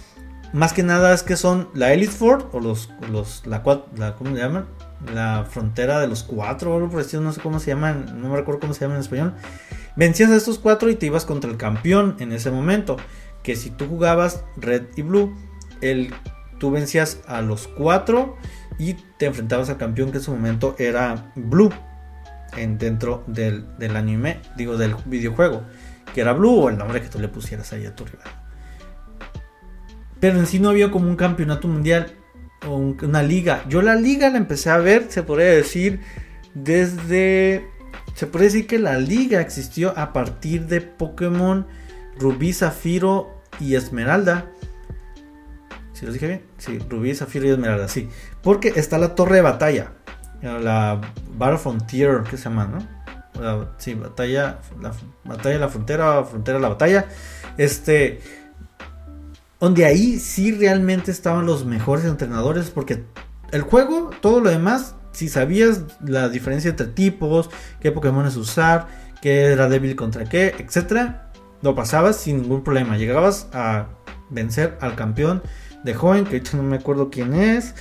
más 0.54 0.72
que 0.72 0.82
nada 0.82 1.12
es 1.12 1.22
que 1.22 1.36
son 1.36 1.68
la 1.74 1.92
Elite 1.92 2.12
Four 2.12 2.48
o 2.52 2.60
los, 2.60 2.88
los 3.10 3.46
la, 3.46 3.62
la 3.96 4.14
¿cómo 4.14 4.34
se 4.34 4.42
llaman? 4.42 4.66
La 5.12 5.44
frontera 5.48 6.00
de 6.00 6.06
los 6.06 6.22
cuatro 6.22 6.74
o 6.76 6.80
no 6.80 7.32
sé 7.32 7.40
cómo 7.40 7.58
se 7.58 7.70
llaman, 7.70 8.20
no 8.20 8.28
me 8.28 8.36
recuerdo 8.36 8.60
cómo 8.60 8.74
se 8.74 8.80
llaman 8.80 8.96
en 8.96 9.02
español. 9.02 9.34
Vencías 9.96 10.30
a 10.30 10.36
estos 10.36 10.58
cuatro 10.58 10.90
y 10.90 10.94
te 10.94 11.06
ibas 11.06 11.24
contra 11.24 11.50
el 11.50 11.56
campeón 11.56 12.16
en 12.18 12.32
ese 12.32 12.50
momento. 12.50 12.96
Que 13.42 13.56
si 13.56 13.70
tú 13.70 13.86
jugabas 13.86 14.44
Red 14.56 14.84
y 14.96 15.02
Blue, 15.02 15.34
el, 15.80 16.14
tú 16.58 16.70
vencías 16.70 17.20
a 17.26 17.42
los 17.42 17.66
cuatro 17.66 18.36
y 18.78 18.94
te 18.94 19.26
enfrentabas 19.26 19.68
al 19.68 19.78
campeón 19.78 20.12
que 20.12 20.18
en 20.18 20.22
su 20.22 20.30
momento 20.30 20.76
era 20.78 21.32
Blue 21.34 21.70
en, 22.56 22.78
dentro 22.78 23.24
del, 23.26 23.66
anime, 23.96 24.40
digo 24.56 24.76
del 24.76 24.94
videojuego, 25.06 25.62
que 26.14 26.20
era 26.20 26.32
Blue 26.32 26.60
o 26.60 26.68
el 26.68 26.78
nombre 26.78 27.00
que 27.00 27.08
tú 27.08 27.18
le 27.18 27.28
pusieras 27.28 27.72
ahí 27.72 27.86
a 27.86 27.94
tu 27.94 28.04
rival. 28.04 28.28
Pero 30.20 30.38
en 30.38 30.46
sí 30.46 30.60
no 30.60 30.70
había 30.70 30.90
como 30.90 31.08
un 31.08 31.16
campeonato 31.16 31.66
mundial 31.68 32.12
una 32.68 33.22
liga. 33.22 33.64
Yo 33.68 33.82
la 33.82 33.94
liga 33.94 34.30
la 34.30 34.38
empecé 34.38 34.70
a 34.70 34.78
ver, 34.78 35.06
se 35.08 35.22
podría 35.22 35.50
decir, 35.50 36.00
desde... 36.54 37.68
Se 38.14 38.26
puede 38.26 38.46
decir 38.46 38.66
que 38.66 38.78
la 38.78 38.98
liga 38.98 39.40
existió 39.40 39.96
a 39.96 40.12
partir 40.12 40.66
de 40.66 40.80
Pokémon 40.82 41.66
Rubí, 42.18 42.52
Zafiro 42.52 43.42
y 43.58 43.74
Esmeralda. 43.74 44.50
¿Sí 45.94 46.04
lo 46.04 46.12
dije 46.12 46.26
bien? 46.26 46.42
Sí, 46.58 46.78
Rubí, 46.90 47.14
Zafiro 47.14 47.46
y 47.46 47.50
Esmeralda, 47.50 47.88
sí. 47.88 48.08
Porque 48.42 48.74
está 48.76 48.98
la 48.98 49.14
torre 49.14 49.36
de 49.36 49.42
batalla 49.42 49.92
la 50.42 51.00
Battle 51.36 51.58
Frontier, 51.58 52.22
¿qué 52.28 52.36
se 52.36 52.44
llama, 52.44 52.66
no? 52.66 53.02
sí, 53.78 53.94
batalla, 53.94 54.58
la 54.80 54.92
batalla 55.24 55.54
de 55.54 55.60
la 55.60 55.68
frontera, 55.68 56.24
frontera 56.24 56.58
de 56.58 56.62
la 56.62 56.68
batalla. 56.68 57.06
Este, 57.56 58.20
donde 59.62 59.84
ahí 59.84 60.18
sí 60.18 60.50
realmente 60.50 61.12
estaban 61.12 61.46
los 61.46 61.64
mejores 61.64 62.04
entrenadores, 62.04 62.70
porque 62.70 63.04
el 63.52 63.62
juego, 63.62 64.10
todo 64.20 64.40
lo 64.40 64.50
demás, 64.50 64.96
si 65.12 65.28
sabías 65.28 65.82
la 66.04 66.28
diferencia 66.28 66.70
entre 66.70 66.88
tipos, 66.88 67.48
qué 67.78 67.92
Pokémon 67.92 68.26
es 68.26 68.34
usar, 68.34 68.88
qué 69.22 69.52
era 69.52 69.68
débil 69.68 69.94
contra 69.94 70.24
qué, 70.24 70.48
etcétera, 70.58 71.30
lo 71.60 71.76
pasabas 71.76 72.16
sin 72.16 72.42
ningún 72.42 72.64
problema. 72.64 72.96
Llegabas 72.96 73.46
a 73.52 73.86
vencer 74.30 74.76
al 74.80 74.96
campeón 74.96 75.44
de 75.84 75.94
joven, 75.94 76.24
que 76.24 76.38
hecho 76.38 76.56
no 76.56 76.64
me 76.64 76.78
acuerdo 76.78 77.08
quién 77.08 77.32
es. 77.32 77.76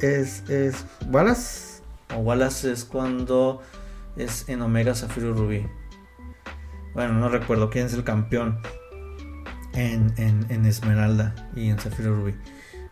Es, 0.00 0.48
es 0.48 0.84
Wallace. 1.10 1.82
O 2.14 2.18
Wallace 2.18 2.70
es 2.70 2.84
cuando 2.84 3.60
es 4.14 4.48
en 4.48 4.62
Omega 4.62 4.94
Zafiro 4.94 5.34
Rubí. 5.34 5.66
Bueno, 6.94 7.14
no 7.14 7.28
recuerdo 7.28 7.68
quién 7.68 7.86
es 7.86 7.94
el 7.94 8.04
campeón 8.04 8.60
en, 9.74 10.12
en, 10.16 10.66
Esmeralda 10.66 11.34
y 11.54 11.68
en 11.70 11.78
Zafiro 11.78 12.14
Rubí. 12.14 12.34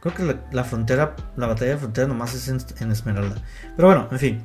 Creo 0.00 0.14
que 0.14 0.38
la, 0.52 0.64
frontera, 0.64 1.16
la 1.36 1.46
batalla 1.46 1.72
de 1.72 1.78
frontera 1.78 2.06
nomás 2.06 2.34
es 2.34 2.48
en, 2.48 2.92
Esmeralda. 2.92 3.42
Pero 3.76 3.88
bueno, 3.88 4.08
en 4.10 4.18
fin. 4.18 4.42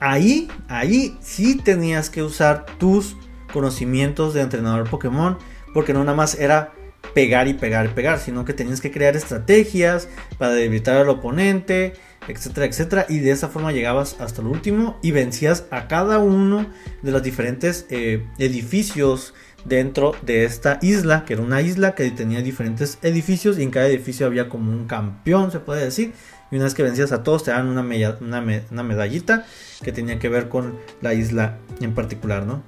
Ahí, 0.00 0.48
ahí 0.68 1.16
sí 1.20 1.56
tenías 1.56 2.10
que 2.10 2.22
usar 2.22 2.66
tus 2.78 3.16
conocimientos 3.52 4.34
de 4.34 4.40
entrenador 4.40 4.88
Pokémon. 4.88 5.38
Porque 5.74 5.92
no 5.92 6.00
nada 6.04 6.16
más 6.16 6.38
era 6.38 6.72
pegar 7.14 7.48
y 7.48 7.54
pegar 7.54 7.86
y 7.86 7.88
pegar, 7.88 8.18
sino 8.18 8.44
que 8.44 8.52
tenías 8.52 8.80
que 8.80 8.90
crear 8.90 9.16
estrategias 9.16 10.08
para 10.38 10.52
debilitar 10.52 10.96
al 10.96 11.08
oponente, 11.08 11.94
etcétera, 12.28 12.66
etcétera. 12.66 13.06
Y 13.08 13.18
de 13.18 13.30
esa 13.30 13.48
forma 13.48 13.72
llegabas 13.72 14.16
hasta 14.20 14.40
el 14.40 14.48
último 14.48 14.98
y 15.02 15.10
vencías 15.10 15.64
a 15.70 15.88
cada 15.88 16.18
uno 16.18 16.66
de 17.02 17.12
los 17.12 17.22
diferentes 17.22 17.86
eh, 17.90 18.26
edificios 18.38 19.34
dentro 19.64 20.14
de 20.22 20.44
esta 20.44 20.78
isla, 20.82 21.24
que 21.24 21.34
era 21.34 21.42
una 21.42 21.62
isla 21.62 21.94
que 21.94 22.10
tenía 22.10 22.42
diferentes 22.42 22.98
edificios 23.02 23.58
y 23.58 23.62
en 23.62 23.70
cada 23.70 23.86
edificio 23.86 24.26
había 24.26 24.48
como 24.48 24.70
un 24.70 24.86
campeón, 24.86 25.50
se 25.50 25.60
puede 25.60 25.84
decir. 25.84 26.12
Y 26.50 26.56
una 26.56 26.64
vez 26.64 26.74
que 26.74 26.82
vencías 26.82 27.12
a 27.12 27.22
todos 27.22 27.44
te 27.44 27.50
daban 27.50 27.66
una, 27.68 27.82
una, 28.20 28.82
medallita 28.82 29.44
que 29.82 29.92
tenía 29.92 30.18
que 30.18 30.28
ver 30.28 30.48
con 30.48 30.78
la 31.00 31.14
isla 31.14 31.58
en 31.80 31.94
particular, 31.94 32.46
¿no? 32.46 32.62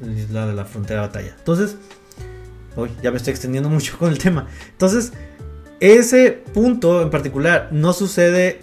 La, 0.00 0.12
isla 0.12 0.46
de 0.46 0.54
la 0.54 0.64
frontera 0.64 1.02
batalla. 1.02 1.34
Entonces, 1.36 1.76
hoy 2.76 2.90
ya 3.02 3.10
me 3.10 3.16
estoy 3.16 3.32
extendiendo 3.32 3.68
mucho 3.68 3.98
con 3.98 4.10
el 4.10 4.18
tema. 4.18 4.46
Entonces, 4.70 5.12
ese 5.80 6.42
punto 6.54 7.02
en 7.02 7.10
particular 7.10 7.68
no 7.70 7.92
sucede 7.92 8.60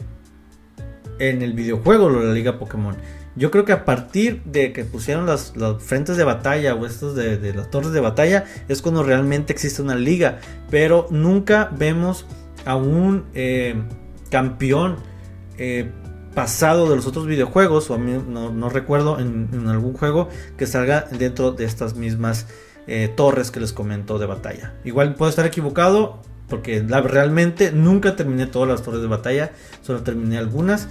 en 1.20 1.42
el 1.42 1.54
videojuego 1.54 2.12
de 2.12 2.28
la 2.28 2.34
Liga 2.34 2.58
Pokémon. 2.58 2.96
Yo 3.36 3.52
creo 3.52 3.66
que 3.66 3.74
a 3.74 3.84
partir 3.84 4.42
de 4.46 4.72
que 4.72 4.86
pusieron 4.86 5.26
las, 5.26 5.54
frentes 5.80 6.16
de 6.16 6.24
batalla 6.24 6.74
o 6.74 6.86
estos 6.86 7.16
de, 7.16 7.54
las 7.54 7.70
torres 7.70 7.92
de 7.92 8.00
batalla 8.00 8.46
es 8.70 8.82
cuando 8.82 9.04
realmente 9.04 9.52
existe 9.52 9.82
una 9.82 9.96
liga. 9.96 10.40
Pero 10.70 11.08
nunca 11.10 11.70
vemos 11.78 12.26
a 12.66 12.76
un 12.78 13.26
eh, 13.34 13.76
campeón 14.30 14.98
eh, 15.58 15.92
pasado 16.34 16.90
de 16.90 16.96
los 16.96 17.08
otros 17.08 17.28
videojuegos. 17.28 17.90
O 17.90 17.96
a 17.96 17.98
mí 17.98 18.18
no, 18.26 18.70
recuerdo 18.70 19.20
en, 19.20 19.68
algún 19.68 19.94
juego 19.94 20.30
que 20.58 20.66
salga 20.66 21.02
dentro 21.02 21.52
de 21.52 21.66
estas 21.66 21.96
mismas 21.96 22.48
eh, 22.88 23.12
torres 23.14 23.52
que 23.52 23.60
les 23.60 23.74
comento 23.74 24.18
de 24.18 24.28
batalla. 24.28 24.76
Igual 24.86 25.16
puedo 25.16 25.30
estar 25.30 25.46
equivocado. 25.46 26.22
Porque 26.48 26.80
realmente 26.88 27.72
nunca 27.72 28.16
terminé 28.16 28.46
todas 28.46 28.70
las 28.70 28.84
torres 28.84 29.02
de 29.02 29.08
batalla. 29.08 29.52
Solo 29.82 30.04
terminé 30.04 30.38
algunas. 30.38 30.88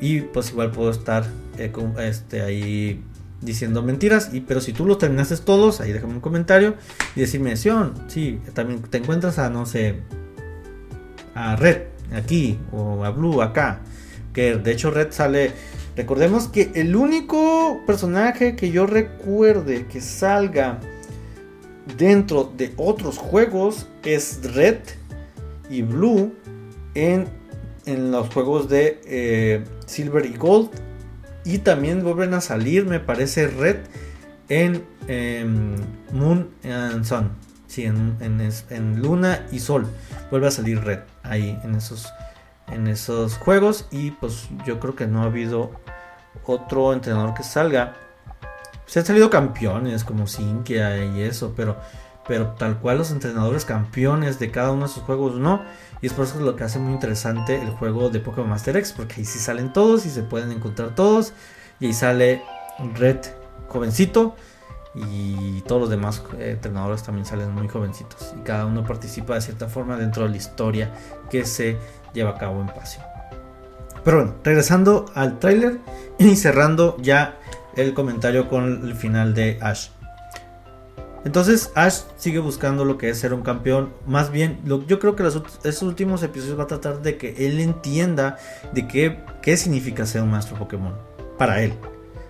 Y 0.00 0.20
pues 0.20 0.50
igual 0.50 0.70
puedo 0.70 0.90
estar 0.90 1.26
eh, 1.58 1.72
este, 2.00 2.42
ahí 2.42 3.02
diciendo 3.40 3.82
mentiras. 3.82 4.30
Y, 4.32 4.40
pero 4.40 4.60
si 4.60 4.72
tú 4.72 4.84
los 4.84 4.98
terminaste 4.98 5.36
todos, 5.38 5.80
ahí 5.80 5.92
déjame 5.92 6.14
un 6.14 6.20
comentario 6.20 6.74
y 7.14 7.20
decirme, 7.20 7.56
sí, 7.56 8.40
también 8.54 8.82
te 8.82 8.98
encuentras 8.98 9.38
a, 9.38 9.50
no 9.50 9.66
sé, 9.66 10.00
a 11.34 11.56
Red 11.56 11.82
aquí 12.14 12.58
o 12.72 13.04
a 13.04 13.10
Blue 13.10 13.42
acá. 13.42 13.80
Que 14.32 14.56
de 14.56 14.72
hecho 14.72 14.90
Red 14.90 15.12
sale... 15.12 15.52
Recordemos 15.96 16.48
que 16.48 16.72
el 16.74 16.94
único 16.94 17.80
personaje 17.86 18.54
que 18.54 18.70
yo 18.70 18.86
recuerde 18.86 19.86
que 19.86 20.02
salga 20.02 20.78
dentro 21.96 22.52
de 22.54 22.74
otros 22.76 23.16
juegos 23.16 23.86
es 24.04 24.40
Red 24.54 24.80
y 25.70 25.80
Blue 25.80 26.34
en 26.94 27.26
en 27.86 28.10
los 28.10 28.28
juegos 28.32 28.68
de 28.68 29.00
eh, 29.06 29.64
Silver 29.86 30.26
y 30.26 30.36
Gold. 30.36 30.70
Y 31.44 31.58
también 31.58 32.02
vuelven 32.02 32.34
a 32.34 32.40
salir, 32.40 32.86
me 32.86 33.00
parece, 33.00 33.46
Red 33.46 33.76
en 34.48 34.84
em, 35.08 35.76
Moon 36.12 36.50
and 36.64 37.04
Sun. 37.04 37.30
Sí, 37.68 37.84
en, 37.84 39.00
Luna 39.00 39.46
y 39.52 39.60
Sol. 39.60 39.86
Vuelve 40.30 40.48
a 40.48 40.50
salir 40.50 40.82
Red 40.82 41.00
ahí 41.22 41.58
en 41.62 41.74
esos, 41.74 42.12
en 42.68 42.88
esos 42.88 43.36
juegos. 43.38 43.86
Y 43.90 44.10
pues 44.12 44.48
yo 44.66 44.80
creo 44.80 44.96
que 44.96 45.06
no 45.06 45.22
ha 45.22 45.26
habido 45.26 45.70
otro 46.44 46.92
entrenador 46.92 47.34
que 47.34 47.42
salga. 47.42 47.94
Se 48.86 49.00
han 49.00 49.06
salido 49.06 49.30
campeones 49.30 50.04
como 50.04 50.26
Sinkia 50.26 51.04
y 51.04 51.22
eso, 51.22 51.54
pero, 51.56 51.76
pero 52.28 52.48
tal 52.48 52.78
cual 52.78 52.98
los 52.98 53.10
entrenadores 53.10 53.64
campeones 53.64 54.38
de 54.38 54.50
cada 54.50 54.70
uno 54.70 54.86
de 54.86 54.92
esos 54.92 55.02
juegos 55.04 55.36
no. 55.36 55.62
Y 56.00 56.06
es 56.06 56.12
por 56.12 56.24
eso 56.26 56.40
lo 56.40 56.56
que 56.56 56.64
hace 56.64 56.78
muy 56.78 56.92
interesante 56.92 57.60
el 57.60 57.70
juego 57.70 58.10
de 58.10 58.20
Pokémon 58.20 58.50
Master 58.50 58.76
X, 58.76 58.92
porque 58.96 59.14
ahí 59.18 59.24
sí 59.24 59.38
salen 59.38 59.72
todos 59.72 60.06
y 60.06 60.10
se 60.10 60.22
pueden 60.22 60.52
encontrar 60.52 60.94
todos. 60.94 61.32
Y 61.80 61.86
ahí 61.86 61.92
sale 61.92 62.42
Red 62.94 63.20
jovencito 63.68 64.36
y 64.94 65.60
todos 65.62 65.82
los 65.82 65.90
demás 65.90 66.22
eh, 66.38 66.52
entrenadores 66.52 67.02
también 67.02 67.26
salen 67.26 67.52
muy 67.52 67.68
jovencitos. 67.68 68.34
Y 68.38 68.42
cada 68.42 68.66
uno 68.66 68.84
participa 68.84 69.34
de 69.34 69.40
cierta 69.42 69.68
forma 69.68 69.96
dentro 69.96 70.24
de 70.24 70.30
la 70.30 70.36
historia 70.36 70.92
que 71.30 71.44
se 71.44 71.76
lleva 72.14 72.30
a 72.30 72.38
cabo 72.38 72.60
en 72.60 72.68
Pasio. 72.68 73.02
Pero 74.04 74.18
bueno, 74.18 74.34
regresando 74.42 75.06
al 75.14 75.38
tráiler 75.38 75.80
y 76.18 76.36
cerrando 76.36 76.96
ya 77.00 77.36
el 77.76 77.92
comentario 77.92 78.48
con 78.48 78.86
el 78.86 78.94
final 78.94 79.34
de 79.34 79.58
Ash. 79.60 79.88
Entonces 81.26 81.72
Ash 81.74 82.02
sigue 82.16 82.38
buscando 82.38 82.84
lo 82.84 82.98
que 82.98 83.10
es 83.10 83.18
ser 83.18 83.34
un 83.34 83.42
campeón. 83.42 83.92
Más 84.06 84.30
bien, 84.30 84.60
yo 84.64 85.00
creo 85.00 85.16
que 85.16 85.26
estos 85.26 85.82
últimos 85.82 86.22
episodios 86.22 86.56
va 86.56 86.62
a 86.62 86.66
tratar 86.68 87.02
de 87.02 87.16
que 87.16 87.34
él 87.48 87.58
entienda 87.58 88.38
de 88.72 88.86
qué, 88.86 89.24
qué 89.42 89.56
significa 89.56 90.06
ser 90.06 90.22
un 90.22 90.30
maestro 90.30 90.56
Pokémon. 90.56 90.94
Para 91.36 91.62
él. 91.62 91.72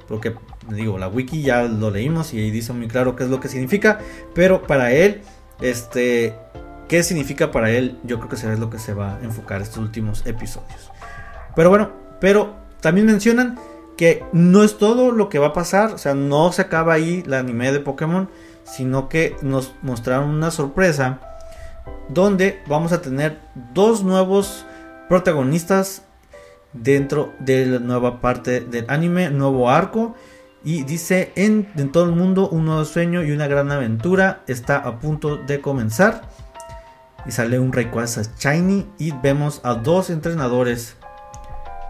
Porque, 0.09 0.35
digo, 0.71 0.97
la 0.97 1.09
wiki 1.09 1.43
ya 1.43 1.65
lo 1.65 1.91
leímos 1.91 2.33
y 2.33 2.39
ahí 2.39 2.51
dice 2.51 2.73
muy 2.73 2.89
claro 2.89 3.17
qué 3.17 3.25
es 3.25 3.29
lo 3.29 3.39
que 3.39 3.49
significa. 3.49 3.99
Pero 4.35 4.63
para 4.63 4.91
él, 4.93 5.21
este, 5.61 6.35
qué 6.89 7.03
significa 7.03 7.51
para 7.51 7.71
él, 7.71 7.99
yo 8.03 8.17
creo 8.17 8.31
que 8.31 8.39
será 8.39 8.57
lo 8.57 8.71
que 8.71 8.79
se 8.79 8.95
va 8.95 9.19
a 9.19 9.21
enfocar 9.21 9.61
estos 9.61 9.77
últimos 9.77 10.25
episodios. 10.25 10.91
Pero 11.55 11.69
bueno, 11.69 11.91
pero 12.19 12.57
también 12.81 13.07
mencionan 13.07 13.59
que 13.99 14.25
no 14.33 14.65
es 14.65 14.79
todo 14.79 15.13
lo 15.13 15.29
que 15.29 15.39
va 15.39 15.49
a 15.49 15.53
pasar. 15.53 15.93
O 15.93 15.99
sea, 15.99 16.15
no 16.15 16.51
se 16.51 16.63
acaba 16.63 16.95
ahí 16.95 17.23
la 17.27 17.41
anime 17.41 17.73
de 17.73 17.81
Pokémon 17.81 18.31
sino 18.67 19.09
que 19.09 19.37
nos 19.43 19.75
mostraron 19.83 20.31
una 20.31 20.51
sorpresa 20.51 21.21
donde 22.09 22.63
vamos 22.67 22.93
a 22.93 23.01
tener 23.01 23.39
dos 23.73 24.03
nuevos 24.03 24.67
protagonistas 25.09 26.03
dentro 26.73 27.33
de 27.39 27.67
la 27.67 27.79
nueva 27.79 28.21
parte 28.21 28.61
del 28.61 28.87
anime, 28.89 29.31
nuevo 29.31 29.71
arco. 29.71 30.15
Y 30.65 30.83
dice, 30.83 31.33
en, 31.37 31.93
todo 31.93 32.05
el 32.05 32.13
mundo 32.13 32.49
un 32.49 32.65
nuevo 32.65 32.85
sueño 32.85 33.23
y 33.23 33.31
una 33.31 33.47
gran 33.47 33.71
aventura 33.71 34.43
está 34.49 34.79
a 34.79 34.99
punto 34.99 35.37
de 35.37 35.61
comenzar. 35.61 36.23
Y 37.25 37.31
sale 37.31 37.59
un 37.59 37.73
Rayquaza 37.73 38.23
Shiny 38.39 38.87
y 38.99 39.13
vemos 39.13 39.61
a 39.63 39.75
dos 39.75 40.11
entrenadores. 40.11 40.97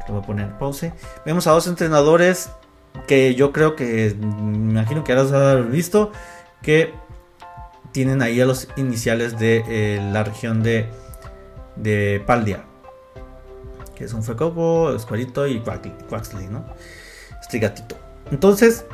Lo 0.07 0.15
voy 0.15 0.23
a 0.23 0.27
poner 0.27 0.59
pause. 0.59 0.93
Vemos 1.25 1.47
a 1.47 1.53
dos 1.53 1.67
entrenadores 1.67 2.51
que 3.07 3.35
yo 3.35 3.53
creo 3.53 3.77
que, 3.77 4.15
me 4.19 4.57
imagino 4.57 5.05
que 5.05 5.13
has 5.13 5.71
visto 5.71 6.13
que 6.67 6.93
tienen 7.93 8.23
ahí 8.23 8.41
a 8.41 8.45
los 8.45 8.67
iniciales 8.77 9.39
de 9.39 9.63
eh, 9.69 10.11
la 10.13 10.25
región 10.25 10.65
de, 10.65 10.89
de 11.77 12.21
Paldia. 12.27 12.65
Que 13.95 14.05
es 14.05 14.13
un 14.13 14.25
Fecoco, 14.25 14.93
Escuarito 14.93 15.47
y 15.47 15.61
Quaxley, 15.61 16.49
¿no? 16.49 16.67
Este 17.41 17.61
gatito. 17.61 17.97
Entonces, 18.33 18.85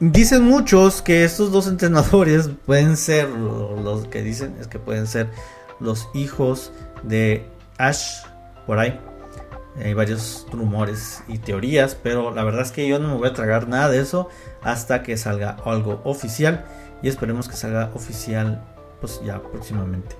dicen 0.00 0.42
muchos 0.42 1.00
que 1.00 1.24
estos 1.24 1.52
dos 1.52 1.68
entrenadores 1.68 2.50
pueden 2.66 2.96
ser, 2.96 3.28
los 3.28 4.08
que 4.08 4.22
dicen 4.22 4.56
es 4.60 4.66
que 4.66 4.80
pueden 4.80 5.06
ser 5.06 5.30
los 5.78 6.08
hijos 6.12 6.72
de 7.04 7.46
Ash, 7.78 8.24
por 8.66 8.80
ahí. 8.80 8.98
Hay 9.78 9.94
varios 9.94 10.44
rumores 10.50 11.22
y 11.28 11.38
teorías, 11.38 11.94
pero 11.94 12.34
la 12.34 12.42
verdad 12.42 12.62
es 12.62 12.72
que 12.72 12.88
yo 12.88 12.98
no 12.98 13.08
me 13.08 13.14
voy 13.14 13.28
a 13.28 13.32
tragar 13.32 13.68
nada 13.68 13.90
de 13.90 14.00
eso 14.00 14.28
hasta 14.62 15.04
que 15.04 15.16
salga 15.16 15.56
algo 15.64 16.00
oficial 16.02 16.64
y 17.02 17.08
esperemos 17.08 17.48
que 17.48 17.56
salga 17.56 17.90
oficial 17.94 18.62
pues 19.00 19.20
ya 19.24 19.42
próximamente. 19.42 20.16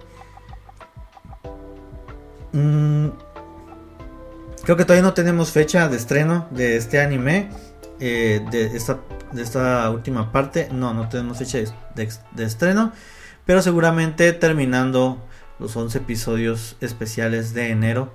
Mm, 2.52 3.08
creo 4.62 4.76
que 4.76 4.84
todavía 4.84 5.02
no 5.02 5.14
tenemos 5.14 5.50
fecha 5.50 5.88
de 5.88 5.96
estreno 5.96 6.46
de 6.50 6.76
este 6.76 7.00
anime. 7.00 7.50
Eh, 7.98 8.44
de, 8.50 8.76
esta, 8.76 8.98
de 9.32 9.42
esta 9.42 9.90
última 9.90 10.32
parte. 10.32 10.68
No, 10.72 10.92
no 10.94 11.08
tenemos 11.08 11.38
fecha 11.38 11.58
de, 11.94 12.44
estreno. 12.44 12.92
Pero 13.44 13.62
seguramente 13.62 14.32
terminando 14.32 15.18
los 15.58 15.76
11 15.76 15.98
episodios 15.98 16.76
especiales 16.80 17.54
de 17.54 17.70
enero. 17.70 18.12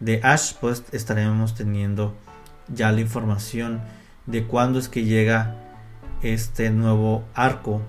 de 0.00 0.20
Ash, 0.22 0.54
pues 0.60 0.84
estaremos 0.92 1.54
teniendo 1.54 2.14
ya 2.68 2.92
la 2.92 3.00
información 3.00 3.80
de 4.26 4.44
cuándo 4.44 4.78
es 4.78 4.88
que 4.88 5.04
llega 5.04 5.56
este 6.22 6.70
nuevo 6.70 7.24
arco 7.34 7.82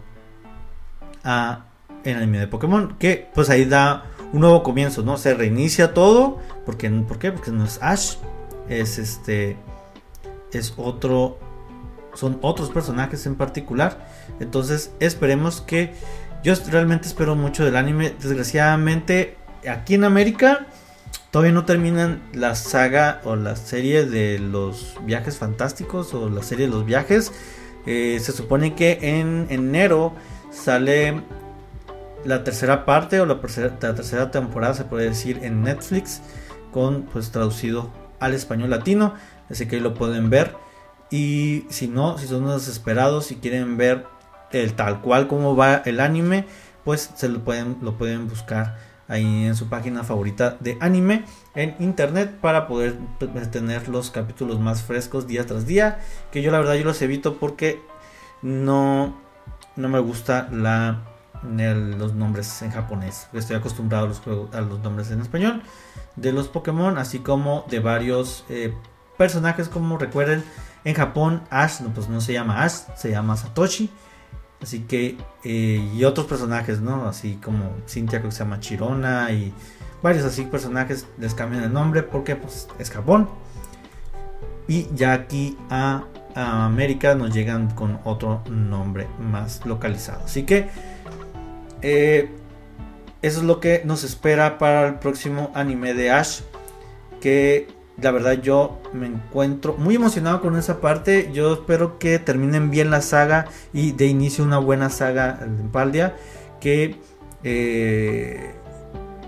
a 1.25 1.65
el 2.05 2.17
anime 2.17 2.39
de 2.39 2.47
Pokémon. 2.47 2.95
Que 2.97 3.29
pues 3.33 3.49
ahí 3.49 3.65
da 3.65 4.05
un 4.31 4.41
nuevo 4.41 4.63
comienzo, 4.63 5.03
¿no? 5.03 5.17
Se 5.17 5.33
reinicia 5.33 5.93
todo. 5.93 6.39
Porque, 6.65 6.89
¿Por 6.89 7.19
qué? 7.19 7.31
Porque 7.31 7.51
no 7.51 7.65
es 7.65 7.79
Ash. 7.81 8.15
Es 8.69 8.97
este. 8.97 9.57
Es 10.53 10.73
otro. 10.77 11.39
Son 12.13 12.39
otros 12.41 12.69
personajes 12.69 13.25
en 13.25 13.35
particular. 13.35 14.07
Entonces 14.39 14.91
esperemos 14.99 15.61
que. 15.61 15.93
Yo 16.43 16.53
realmente 16.69 17.07
espero 17.07 17.35
mucho 17.35 17.65
del 17.65 17.75
anime. 17.75 18.13
Desgraciadamente. 18.21 19.37
Aquí 19.67 19.95
en 19.95 20.03
América. 20.03 20.67
Todavía 21.31 21.51
no 21.51 21.65
terminan 21.65 22.21
la 22.33 22.55
saga 22.55 23.19
o 23.25 23.35
la 23.35 23.57
serie 23.57 24.05
de 24.05 24.39
los 24.39 24.95
viajes 25.03 25.37
fantásticos. 25.37 26.13
O 26.13 26.29
la 26.29 26.43
serie 26.43 26.67
de 26.67 26.71
los 26.71 26.85
viajes. 26.85 27.33
Eh, 27.85 28.19
se 28.21 28.31
supone 28.31 28.73
que 28.73 28.99
en 29.01 29.45
enero 29.49 30.13
sale 30.55 31.21
la 32.23 32.43
tercera 32.43 32.85
parte 32.85 33.19
o 33.19 33.25
la 33.25 33.39
tercera, 33.39 34.31
temporada 34.31 34.73
se 34.73 34.85
puede 34.85 35.09
decir 35.09 35.39
en 35.43 35.63
Netflix 35.63 36.21
con 36.71 37.03
pues 37.03 37.31
traducido 37.31 37.91
al 38.19 38.33
español 38.33 38.71
latino 38.71 39.13
así 39.49 39.67
que 39.67 39.75
ahí 39.75 39.81
lo 39.81 39.93
pueden 39.93 40.29
ver. 40.29 40.55
Y 41.11 41.65
si 41.69 41.87
no 41.87 42.17
si 42.17 42.27
son 42.27 42.47
desesperados 42.47 43.31
y 43.31 43.35
quieren 43.35 43.77
ver 43.77 44.07
el 44.51 44.73
tal 44.73 45.01
cual 45.01 45.27
como 45.27 45.55
va 45.55 45.75
el 45.85 45.99
anime 45.99 46.45
pues 46.83 47.11
se 47.15 47.29
lo 47.29 47.43
pueden 47.43 47.77
lo 47.81 47.97
pueden 47.97 48.27
buscar 48.27 48.77
ahí 49.07 49.45
en 49.45 49.55
su 49.55 49.69
página 49.69 50.03
favorita 50.03 50.57
de 50.59 50.77
anime 50.79 51.25
en 51.53 51.75
internet 51.79 52.37
para 52.41 52.67
poder 52.67 52.95
pues, 53.19 53.51
tener 53.51 53.87
los 53.87 54.09
capítulos 54.09 54.59
más 54.59 54.81
frescos 54.81 55.27
día 55.27 55.45
tras 55.45 55.67
día 55.67 55.99
que 56.31 56.41
yo 56.41 56.51
la 56.51 56.57
verdad 56.57 56.73
yo 56.73 56.85
los 56.85 57.01
evito 57.01 57.37
porque 57.37 57.81
no 58.41 59.24
no 59.75 59.89
me 59.89 59.99
gusta 59.99 60.47
la 60.51 61.01
los 61.43 62.13
nombres 62.13 62.61
en 62.61 62.71
japonés. 62.71 63.27
Estoy 63.33 63.57
acostumbrado 63.57 64.05
a 64.05 64.07
los, 64.07 64.21
a 64.53 64.61
los 64.61 64.79
nombres 64.79 65.11
en 65.11 65.21
español 65.21 65.61
de 66.15 66.31
los 66.31 66.47
Pokémon, 66.47 66.97
así 66.97 67.19
como 67.19 67.65
de 67.69 67.79
varios 67.79 68.45
eh, 68.49 68.73
personajes. 69.17 69.69
Como 69.69 69.97
recuerden, 69.97 70.43
en 70.83 70.93
Japón 70.93 71.43
Ash 71.49 71.81
no, 71.81 71.89
pues 71.93 72.09
no 72.09 72.21
se 72.21 72.33
llama 72.33 72.63
Ash, 72.63 72.81
se 72.95 73.11
llama 73.11 73.37
Satoshi. 73.37 73.89
Así 74.61 74.81
que, 74.81 75.17
eh, 75.43 75.91
y 75.93 76.03
otros 76.05 76.25
personajes, 76.27 76.79
¿no? 76.79 77.07
Así 77.07 77.35
como 77.43 77.75
Cynthia, 77.87 78.21
que 78.21 78.31
se 78.31 78.39
llama 78.39 78.59
Chirona, 78.59 79.31
y 79.31 79.53
varios 80.01 80.25
así 80.25 80.43
personajes 80.45 81.05
les 81.17 81.35
cambian 81.35 81.63
el 81.63 81.73
nombre 81.73 82.03
porque 82.03 82.35
pues, 82.35 82.67
es 82.79 82.89
Japón. 82.89 83.29
Y 84.67 84.87
ya 84.95 85.13
aquí 85.13 85.57
a, 85.69 86.05
a 86.35 86.65
América 86.65 87.15
nos 87.15 87.33
llegan 87.33 87.69
con 87.71 87.99
otro 88.03 88.43
nombre 88.49 89.07
más 89.19 89.65
localizado. 89.65 90.25
Así 90.25 90.43
que 90.43 90.67
eh, 91.81 92.29
eso 93.21 93.39
es 93.39 93.45
lo 93.45 93.59
que 93.59 93.81
nos 93.85 94.03
espera 94.03 94.57
para 94.57 94.87
el 94.87 94.95
próximo 94.95 95.51
anime 95.55 95.93
de 95.93 96.11
Ash. 96.11 96.41
Que 97.21 97.67
la 97.99 98.11
verdad 98.11 98.33
yo 98.33 98.81
me 98.91 99.07
encuentro 99.07 99.75
muy 99.77 99.95
emocionado 99.95 100.41
con 100.41 100.57
esa 100.57 100.81
parte. 100.81 101.31
Yo 101.33 101.53
espero 101.53 101.97
que 101.97 102.19
terminen 102.19 102.69
bien 102.69 102.91
la 102.91 103.01
saga 103.01 103.45
y 103.73 103.93
de 103.93 104.07
inicio 104.07 104.43
una 104.43 104.57
buena 104.57 104.89
saga 104.89 105.39
en 105.41 105.69
Paldia. 105.69 106.15
Que 106.59 106.97
eh, 107.43 108.51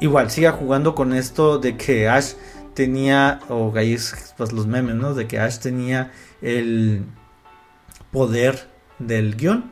igual 0.01 0.29
siga 0.29 0.51
jugando 0.51 0.93
con 0.93 1.13
esto 1.13 1.57
de 1.57 1.77
que 1.77 2.09
Ash 2.09 2.33
tenía, 2.77 3.39
o 3.49 3.75
ahí 3.75 3.97
pues 4.37 4.51
los 4.53 4.67
memes, 4.67 4.93
¿no? 4.93 5.15
De 5.15 5.27
que 5.27 5.39
Ash 5.39 5.57
tenía 5.57 6.11
el 6.43 7.05
poder 8.11 8.69
del 8.99 9.35
guion. 9.35 9.71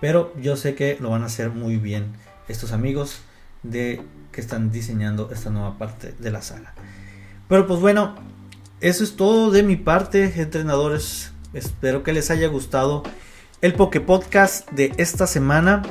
Pero 0.00 0.32
yo 0.40 0.54
sé 0.56 0.76
que 0.76 0.96
lo 1.00 1.10
van 1.10 1.24
a 1.24 1.26
hacer 1.26 1.50
muy 1.50 1.78
bien 1.78 2.12
estos 2.46 2.70
amigos 2.70 3.22
de 3.64 4.02
que 4.30 4.40
están 4.40 4.70
diseñando 4.70 5.30
esta 5.32 5.50
nueva 5.50 5.78
parte 5.78 6.14
de 6.16 6.30
la 6.30 6.40
saga. 6.40 6.74
Pero 7.48 7.66
pues 7.66 7.80
bueno, 7.80 8.14
eso 8.80 9.02
es 9.02 9.16
todo 9.16 9.50
de 9.50 9.64
mi 9.64 9.74
parte, 9.74 10.40
entrenadores. 10.40 11.32
Espero 11.54 12.04
que 12.04 12.12
les 12.12 12.30
haya 12.30 12.46
gustado 12.46 13.02
el 13.62 13.74
Poke 13.74 14.00
Podcast 14.00 14.70
de 14.70 14.92
esta 14.96 15.26
semana. 15.26 15.82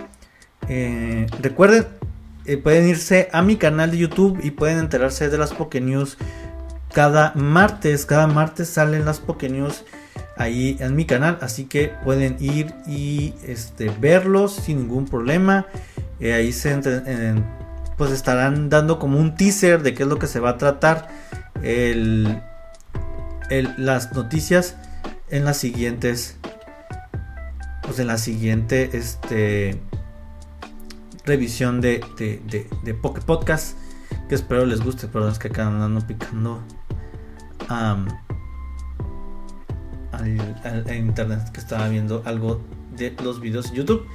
Eh, 0.70 1.28
recuerden, 1.42 1.88
eh, 2.48 2.58
pueden 2.58 2.88
irse 2.88 3.30
a 3.34 3.42
mi 3.42 3.58
canal 3.58 3.92
de 3.92 3.98
YouTube 3.98 4.40
y 4.42 4.52
pueden 4.52 4.80
enterarse 4.80 5.30
de 5.30 5.38
las 5.38 5.54
Poke 5.54 5.82
News 5.82 6.18
cada 6.94 7.34
martes. 7.36 8.06
Cada 8.06 8.26
martes 8.28 8.70
salen 8.70 9.06
las 9.06 9.20
Poke 9.20 9.50
News 9.50 9.84
ahí 10.38 10.78
en 10.80 10.96
mi 10.96 11.06
canal, 11.06 11.38
así 11.42 11.66
que 11.66 11.92
pueden 12.04 12.38
ir 12.40 12.74
y 12.88 13.34
este, 13.46 13.92
verlos 14.00 14.54
sin 14.54 14.80
ningún 14.80 15.06
problema. 15.06 15.66
Eh, 16.20 16.34
ahí 16.34 16.52
se 16.54 16.80
pues 17.98 18.12
estarán 18.12 18.70
dando 18.70 19.00
como 19.00 19.20
un 19.20 19.36
teaser 19.36 19.82
de 19.82 19.94
qué 19.94 20.04
es 20.04 20.10
lo 20.10 20.20
que 20.20 20.28
se 20.28 20.40
va 20.40 20.52
a 20.52 20.58
tratar 20.58 21.10
el, 21.64 22.42
las 23.78 24.14
noticias 24.14 24.76
en 25.30 25.46
las 25.46 25.58
siguientes 25.58 26.38
pues 27.82 28.00
en 28.00 28.08
la 28.08 28.18
siguiente 28.18 28.92
este 28.94 29.80
revisión 31.28 31.82
de, 31.82 32.02
de, 32.18 32.42
de, 32.84 32.94
Podcast 32.94 33.78
que 34.30 34.36
espero 34.36 34.66
les 34.66 34.82
guste 34.82 35.08
perdón 35.08 35.32
es 35.32 35.40
que 35.40 35.50
acá 35.50 35.68
andando 35.68 36.06
picando 36.08 36.62
en 40.24 40.96
internet 40.96 41.52
que 41.52 41.60
estaba 41.60 41.88
viendo 41.90 42.24
algo 42.26 42.62
de 42.96 43.16
los 43.24 43.40
videos 43.40 43.70
de 43.70 43.78
YouTube. 43.78 44.08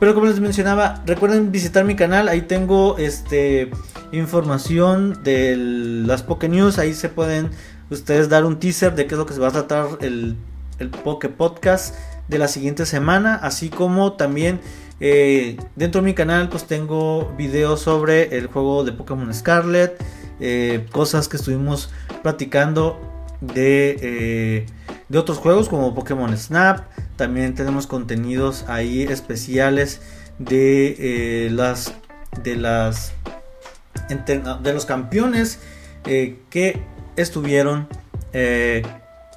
Pero 0.00 0.14
como 0.14 0.26
les 0.26 0.40
mencionaba, 0.40 1.02
recuerden 1.04 1.52
visitar 1.52 1.84
mi 1.84 1.96
canal, 1.96 2.28
ahí 2.28 2.42
tengo 2.42 2.96
este 2.96 3.70
información 4.12 5.22
de 5.22 5.54
las 5.56 6.22
Poke 6.22 6.48
News, 6.48 6.78
ahí 6.78 6.94
se 6.94 7.08
pueden 7.08 7.50
ustedes 7.90 8.28
dar 8.28 8.44
un 8.44 8.58
teaser 8.58 8.94
de 8.94 9.06
qué 9.06 9.14
es 9.14 9.18
lo 9.18 9.26
que 9.26 9.34
se 9.34 9.40
va 9.40 9.48
a 9.48 9.52
tratar 9.52 9.86
el, 10.00 10.36
el 10.78 10.90
Poke 10.90 11.28
Podcast 11.28 11.94
de 12.28 12.38
la 12.38 12.48
siguiente 12.48 12.86
semana, 12.86 13.34
así 13.34 13.68
como 13.68 14.14
también 14.14 14.60
eh, 14.98 15.58
dentro 15.74 16.00
de 16.00 16.06
mi 16.06 16.14
canal 16.14 16.48
pues 16.48 16.64
tengo 16.64 17.32
videos 17.36 17.82
sobre 17.82 18.36
el 18.36 18.46
juego 18.46 18.84
de 18.84 18.92
Pokémon 18.92 19.32
Scarlet, 19.32 20.02
eh, 20.40 20.86
cosas 20.90 21.28
que 21.28 21.36
estuvimos 21.36 21.90
platicando 22.22 22.98
de 23.40 23.96
eh, 24.00 24.66
de 25.08 25.18
otros 25.18 25.38
juegos 25.38 25.68
como 25.68 25.94
Pokémon 25.94 26.36
Snap. 26.36 26.86
También 27.16 27.54
tenemos 27.54 27.86
contenidos 27.86 28.64
ahí 28.68 29.02
especiales 29.02 30.00
de 30.38 31.48
las 31.52 31.94
de 32.42 32.56
las 32.56 33.12
de 34.08 34.72
los 34.72 34.86
campeones 34.86 35.58
que 36.04 36.82
estuvieron 37.16 37.88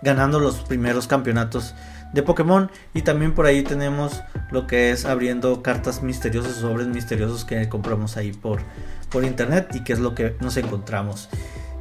ganando 0.02 0.40
los 0.40 0.58
primeros 0.58 1.08
campeonatos 1.08 1.74
de 2.14 2.24
Pokémon 2.24 2.72
y 2.94 3.02
también 3.02 3.34
por 3.34 3.46
ahí 3.46 3.64
tenemos 3.64 4.22
lo 4.52 4.68
que 4.68 4.92
es 4.92 5.06
abriendo 5.06 5.62
cartas 5.62 6.02
misteriosas 6.02 6.56
sobres 6.56 6.88
misteriosos 6.88 7.46
que 7.46 7.70
compramos 7.70 8.18
ahí 8.18 8.32
por, 8.32 8.62
por 9.10 9.24
internet 9.24 9.70
y 9.74 9.84
que 9.84 9.94
es 9.94 10.00
lo 10.00 10.16
que 10.16 10.36
nos 10.40 10.58
encontramos 10.58 11.30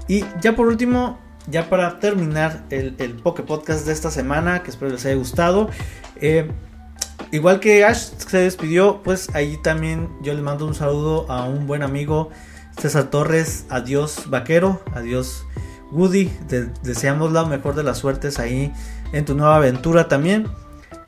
y 0.07 0.25
ya 0.41 0.57
por 0.57 0.67
último 0.67 1.19
ya 1.51 1.69
para 1.69 1.99
terminar 1.99 2.65
el, 2.71 2.95
el 2.99 3.15
Poke 3.15 3.43
Podcast 3.43 3.87
de 3.87 3.93
esta 3.93 4.11
semana, 4.11 4.63
que 4.63 4.71
espero 4.71 4.91
les 4.91 5.05
haya 5.07 5.15
gustado. 5.15 5.71
Eh, 6.17 6.51
igual 7.33 7.61
que 7.61 7.85
Ash 7.85 8.11
se 8.17 8.39
despidió, 8.39 9.03
pues 9.03 9.35
ahí 9.35 9.57
también 9.63 10.09
yo 10.23 10.35
le 10.35 10.43
mando 10.43 10.67
un 10.67 10.75
saludo 10.75 11.31
a 11.31 11.45
un 11.45 11.67
buen 11.67 11.83
amigo, 11.83 12.31
César 12.79 13.05
Torres. 13.05 13.67
Adiós, 13.71 14.25
vaquero. 14.29 14.83
Adiós, 14.95 15.45
Woody. 15.91 16.31
deseamos 16.83 17.33
la 17.33 17.45
mejor 17.45 17.75
de 17.75 17.83
las 17.83 17.99
suertes 17.99 18.39
ahí 18.39 18.73
en 19.13 19.25
tu 19.25 19.35
nueva 19.35 19.57
aventura 19.57 20.09
también. 20.09 20.47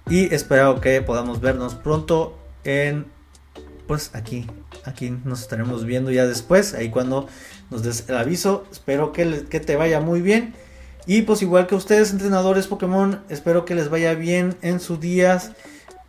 Y 0.08 0.32
espero 0.34 0.80
que 0.80 1.02
podamos 1.02 1.40
vernos 1.40 1.74
pronto 1.74 2.38
en 2.64 3.06
pues 3.90 4.12
aquí, 4.14 4.46
aquí 4.84 5.10
nos 5.24 5.40
estaremos 5.40 5.84
viendo 5.84 6.12
ya 6.12 6.24
después, 6.24 6.74
ahí 6.74 6.90
cuando 6.90 7.26
nos 7.70 7.82
des 7.82 8.08
el 8.08 8.16
aviso. 8.16 8.64
Espero 8.70 9.10
que, 9.10 9.24
te 9.26 9.74
vaya 9.74 10.00
muy 10.00 10.20
bien. 10.20 10.54
Y 11.06 11.22
pues 11.22 11.42
igual 11.42 11.66
que 11.66 11.74
ustedes, 11.74 12.12
entrenadores 12.12 12.68
Pokémon, 12.68 13.20
espero 13.28 13.64
que 13.64 13.74
les 13.74 13.90
vaya 13.90 14.14
bien 14.14 14.56
en 14.62 14.78
sus 14.78 15.00
días, 15.00 15.50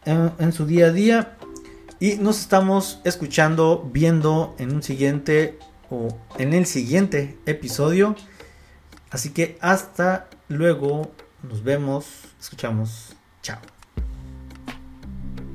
en, 0.05 0.53
su 0.53 0.67
día 0.67 0.85
a 0.85 0.91
día. 0.91 1.37
Y 1.99 2.17
nos 2.17 2.39
estamos 2.39 3.01
escuchando, 3.03 3.89
viendo 3.91 4.55
en 4.59 4.75
un 4.75 4.83
siguiente 4.83 5.57
o 5.89 6.09
en 6.37 6.53
el 6.53 6.67
siguiente 6.67 7.39
episodio. 7.47 8.15
Así 9.09 9.31
que 9.31 9.57
hasta 9.59 10.29
luego, 10.49 11.11
nos 11.43 11.63
vemos, 11.63 12.05
escuchamos. 12.39 13.15